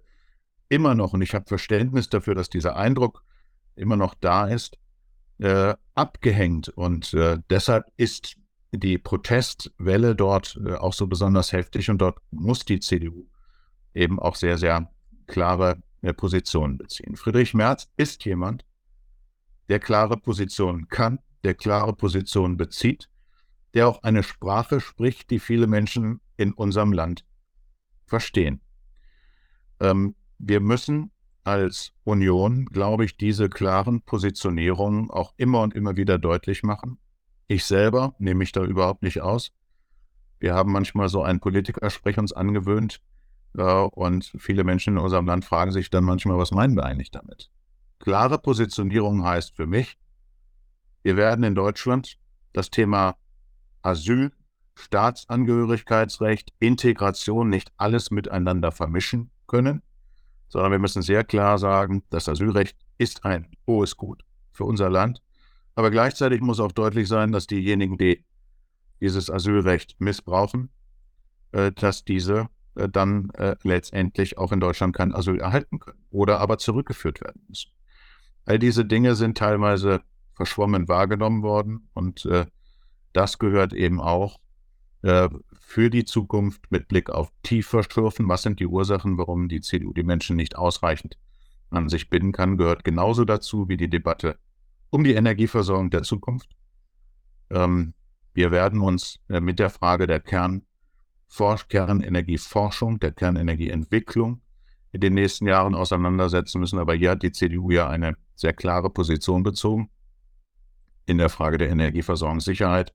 immer 0.67 0.95
noch, 0.95 1.13
und 1.13 1.21
ich 1.21 1.33
habe 1.33 1.45
Verständnis 1.47 2.09
dafür, 2.09 2.35
dass 2.35 2.49
dieser 2.49 2.75
Eindruck 2.75 3.23
immer 3.75 3.95
noch 3.95 4.15
da 4.15 4.47
ist, 4.47 4.77
äh, 5.37 5.75
abgehängt. 5.93 6.69
Und 6.69 7.13
äh, 7.13 7.37
deshalb 7.49 7.85
ist 7.97 8.35
die 8.77 8.97
Protestwelle 8.97 10.15
dort 10.15 10.59
äh, 10.65 10.73
auch 10.73 10.93
so 10.93 11.07
besonders 11.07 11.51
heftig 11.51 11.89
und 11.89 11.99
dort 11.99 12.17
muss 12.31 12.65
die 12.65 12.79
CDU 12.79 13.25
eben 13.93 14.19
auch 14.19 14.35
sehr, 14.35 14.57
sehr 14.57 14.89
klare 15.27 15.81
äh, 16.01 16.13
Positionen 16.13 16.77
beziehen. 16.77 17.15
Friedrich 17.15 17.53
Merz 17.53 17.89
ist 17.97 18.25
jemand, 18.25 18.65
der 19.69 19.79
klare 19.79 20.17
Positionen 20.17 20.87
kann, 20.87 21.19
der 21.43 21.53
klare 21.53 21.93
Positionen 21.93 22.57
bezieht, 22.57 23.09
der 23.73 23.87
auch 23.87 24.03
eine 24.03 24.23
Sprache 24.23 24.79
spricht, 24.79 25.29
die 25.29 25.39
viele 25.39 25.67
Menschen 25.67 26.21
in 26.37 26.53
unserem 26.53 26.93
Land 26.93 27.25
verstehen. 28.05 28.61
Ähm, 29.79 30.15
wir 30.37 30.59
müssen 30.59 31.11
als 31.43 31.93
Union, 32.03 32.65
glaube 32.65 33.05
ich, 33.05 33.17
diese 33.17 33.49
klaren 33.49 34.01
Positionierungen 34.01 35.09
auch 35.11 35.33
immer 35.37 35.61
und 35.61 35.75
immer 35.75 35.95
wieder 35.95 36.17
deutlich 36.17 36.63
machen. 36.63 36.97
Ich 37.47 37.65
selber 37.65 38.15
nehme 38.17 38.39
mich 38.39 38.51
da 38.51 38.63
überhaupt 38.63 39.03
nicht 39.03 39.21
aus. 39.21 39.51
Wir 40.39 40.53
haben 40.53 40.71
manchmal 40.71 41.09
so 41.09 41.23
einen 41.23 41.39
Politikersprech 41.39 42.17
uns 42.17 42.33
angewöhnt 42.33 43.01
äh, 43.57 43.61
und 43.61 44.31
viele 44.37 44.63
Menschen 44.63 44.97
in 44.97 45.03
unserem 45.03 45.27
Land 45.27 45.45
fragen 45.45 45.71
sich 45.71 45.89
dann 45.89 46.03
manchmal, 46.03 46.37
was 46.37 46.51
meinen 46.51 46.75
wir 46.75 46.85
eigentlich 46.85 47.11
damit? 47.11 47.49
Klare 47.99 48.39
Positionierung 48.39 49.23
heißt 49.23 49.55
für 49.55 49.67
mich, 49.67 49.97
wir 51.03 51.17
werden 51.17 51.43
in 51.43 51.55
Deutschland 51.55 52.17
das 52.53 52.69
Thema 52.71 53.15
Asyl, 53.81 54.31
Staatsangehörigkeitsrecht, 54.73 56.51
Integration 56.59 57.49
nicht 57.49 57.71
alles 57.77 58.11
miteinander 58.11 58.71
vermischen 58.71 59.29
können, 59.47 59.83
sondern 60.49 60.71
wir 60.71 60.79
müssen 60.79 61.01
sehr 61.01 61.23
klar 61.23 61.59
sagen, 61.59 62.03
das 62.09 62.27
Asylrecht 62.27 62.75
ist 62.97 63.23
ein 63.23 63.47
hohes 63.67 63.95
Gut 63.97 64.23
für 64.51 64.65
unser 64.65 64.89
Land 64.89 65.21
aber 65.75 65.91
gleichzeitig 65.91 66.41
muss 66.41 66.59
auch 66.59 66.71
deutlich 66.71 67.07
sein, 67.07 67.31
dass 67.31 67.47
diejenigen, 67.47 67.97
die 67.97 68.23
dieses 69.01 69.29
Asylrecht 69.29 69.95
missbrauchen, 69.99 70.69
äh, 71.51 71.71
dass 71.71 72.05
diese 72.05 72.47
äh, 72.75 72.89
dann 72.89 73.29
äh, 73.31 73.55
letztendlich 73.63 74.37
auch 74.37 74.51
in 74.51 74.59
Deutschland 74.59 74.95
kein 74.95 75.13
Asyl 75.13 75.39
erhalten 75.39 75.79
können 75.79 76.05
oder 76.09 76.39
aber 76.39 76.57
zurückgeführt 76.57 77.21
werden 77.21 77.43
müssen. 77.47 77.71
All 78.45 78.59
diese 78.59 78.85
Dinge 78.85 79.15
sind 79.15 79.37
teilweise 79.37 80.01
verschwommen 80.33 80.87
wahrgenommen 80.87 81.43
worden 81.43 81.89
und 81.93 82.25
äh, 82.25 82.45
das 83.13 83.39
gehört 83.39 83.73
eben 83.73 84.01
auch 84.01 84.39
äh, 85.01 85.29
für 85.53 85.89
die 85.89 86.05
Zukunft 86.05 86.71
mit 86.71 86.87
Blick 86.87 87.09
auf 87.09 87.31
tiefer 87.43 87.83
Schürfen. 87.83 88.27
Was 88.27 88.43
sind 88.43 88.59
die 88.59 88.67
Ursachen, 88.67 89.17
warum 89.17 89.47
die 89.47 89.61
CDU 89.61 89.93
die 89.93 90.03
Menschen 90.03 90.35
nicht 90.35 90.57
ausreichend 90.57 91.17
an 91.69 91.89
sich 91.89 92.09
binden 92.09 92.31
kann, 92.31 92.57
gehört 92.57 92.83
genauso 92.83 93.25
dazu 93.25 93.67
wie 93.67 93.77
die 93.77 93.89
Debatte 93.89 94.37
um 94.89 95.03
die 95.03 95.13
Energieversorgung 95.13 95.89
der 95.89 96.03
Zukunft. 96.03 96.49
Ähm, 97.49 97.93
wir 98.33 98.51
werden 98.51 98.81
uns 98.81 99.19
äh, 99.29 99.39
mit 99.39 99.59
der 99.59 99.69
Frage 99.69 100.07
der 100.07 100.19
Kern 100.19 100.63
Kernenergieforschung, 101.67 102.99
der 102.99 103.11
Kernenergieentwicklung 103.11 104.41
in 104.91 105.01
den 105.01 105.13
nächsten 105.15 105.47
Jahren 105.47 105.75
auseinandersetzen 105.75 106.59
müssen. 106.59 106.79
Aber 106.79 106.93
hier 106.93 107.11
hat 107.11 107.23
die 107.23 107.31
CDU 107.31 107.71
ja 107.71 107.89
eine 107.89 108.15
sehr 108.35 108.53
klare 108.53 108.89
Position 108.89 109.43
bezogen 109.43 109.89
in 111.05 111.17
der 111.17 111.29
Frage 111.29 111.57
der 111.57 111.69
Energieversorgungssicherheit 111.69 112.93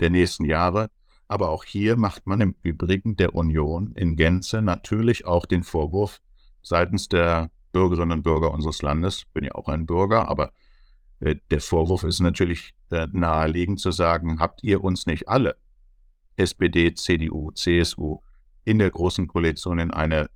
der 0.00 0.10
nächsten 0.10 0.44
Jahre. 0.44 0.90
Aber 1.28 1.48
auch 1.48 1.64
hier 1.64 1.96
macht 1.96 2.26
man 2.26 2.40
im 2.40 2.54
Übrigen 2.62 3.16
der 3.16 3.34
Union 3.34 3.92
in 3.96 4.16
Gänze 4.16 4.62
natürlich 4.62 5.24
auch 5.24 5.46
den 5.46 5.62
Vorwurf 5.64 6.20
seitens 6.62 7.08
der 7.08 7.50
Bürgerinnen 7.72 8.18
und 8.18 8.22
Bürger 8.22 8.52
unseres 8.52 8.82
Landes, 8.82 9.24
bin 9.32 9.44
ja 9.44 9.54
auch 9.54 9.68
ein 9.68 9.86
Bürger, 9.86 10.28
aber 10.28 10.52
der 11.22 11.60
Vorwurf 11.60 12.02
ist 12.02 12.20
natürlich 12.20 12.74
äh, 12.90 13.06
naheliegend 13.12 13.80
zu 13.80 13.92
sagen, 13.92 14.40
habt 14.40 14.62
ihr 14.64 14.82
uns 14.82 15.06
nicht 15.06 15.28
alle, 15.28 15.56
SPD, 16.36 16.94
CDU, 16.94 17.52
CSU, 17.52 18.18
in 18.64 18.78
der 18.78 18.90
Großen 18.90 19.28
Koalition 19.28 19.78
in 19.78 19.90
eine 19.92 20.30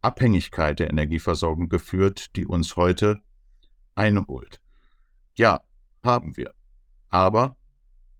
Abhängigkeit 0.00 0.78
der 0.78 0.90
Energieversorgung 0.90 1.68
geführt, 1.68 2.34
die 2.36 2.46
uns 2.46 2.76
heute 2.76 3.20
einholt. 3.94 4.60
Ja, 5.36 5.60
haben 6.02 6.36
wir. 6.36 6.54
Aber 7.10 7.56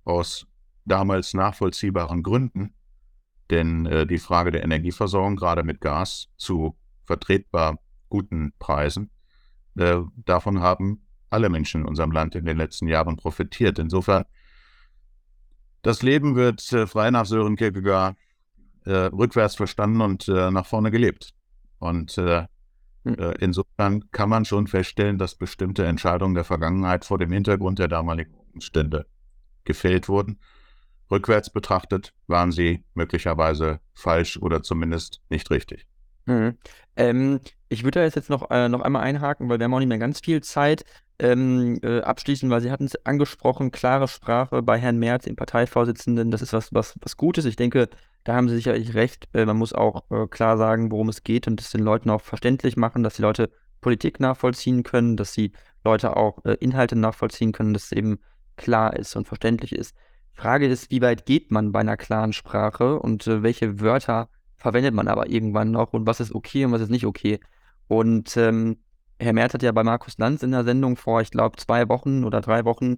aus 0.05 0.47
damals 0.85 1.35
nachvollziehbaren 1.35 2.23
Gründen 2.23 2.75
Denn 3.51 3.87
äh, 3.87 4.07
die 4.07 4.19
Frage 4.19 4.53
der 4.53 4.63
Energieversorgung, 4.63 5.37
gerade 5.37 5.65
mit 5.65 5.81
Gas 5.81 6.29
zu 6.37 6.77
vertretbar 7.05 7.79
guten 8.09 8.53
Preisen, 8.59 9.11
äh, 9.77 10.01
davon 10.25 10.61
haben 10.61 11.07
alle 11.31 11.49
Menschen 11.49 11.83
in 11.83 11.87
unserem 11.89 12.13
Land 12.13 12.35
in 12.35 12.45
den 12.45 12.57
letzten 12.57 12.89
Jahren 12.89 13.17
profitiert. 13.17 13.79
Insofern, 13.79 14.25
das 15.83 16.03
Leben 16.03 16.37
wird 16.37 16.73
äh, 16.73 16.87
frei 16.87 17.11
nach 17.11 17.27
Sören 17.27 17.57
Kierkegaard 17.57 18.17
äh, 18.85 18.93
rückwärts 18.93 19.55
verstanden 19.55 20.01
und 20.01 20.29
äh, 20.29 20.51
nach 20.51 20.67
vorne 20.67 20.91
gelebt. 20.91 21.33
Und 21.79 22.19
äh, 22.19 22.47
hm. 23.05 23.15
äh, 23.15 23.35
insofern 23.41 24.11
kann 24.11 24.29
man 24.29 24.45
schon 24.45 24.67
feststellen, 24.67 25.19
dass 25.19 25.35
bestimmte 25.35 25.87
Entscheidungen 25.87 26.35
der 26.35 26.45
Vergangenheit 26.45 27.05
vor 27.05 27.19
dem 27.19 27.33
Hintergrund 27.33 27.79
der 27.79 27.89
damaligen 27.89 28.35
Umstände 28.53 29.07
gefällt 29.65 30.09
wurden. 30.09 30.39
Rückwärts 31.11 31.51
betrachtet 31.51 32.13
waren 32.27 32.53
sie 32.53 32.85
möglicherweise 32.95 33.81
falsch 33.95 34.37
oder 34.37 34.63
zumindest 34.63 35.21
nicht 35.29 35.51
richtig. 35.51 35.87
Mhm. 36.27 36.57
Ähm, 36.97 37.41
ich 37.69 37.83
würde 37.83 38.01
da 38.01 38.05
jetzt 38.05 38.31
noch, 38.31 38.51
äh, 38.51 38.69
noch 38.69 38.81
einmal 38.81 39.03
einhaken, 39.03 39.49
weil 39.49 39.59
wir 39.59 39.65
haben 39.65 39.75
auch 39.75 39.79
nicht 39.79 39.89
mehr 39.89 39.99
ganz 39.99 40.21
viel 40.21 40.43
Zeit 40.43 40.85
ähm, 41.21 41.79
äh, 41.83 42.01
abschließen, 42.01 42.49
weil 42.51 42.61
Sie 42.61 42.71
hatten 42.71 42.87
es 42.87 43.05
angesprochen, 43.05 43.71
klare 43.71 44.09
Sprache 44.09 44.63
bei 44.63 44.79
Herrn 44.79 44.99
Merz, 44.99 45.25
dem 45.25 45.37
Parteivorsitzenden, 45.37 46.31
das 46.31 46.43
ist 46.43 46.53
was, 46.53 46.73
was, 46.73 46.95
was 47.01 47.17
Gutes. 47.17 47.45
Ich 47.45 47.57
denke, 47.57 47.89
da 48.25 48.35
haben 48.35 48.49
Sie 48.49 48.57
sicherlich 48.57 48.95
recht. 48.95 49.29
Äh, 49.35 49.45
man 49.45 49.59
muss 49.59 49.73
auch 49.73 50.05
äh, 50.11 50.27
klar 50.27 50.57
sagen, 50.57 50.91
worum 50.91 51.09
es 51.09 51.23
geht 51.23 51.47
und 51.47 51.61
das 51.61 51.71
den 51.71 51.83
Leuten 51.83 52.11
auch 52.11 52.23
verständlich 52.23 52.77
machen, 52.77 53.03
dass 53.03 53.15
die 53.15 53.23
Leute 53.23 53.51
Politik 53.81 54.19
nachvollziehen 54.21 54.83
können, 54.83 55.17
dass 55.17 55.33
die 55.33 55.53
Leute 55.85 56.17
auch 56.17 56.45
äh, 56.45 56.55
Inhalte 56.55 56.97
nachvollziehen 56.97 57.53
können, 57.53 57.75
dass 57.75 57.85
es 57.85 57.93
eben 57.93 58.19
klar 58.57 58.97
ist 58.97 59.15
und 59.17 59.27
verständlich 59.27 59.73
ist. 59.73 59.95
Frage 60.33 60.67
ist, 60.67 60.91
wie 60.91 61.03
weit 61.03 61.27
geht 61.27 61.51
man 61.51 61.73
bei 61.73 61.81
einer 61.81 61.97
klaren 61.97 62.33
Sprache 62.33 62.99
und 62.99 63.27
äh, 63.27 63.43
welche 63.43 63.81
Wörter 63.81 64.29
verwendet 64.57 64.95
man 64.95 65.09
aber 65.09 65.29
irgendwann 65.29 65.71
noch 65.71 65.93
und 65.93 66.07
was 66.07 66.21
ist 66.21 66.35
okay 66.35 66.65
und 66.65 66.73
was 66.73 66.83
ist 66.83 66.91
nicht 66.91 67.07
okay. 67.07 67.41
Und 67.89 68.37
ähm, 68.37 68.79
Herr 69.21 69.35
Merz 69.35 69.53
hat 69.53 69.63
ja 69.63 69.73
bei 69.73 69.85
Markus 69.85 70.17
Lanz 70.17 70.43
in 70.43 70.53
der 70.53 70.65
Sendung 70.65 70.97
vor, 70.97 71.21
ich 71.21 71.31
glaube, 71.31 71.57
zwei 71.59 71.89
Wochen 71.89 72.25
oder 72.25 72.41
drei 72.41 72.65
Wochen 72.65 72.97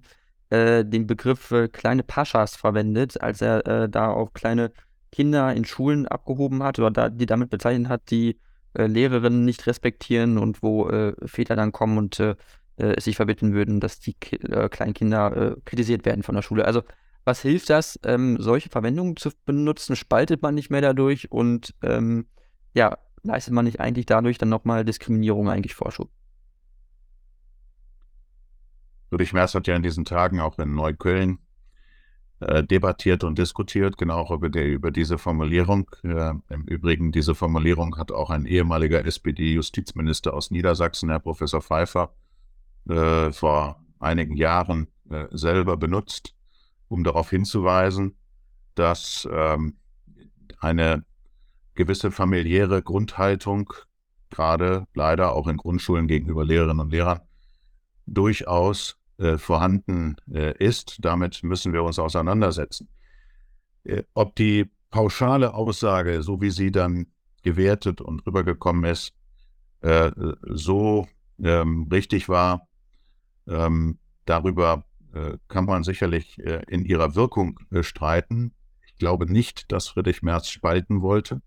äh, 0.50 0.84
den 0.84 1.06
Begriff 1.06 1.50
äh, 1.50 1.68
kleine 1.68 2.04
Paschas 2.04 2.54
verwendet, 2.54 3.20
als 3.20 3.42
er 3.42 3.66
äh, 3.66 3.88
da 3.88 4.10
auf 4.12 4.32
kleine 4.32 4.72
Kinder 5.10 5.52
in 5.52 5.64
Schulen 5.64 6.06
abgehoben 6.06 6.62
hat 6.62 6.78
oder 6.78 6.90
da, 6.90 7.08
die 7.08 7.26
damit 7.26 7.50
bezeichnet 7.50 7.88
hat, 7.88 8.10
die 8.10 8.38
äh, 8.74 8.86
Lehrerinnen 8.86 9.44
nicht 9.44 9.66
respektieren 9.66 10.38
und 10.38 10.62
wo 10.62 10.88
äh, 10.88 11.14
Väter 11.26 11.56
dann 11.56 11.72
kommen 11.72 11.98
und 11.98 12.20
äh, 12.20 12.36
es 12.76 13.04
sich 13.04 13.16
verbitten 13.16 13.52
würden, 13.52 13.80
dass 13.80 14.00
die 14.00 14.14
Ki 14.14 14.38
kleinen 14.70 14.94
Kinder 14.94 15.56
kritisiert 15.66 16.06
werden 16.06 16.22
von 16.22 16.34
der 16.34 16.42
Schule. 16.42 16.64
Also 16.64 16.82
was 17.24 17.42
hilft 17.42 17.68
das, 17.68 18.00
ähm, 18.02 18.38
solche 18.40 18.70
Verwendungen 18.70 19.16
zu 19.16 19.30
benutzen? 19.44 19.94
Spaltet 19.94 20.40
man 20.42 20.54
nicht 20.54 20.70
mehr 20.70 20.80
dadurch 20.80 21.30
und 21.30 21.74
ähm, 21.82 22.26
ja, 22.74 22.96
leistet 23.22 23.54
man 23.54 23.64
nicht 23.64 23.80
eigentlich 23.80 24.06
dadurch 24.06 24.38
dann 24.38 24.48
nochmal 24.48 24.84
Diskriminierung 24.84 25.48
eigentlich 25.48 25.74
Vorschub? 25.74 26.10
Friedrich 29.08 29.32
Merz 29.32 29.54
hat 29.54 29.66
ja 29.66 29.76
in 29.76 29.82
diesen 29.82 30.04
Tagen 30.04 30.40
auch 30.40 30.58
in 30.58 30.74
Neukölln 30.74 31.38
äh, 32.40 32.64
debattiert 32.64 33.24
und 33.24 33.38
diskutiert, 33.38 33.98
genau 33.98 34.32
über, 34.34 34.48
der, 34.48 34.66
über 34.66 34.90
diese 34.90 35.18
Formulierung. 35.18 35.90
Äh, 36.02 36.32
Im 36.48 36.62
Übrigen, 36.66 37.12
diese 37.12 37.34
Formulierung 37.34 37.98
hat 37.98 38.10
auch 38.10 38.30
ein 38.30 38.46
ehemaliger 38.46 39.04
SPD-Justizminister 39.04 40.34
aus 40.34 40.50
Niedersachsen, 40.50 41.10
Herr 41.10 41.20
Professor 41.20 41.60
Pfeiffer, 41.60 42.14
äh, 42.88 43.30
vor 43.32 43.84
einigen 44.00 44.36
Jahren 44.36 44.88
selber 45.30 45.76
benutzt, 45.76 46.34
um 46.88 47.04
darauf 47.04 47.28
hinzuweisen, 47.28 48.16
dass 48.74 49.28
ähm, 49.30 49.76
eine 50.58 51.04
gewisse 51.74 52.10
familiäre 52.10 52.82
Grundhaltung, 52.82 53.72
gerade 54.30 54.86
leider 54.94 55.32
auch 55.32 55.46
in 55.48 55.56
Grundschulen 55.56 56.06
gegenüber 56.06 56.44
Lehrerinnen 56.44 56.80
und 56.80 56.92
Lehrern, 56.92 57.20
durchaus 58.06 58.96
äh, 59.18 59.38
vorhanden 59.38 60.16
äh, 60.32 60.56
ist. 60.58 60.98
Damit 61.00 61.42
müssen 61.42 61.72
wir 61.72 61.82
uns 61.82 61.98
auseinandersetzen. 61.98 62.88
Äh, 63.84 64.02
ob 64.14 64.34
die 64.36 64.70
pauschale 64.90 65.54
Aussage, 65.54 66.22
so 66.22 66.40
wie 66.40 66.50
sie 66.50 66.70
dann 66.70 67.06
gewertet 67.42 68.00
und 68.00 68.26
rübergekommen 68.26 68.84
ist, 68.84 69.12
äh, 69.80 70.10
so 70.42 71.08
ähm, 71.42 71.88
richtig 71.90 72.28
war, 72.28 72.68
ähm, 73.48 73.98
darüber 74.24 74.84
äh, 75.12 75.36
kann 75.48 75.64
man 75.64 75.82
sicherlich 75.82 76.38
äh, 76.38 76.62
in 76.68 76.84
ihrer 76.84 77.14
Wirkung 77.14 77.58
streiten. 77.80 78.54
Ich 78.86 78.96
glaube 78.96 79.30
nicht, 79.30 79.72
dass 79.72 79.88
Friedrich 79.88 80.22
Merz 80.22 80.48
spalten 80.48 81.02
wollte. 81.02 81.42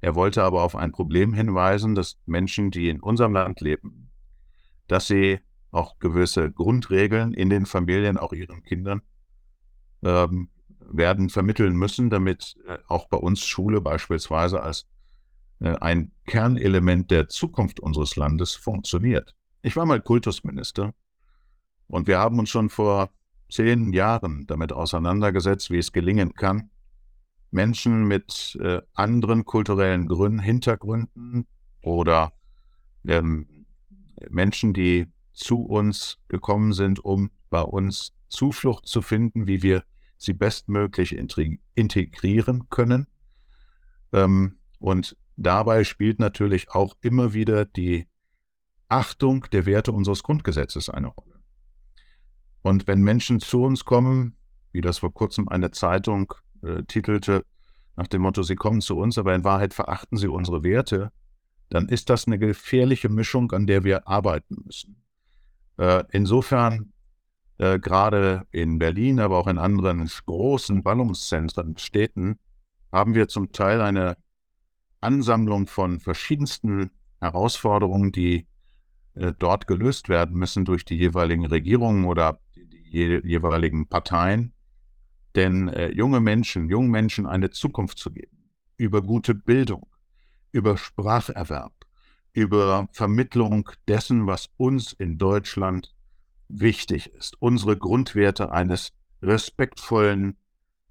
Er 0.00 0.14
wollte 0.14 0.42
aber 0.44 0.62
auf 0.62 0.76
ein 0.76 0.92
Problem 0.92 1.32
hinweisen, 1.32 1.94
dass 1.94 2.18
Menschen, 2.26 2.70
die 2.70 2.88
in 2.88 3.00
unserem 3.00 3.32
Land 3.32 3.60
leben, 3.60 4.10
dass 4.86 5.06
sie 5.06 5.40
auch 5.70 5.98
gewisse 5.98 6.50
Grundregeln 6.50 7.34
in 7.34 7.50
den 7.50 7.66
Familien, 7.66 8.16
auch 8.16 8.32
ihren 8.32 8.62
Kindern, 8.62 9.02
ähm, 10.02 10.48
werden 10.80 11.28
vermitteln 11.28 11.76
müssen, 11.76 12.10
damit 12.10 12.56
äh, 12.66 12.78
auch 12.86 13.08
bei 13.08 13.18
uns 13.18 13.44
Schule 13.44 13.80
beispielsweise 13.80 14.62
als 14.62 14.86
äh, 15.60 15.74
ein 15.80 16.12
Kernelement 16.26 17.10
der 17.10 17.28
Zukunft 17.28 17.80
unseres 17.80 18.16
Landes 18.16 18.54
funktioniert. 18.54 19.34
Ich 19.62 19.76
war 19.76 19.84
mal 19.84 20.00
Kultusminister 20.00 20.94
und 21.88 22.06
wir 22.06 22.18
haben 22.18 22.38
uns 22.38 22.48
schon 22.48 22.70
vor 22.70 23.10
zehn 23.50 23.92
Jahren 23.92 24.46
damit 24.46 24.72
auseinandergesetzt, 24.72 25.70
wie 25.70 25.78
es 25.78 25.92
gelingen 25.92 26.34
kann, 26.34 26.70
Menschen 27.50 28.04
mit 28.06 28.58
äh, 28.60 28.80
anderen 28.94 29.44
kulturellen 29.44 30.06
Gründen, 30.06 30.38
Hintergründen 30.38 31.46
oder 31.82 32.32
ähm, 33.06 33.66
Menschen, 34.28 34.74
die 34.74 35.06
zu 35.32 35.62
uns 35.62 36.18
gekommen 36.28 36.72
sind, 36.72 37.04
um 37.04 37.30
bei 37.50 37.62
uns 37.62 38.12
Zuflucht 38.28 38.86
zu 38.86 39.00
finden, 39.00 39.46
wie 39.46 39.62
wir 39.62 39.84
sie 40.18 40.34
bestmöglich 40.34 41.16
integrieren 41.74 42.68
können. 42.68 43.06
Ähm, 44.12 44.58
und 44.78 45.16
dabei 45.36 45.84
spielt 45.84 46.18
natürlich 46.18 46.70
auch 46.70 46.96
immer 47.00 47.32
wieder 47.32 47.64
die 47.64 48.08
Achtung 48.88 49.46
der 49.52 49.66
Werte 49.66 49.92
unseres 49.92 50.22
Grundgesetzes 50.22 50.88
eine 50.90 51.08
Rolle. 51.08 51.40
Und 52.62 52.86
wenn 52.86 53.02
Menschen 53.02 53.40
zu 53.40 53.62
uns 53.62 53.84
kommen, 53.84 54.36
wie 54.72 54.80
das 54.80 54.98
vor 54.98 55.14
kurzem 55.14 55.48
eine 55.48 55.70
Zeitung 55.70 56.34
äh, 56.62 56.82
titelte, 56.84 57.44
nach 57.96 58.06
dem 58.06 58.22
Motto, 58.22 58.42
sie 58.42 58.54
kommen 58.54 58.80
zu 58.80 58.96
uns, 58.96 59.18
aber 59.18 59.34
in 59.34 59.44
Wahrheit 59.44 59.74
verachten 59.74 60.16
sie 60.16 60.28
unsere 60.28 60.62
Werte, 60.62 61.10
dann 61.68 61.88
ist 61.88 62.10
das 62.10 62.26
eine 62.26 62.38
gefährliche 62.38 63.08
Mischung, 63.08 63.52
an 63.52 63.66
der 63.66 63.84
wir 63.84 64.08
arbeiten 64.08 64.56
müssen. 64.64 65.02
Äh, 65.78 66.04
insofern, 66.10 66.92
äh, 67.58 67.78
gerade 67.78 68.46
in 68.50 68.78
Berlin, 68.78 69.20
aber 69.20 69.38
auch 69.38 69.46
in 69.46 69.58
anderen 69.58 70.08
großen 70.26 70.82
Ballungszentren, 70.82 71.76
Städten, 71.76 72.38
haben 72.92 73.14
wir 73.14 73.28
zum 73.28 73.52
Teil 73.52 73.80
eine 73.80 74.16
Ansammlung 75.00 75.66
von 75.66 76.00
verschiedensten 76.00 76.90
Herausforderungen, 77.20 78.12
die 78.12 78.46
äh, 79.14 79.32
dort 79.38 79.66
gelöst 79.66 80.08
werden 80.08 80.36
müssen 80.36 80.64
durch 80.64 80.84
die 80.84 80.96
jeweiligen 80.96 81.46
Regierungen 81.46 82.04
oder 82.04 82.40
die 82.56 83.20
jeweiligen 83.24 83.88
Parteien. 83.88 84.52
Denn 85.34 85.68
äh, 85.68 85.90
junge 85.90 86.20
Menschen, 86.20 86.68
jungen 86.68 86.90
Menschen 86.90 87.26
eine 87.26 87.50
Zukunft 87.50 87.98
zu 87.98 88.10
geben, 88.10 88.50
über 88.76 89.02
gute 89.02 89.34
Bildung, 89.34 89.86
über 90.52 90.76
Spracherwerb, 90.76 91.72
über 92.32 92.88
Vermittlung 92.92 93.68
dessen, 93.86 94.26
was 94.26 94.48
uns 94.56 94.92
in 94.92 95.18
Deutschland 95.18 95.94
wichtig 96.48 97.12
ist, 97.12 97.36
unsere 97.40 97.76
Grundwerte 97.76 98.52
eines 98.52 98.92
respektvollen 99.22 100.36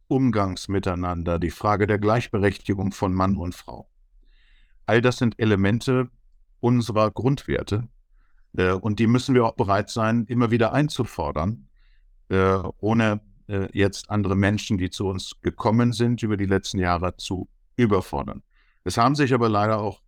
Umgangs 0.08 0.68
miteinander, 0.68 1.40
die 1.40 1.50
Frage 1.50 1.88
der 1.88 2.00
Gleichberechtigung 2.00 2.92
von 2.92 3.14
Mann 3.14 3.36
und 3.36 3.56
Frau. 3.56 3.90
All 4.86 5.02
das 5.02 5.18
sind 5.18 5.38
Elemente 5.40 6.10
unserer 6.60 7.12
Grundwerte 7.12 7.88
äh, 8.56 8.72
und 8.72 9.00
die 9.00 9.08
müssen 9.08 9.36
wir 9.36 9.46
auch 9.46 9.56
bereit 9.56 9.90
sein, 9.90 10.26
immer 10.26 10.52
wieder 10.52 10.74
einzufordern, 10.74 11.68
äh, 12.30 12.60
ohne 12.80 13.22
äh, 13.48 13.68
jetzt 13.74 14.10
andere 14.10 14.36
Menschen, 14.36 14.78
die 14.78 14.90
zu 14.90 15.08
uns 15.08 15.40
gekommen 15.42 15.94
sind, 15.94 16.24
über 16.24 16.38
die 16.38 16.46
letzten 16.46 16.80
Jahre 16.80 17.18
zu 17.18 17.48
überfordern. 17.76 18.44
Es 18.84 18.98
haben 18.98 19.16
sich 19.16 19.34
aber 19.34 19.50
leider 19.50 19.80
auch 19.80 20.02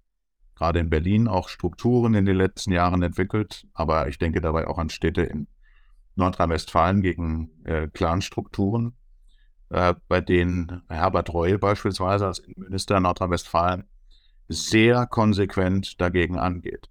gerade 0.55 0.79
in 0.79 0.89
Berlin 0.89 1.27
auch 1.27 1.47
Strukturen 1.47 2.13
in 2.13 2.25
den 2.25 2.35
letzten 2.35 2.71
Jahren 2.71 3.01
entwickelt, 3.01 3.65
aber 3.73 4.09
ich 4.09 4.17
denke 4.17 4.41
dabei 4.41 4.67
auch 4.67 4.77
an 4.77 4.89
Städte 4.89 5.21
in 5.21 5.47
Nordrhein-Westfalen 6.15 7.01
gegen 7.01 7.49
äh, 7.63 7.87
Clanstrukturen, 7.87 8.93
äh, 9.69 9.95
bei 10.09 10.19
denen 10.19 10.83
Herbert 10.89 11.33
Reul 11.33 11.57
beispielsweise 11.57 12.27
als 12.27 12.39
Innenminister 12.39 12.97
in 12.97 13.03
Nordrhein-Westfalen 13.03 13.85
sehr 14.49 15.07
konsequent 15.07 16.01
dagegen 16.01 16.37
angeht. 16.37 16.89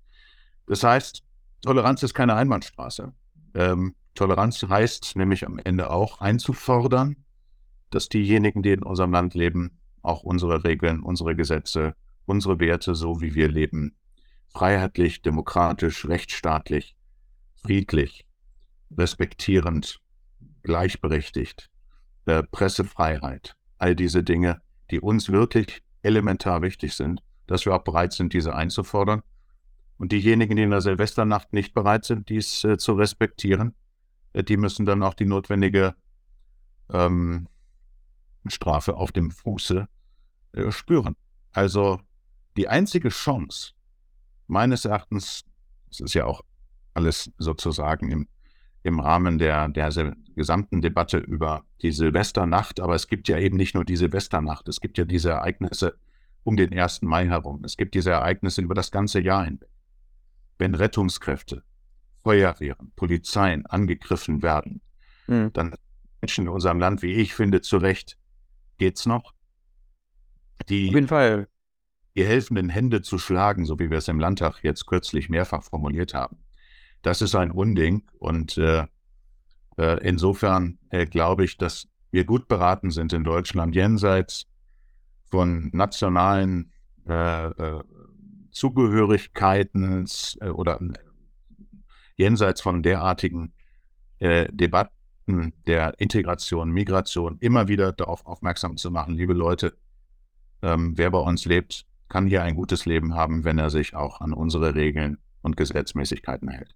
Das 0.67 0.83
heißt, 0.83 1.23
Toleranz 1.63 2.03
ist 2.03 2.15
keine 2.15 2.35
Einbahnstraße. 2.35 3.13
Ähm, 3.55 3.95
Toleranz 4.19 4.65
heißt 4.65 5.15
nämlich 5.15 5.47
am 5.47 5.61
Ende 5.63 5.91
auch 5.91 6.21
einzufordern, 6.21 7.25
dass 7.91 8.09
diejenigen, 8.09 8.65
die 8.65 8.73
in 8.73 8.83
unserem 8.83 9.13
Land 9.13 9.35
leben, 9.35 9.79
auch 10.03 10.25
unsere 10.25 10.65
Regeln, 10.65 11.05
unsere 11.05 11.37
Gesetze, 11.37 11.95
unsere 12.27 12.59
Werte, 12.59 12.97
so 12.97 13.21
wie 13.21 13.37
wir 13.37 13.47
leben, 13.47 13.95
freiheitlich, 14.49 15.23
demokratisch, 15.23 16.05
rechtsstaatlich, 16.09 16.97
friedlich, 17.63 18.27
respektierend, 18.91 20.01
gleichberechtigt, 20.65 21.71
äh, 22.25 22.43
Pressefreiheit, 22.43 23.55
all 23.79 23.95
diese 23.95 24.25
Dinge, 24.25 24.61
die 24.91 24.99
uns 24.99 25.31
wirklich 25.31 25.81
elementar 26.03 26.61
wichtig 26.61 26.95
sind, 26.95 27.23
dass 27.47 27.65
wir 27.67 27.73
auch 27.73 27.85
bereit 27.85 28.13
sind, 28.13 28.33
diese 28.33 28.53
einzufordern. 28.57 29.23
Und 29.97 30.11
diejenigen, 30.11 30.57
die 30.57 30.65
in 30.65 30.71
der 30.71 30.81
Silvesternacht 30.81 31.53
nicht 31.53 31.73
bereit 31.73 32.05
sind, 32.05 32.29
dies 32.29 32.65
äh, 32.65 32.79
zu 32.79 32.95
respektieren, 32.95 33.77
die 34.43 34.57
müssen 34.57 34.87
dann 34.87 35.03
auch 35.03 35.15
die 35.15 35.27
notwendige 35.27 35.95
ähm, 36.91 37.49
Strafe 38.47 38.97
auf 38.97 39.13
dem 39.13 39.31
Fuße 39.31 39.89
äh, 40.53 40.71
spüren. 40.71 41.17
Also 41.53 42.01
die 42.57 42.69
einzige 42.69 43.09
Chance, 43.09 43.73
meines 44.47 44.85
Erachtens, 44.85 45.45
es 45.91 46.01
ist 46.01 46.15
ja 46.15 46.25
auch 46.25 46.43
alles 46.95 47.31
sozusagen 47.39 48.11
im, 48.11 48.29
im 48.83 49.01
Rahmen 49.01 49.39
der, 49.39 49.69
der 49.69 50.15
gesamten 50.35 50.81
Debatte 50.81 51.19
über 51.19 51.65
die 51.83 51.93
Silvesternacht, 51.93 52.81
aber 52.81 52.95
es 52.95 53.07
gibt 53.07 53.29
ja 53.29 53.39
eben 53.39 53.57
nicht 53.57 53.75
nur 53.75 53.85
die 53.85 53.97
Silvesternacht, 53.97 54.69
es 54.69 54.81
gibt 54.81 54.99
ja 54.99 55.05
diese 55.05 55.31
Ereignisse 55.31 55.99
um 56.45 56.57
den 56.57 56.77
1. 56.77 57.03
Mai 57.03 57.27
herum, 57.27 57.63
es 57.65 57.77
gibt 57.77 57.95
diese 57.95 58.11
Ereignisse 58.11 58.63
über 58.63 58.75
das 58.75 58.91
ganze 58.91 59.21
Jahr 59.21 59.45
hinweg. 59.45 59.69
Wenn 60.59 60.75
Rettungskräfte, 60.75 61.63
Feuerwehren, 62.29 62.93
Polizeien 62.95 63.65
angegriffen 63.65 64.43
werden, 64.43 64.83
mhm. 65.29 65.51
dann 65.55 65.75
Menschen 66.21 66.45
in 66.45 66.51
unserem 66.51 66.79
Land, 66.79 67.01
wie 67.01 67.15
ich 67.15 67.33
finde, 67.33 67.63
zu 67.63 67.79
Recht, 67.79 68.19
geht's 68.77 69.07
noch. 69.07 69.33
Die, 70.69 70.89
Auf 70.89 70.95
jeden 70.95 71.09
Fall. 71.09 71.49
Die 72.15 72.27
helfenden 72.27 72.69
Hände 72.69 73.01
zu 73.01 73.17
schlagen, 73.17 73.65
so 73.65 73.79
wie 73.79 73.89
wir 73.89 73.97
es 73.97 74.09
im 74.09 74.21
Landtag 74.21 74.63
jetzt 74.63 74.85
kürzlich 74.85 75.31
mehrfach 75.31 75.63
formuliert 75.63 76.13
haben, 76.13 76.37
das 77.01 77.23
ist 77.23 77.35
ein 77.35 77.51
Unding. 77.51 78.03
Und 78.19 78.59
äh, 78.59 78.87
äh, 79.79 80.07
insofern 80.07 80.79
äh, 80.91 81.07
glaube 81.07 81.47
ich, 81.47 81.57
dass 81.57 81.89
wir 82.11 82.27
gut 82.27 82.47
beraten 82.47 82.91
sind 82.91 83.15
in 83.15 83.25
Deutschland, 83.25 83.75
jenseits 83.75 84.45
von 85.31 85.71
nationalen 85.73 86.73
äh, 87.09 87.47
äh, 87.47 87.83
Zugehörigkeiten 88.51 90.05
äh, 90.43 90.49
oder 90.49 90.79
jenseits 92.19 92.61
von 92.61 92.83
derartigen 92.83 93.55
Debatten 94.21 95.53
der 95.67 96.01
Integration, 96.01 96.71
Migration 96.71 97.39
immer 97.39 97.69
wieder 97.69 97.93
darauf 97.93 98.27
aufmerksam 98.27 98.77
zu 98.77 98.91
machen, 98.91 99.15
liebe 99.15 99.33
Leute, 99.33 99.75
ähm, 100.63 100.95
wer 100.97 101.11
bei 101.11 101.19
uns 101.19 101.45
lebt, 101.45 101.87
kann 102.09 102.27
hier 102.27 102.43
ein 102.43 102.55
gutes 102.55 102.87
Leben 102.87 103.15
haben, 103.15 103.45
wenn 103.45 103.59
er 103.59 103.71
sich 103.71 103.95
auch 103.95 104.21
an 104.21 104.33
unsere 104.33 104.75
Regeln 104.75 105.19
und 105.43 105.57
Gesetzmäßigkeiten 105.57 106.49
hält. 106.49 106.75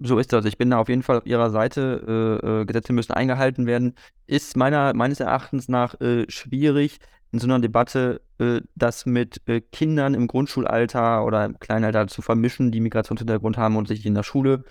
So 0.00 0.18
ist 0.18 0.32
das. 0.32 0.44
Ich 0.46 0.58
bin 0.58 0.70
da 0.70 0.78
auf 0.78 0.88
jeden 0.88 1.02
Fall 1.02 1.18
auf 1.18 1.26
Ihrer 1.26 1.50
Seite. 1.50 2.40
Äh, 2.42 2.62
äh, 2.62 2.64
Gesetze 2.64 2.92
müssen 2.92 3.12
eingehalten 3.12 3.66
werden. 3.66 3.94
Ist 4.26 4.56
meiner, 4.56 4.94
meines 4.94 5.20
Erachtens 5.20 5.68
nach 5.68 6.00
äh, 6.00 6.24
schwierig, 6.28 6.98
in 7.32 7.38
so 7.38 7.46
einer 7.46 7.60
Debatte 7.60 8.20
äh, 8.38 8.60
das 8.74 9.06
mit 9.06 9.40
äh, 9.48 9.60
Kindern 9.60 10.14
im 10.14 10.26
Grundschulalter 10.26 11.24
oder 11.24 11.44
im 11.44 11.58
Kleinalter 11.58 12.06
zu 12.06 12.22
vermischen, 12.22 12.70
die 12.70 12.80
Migrationshintergrund 12.80 13.56
haben 13.56 13.76
und 13.76 13.88
sich 13.88 14.04
in 14.06 14.14
der 14.14 14.22
Schule 14.22 14.64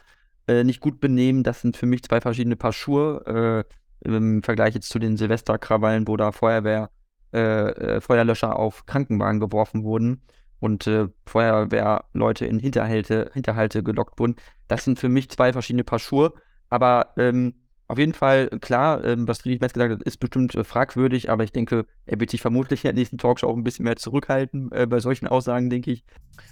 äh, 0.47 0.63
nicht 0.63 0.79
gut 0.79 0.99
benehmen. 0.99 1.43
Das 1.43 1.61
sind 1.61 1.75
für 1.75 1.87
mich 1.87 2.03
zwei 2.03 2.21
verschiedene 2.21 2.55
Paar 2.55 2.73
Schuhe 2.73 3.65
im 4.03 4.41
Vergleich 4.41 4.73
jetzt 4.73 4.89
zu 4.89 4.97
den 4.97 5.15
Silvesterkrawallen, 5.15 6.07
wo 6.07 6.17
da 6.17 6.31
Feuerwehr, 6.31 6.89
Feuerlöscher 7.31 8.57
auf 8.57 8.85
Krankenwagen 8.87 9.39
geworfen 9.39 9.83
wurden 9.83 10.21
und 10.61 10.87
äh, 10.87 11.07
Feuerwehrleute 11.25 12.45
in 12.45 12.59
Hinterhalte, 12.59 13.31
Hinterhalte 13.33 13.83
gelockt 13.83 14.19
wurden. 14.19 14.35
Das 14.67 14.85
sind 14.85 14.99
für 14.99 15.09
mich 15.09 15.29
zwei 15.29 15.51
verschiedene 15.53 15.83
Paar 15.83 15.99
Schuhe. 15.99 16.33
Aber 16.69 17.13
ähm, 17.17 17.55
auf 17.91 17.97
jeden 17.97 18.13
Fall, 18.13 18.47
klar, 18.61 19.03
ähm, 19.03 19.27
was 19.27 19.39
Friedrich 19.41 19.59
Metz 19.59 19.73
gesagt 19.73 19.91
hat, 19.91 20.03
ist 20.03 20.17
bestimmt 20.17 20.55
äh, 20.55 20.63
fragwürdig, 20.63 21.29
aber 21.29 21.43
ich 21.43 21.51
denke, 21.51 21.85
er 22.05 22.19
wird 22.19 22.29
sich 22.29 22.41
vermutlich 22.41 22.83
in 22.83 22.87
der 22.87 22.93
nächsten 22.93 23.17
Talkshow 23.17 23.47
auch 23.47 23.55
ein 23.57 23.63
bisschen 23.63 23.83
mehr 23.83 23.97
zurückhalten 23.97 24.71
äh, 24.71 24.87
bei 24.87 24.99
solchen 24.99 25.27
Aussagen, 25.27 25.69
denke 25.69 25.91
ich. 25.91 26.05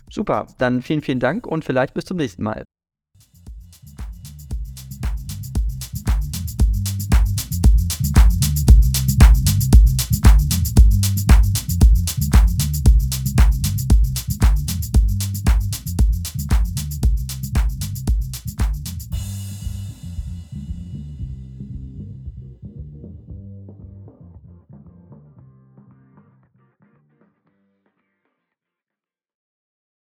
Super, 0.10 0.48
dann 0.58 0.82
vielen, 0.82 1.02
vielen 1.02 1.20
Dank 1.20 1.48
und 1.48 1.64
vielleicht 1.64 1.94
bis 1.94 2.06
zum 2.06 2.18
nächsten 2.18 2.44
Mal. 2.44 2.66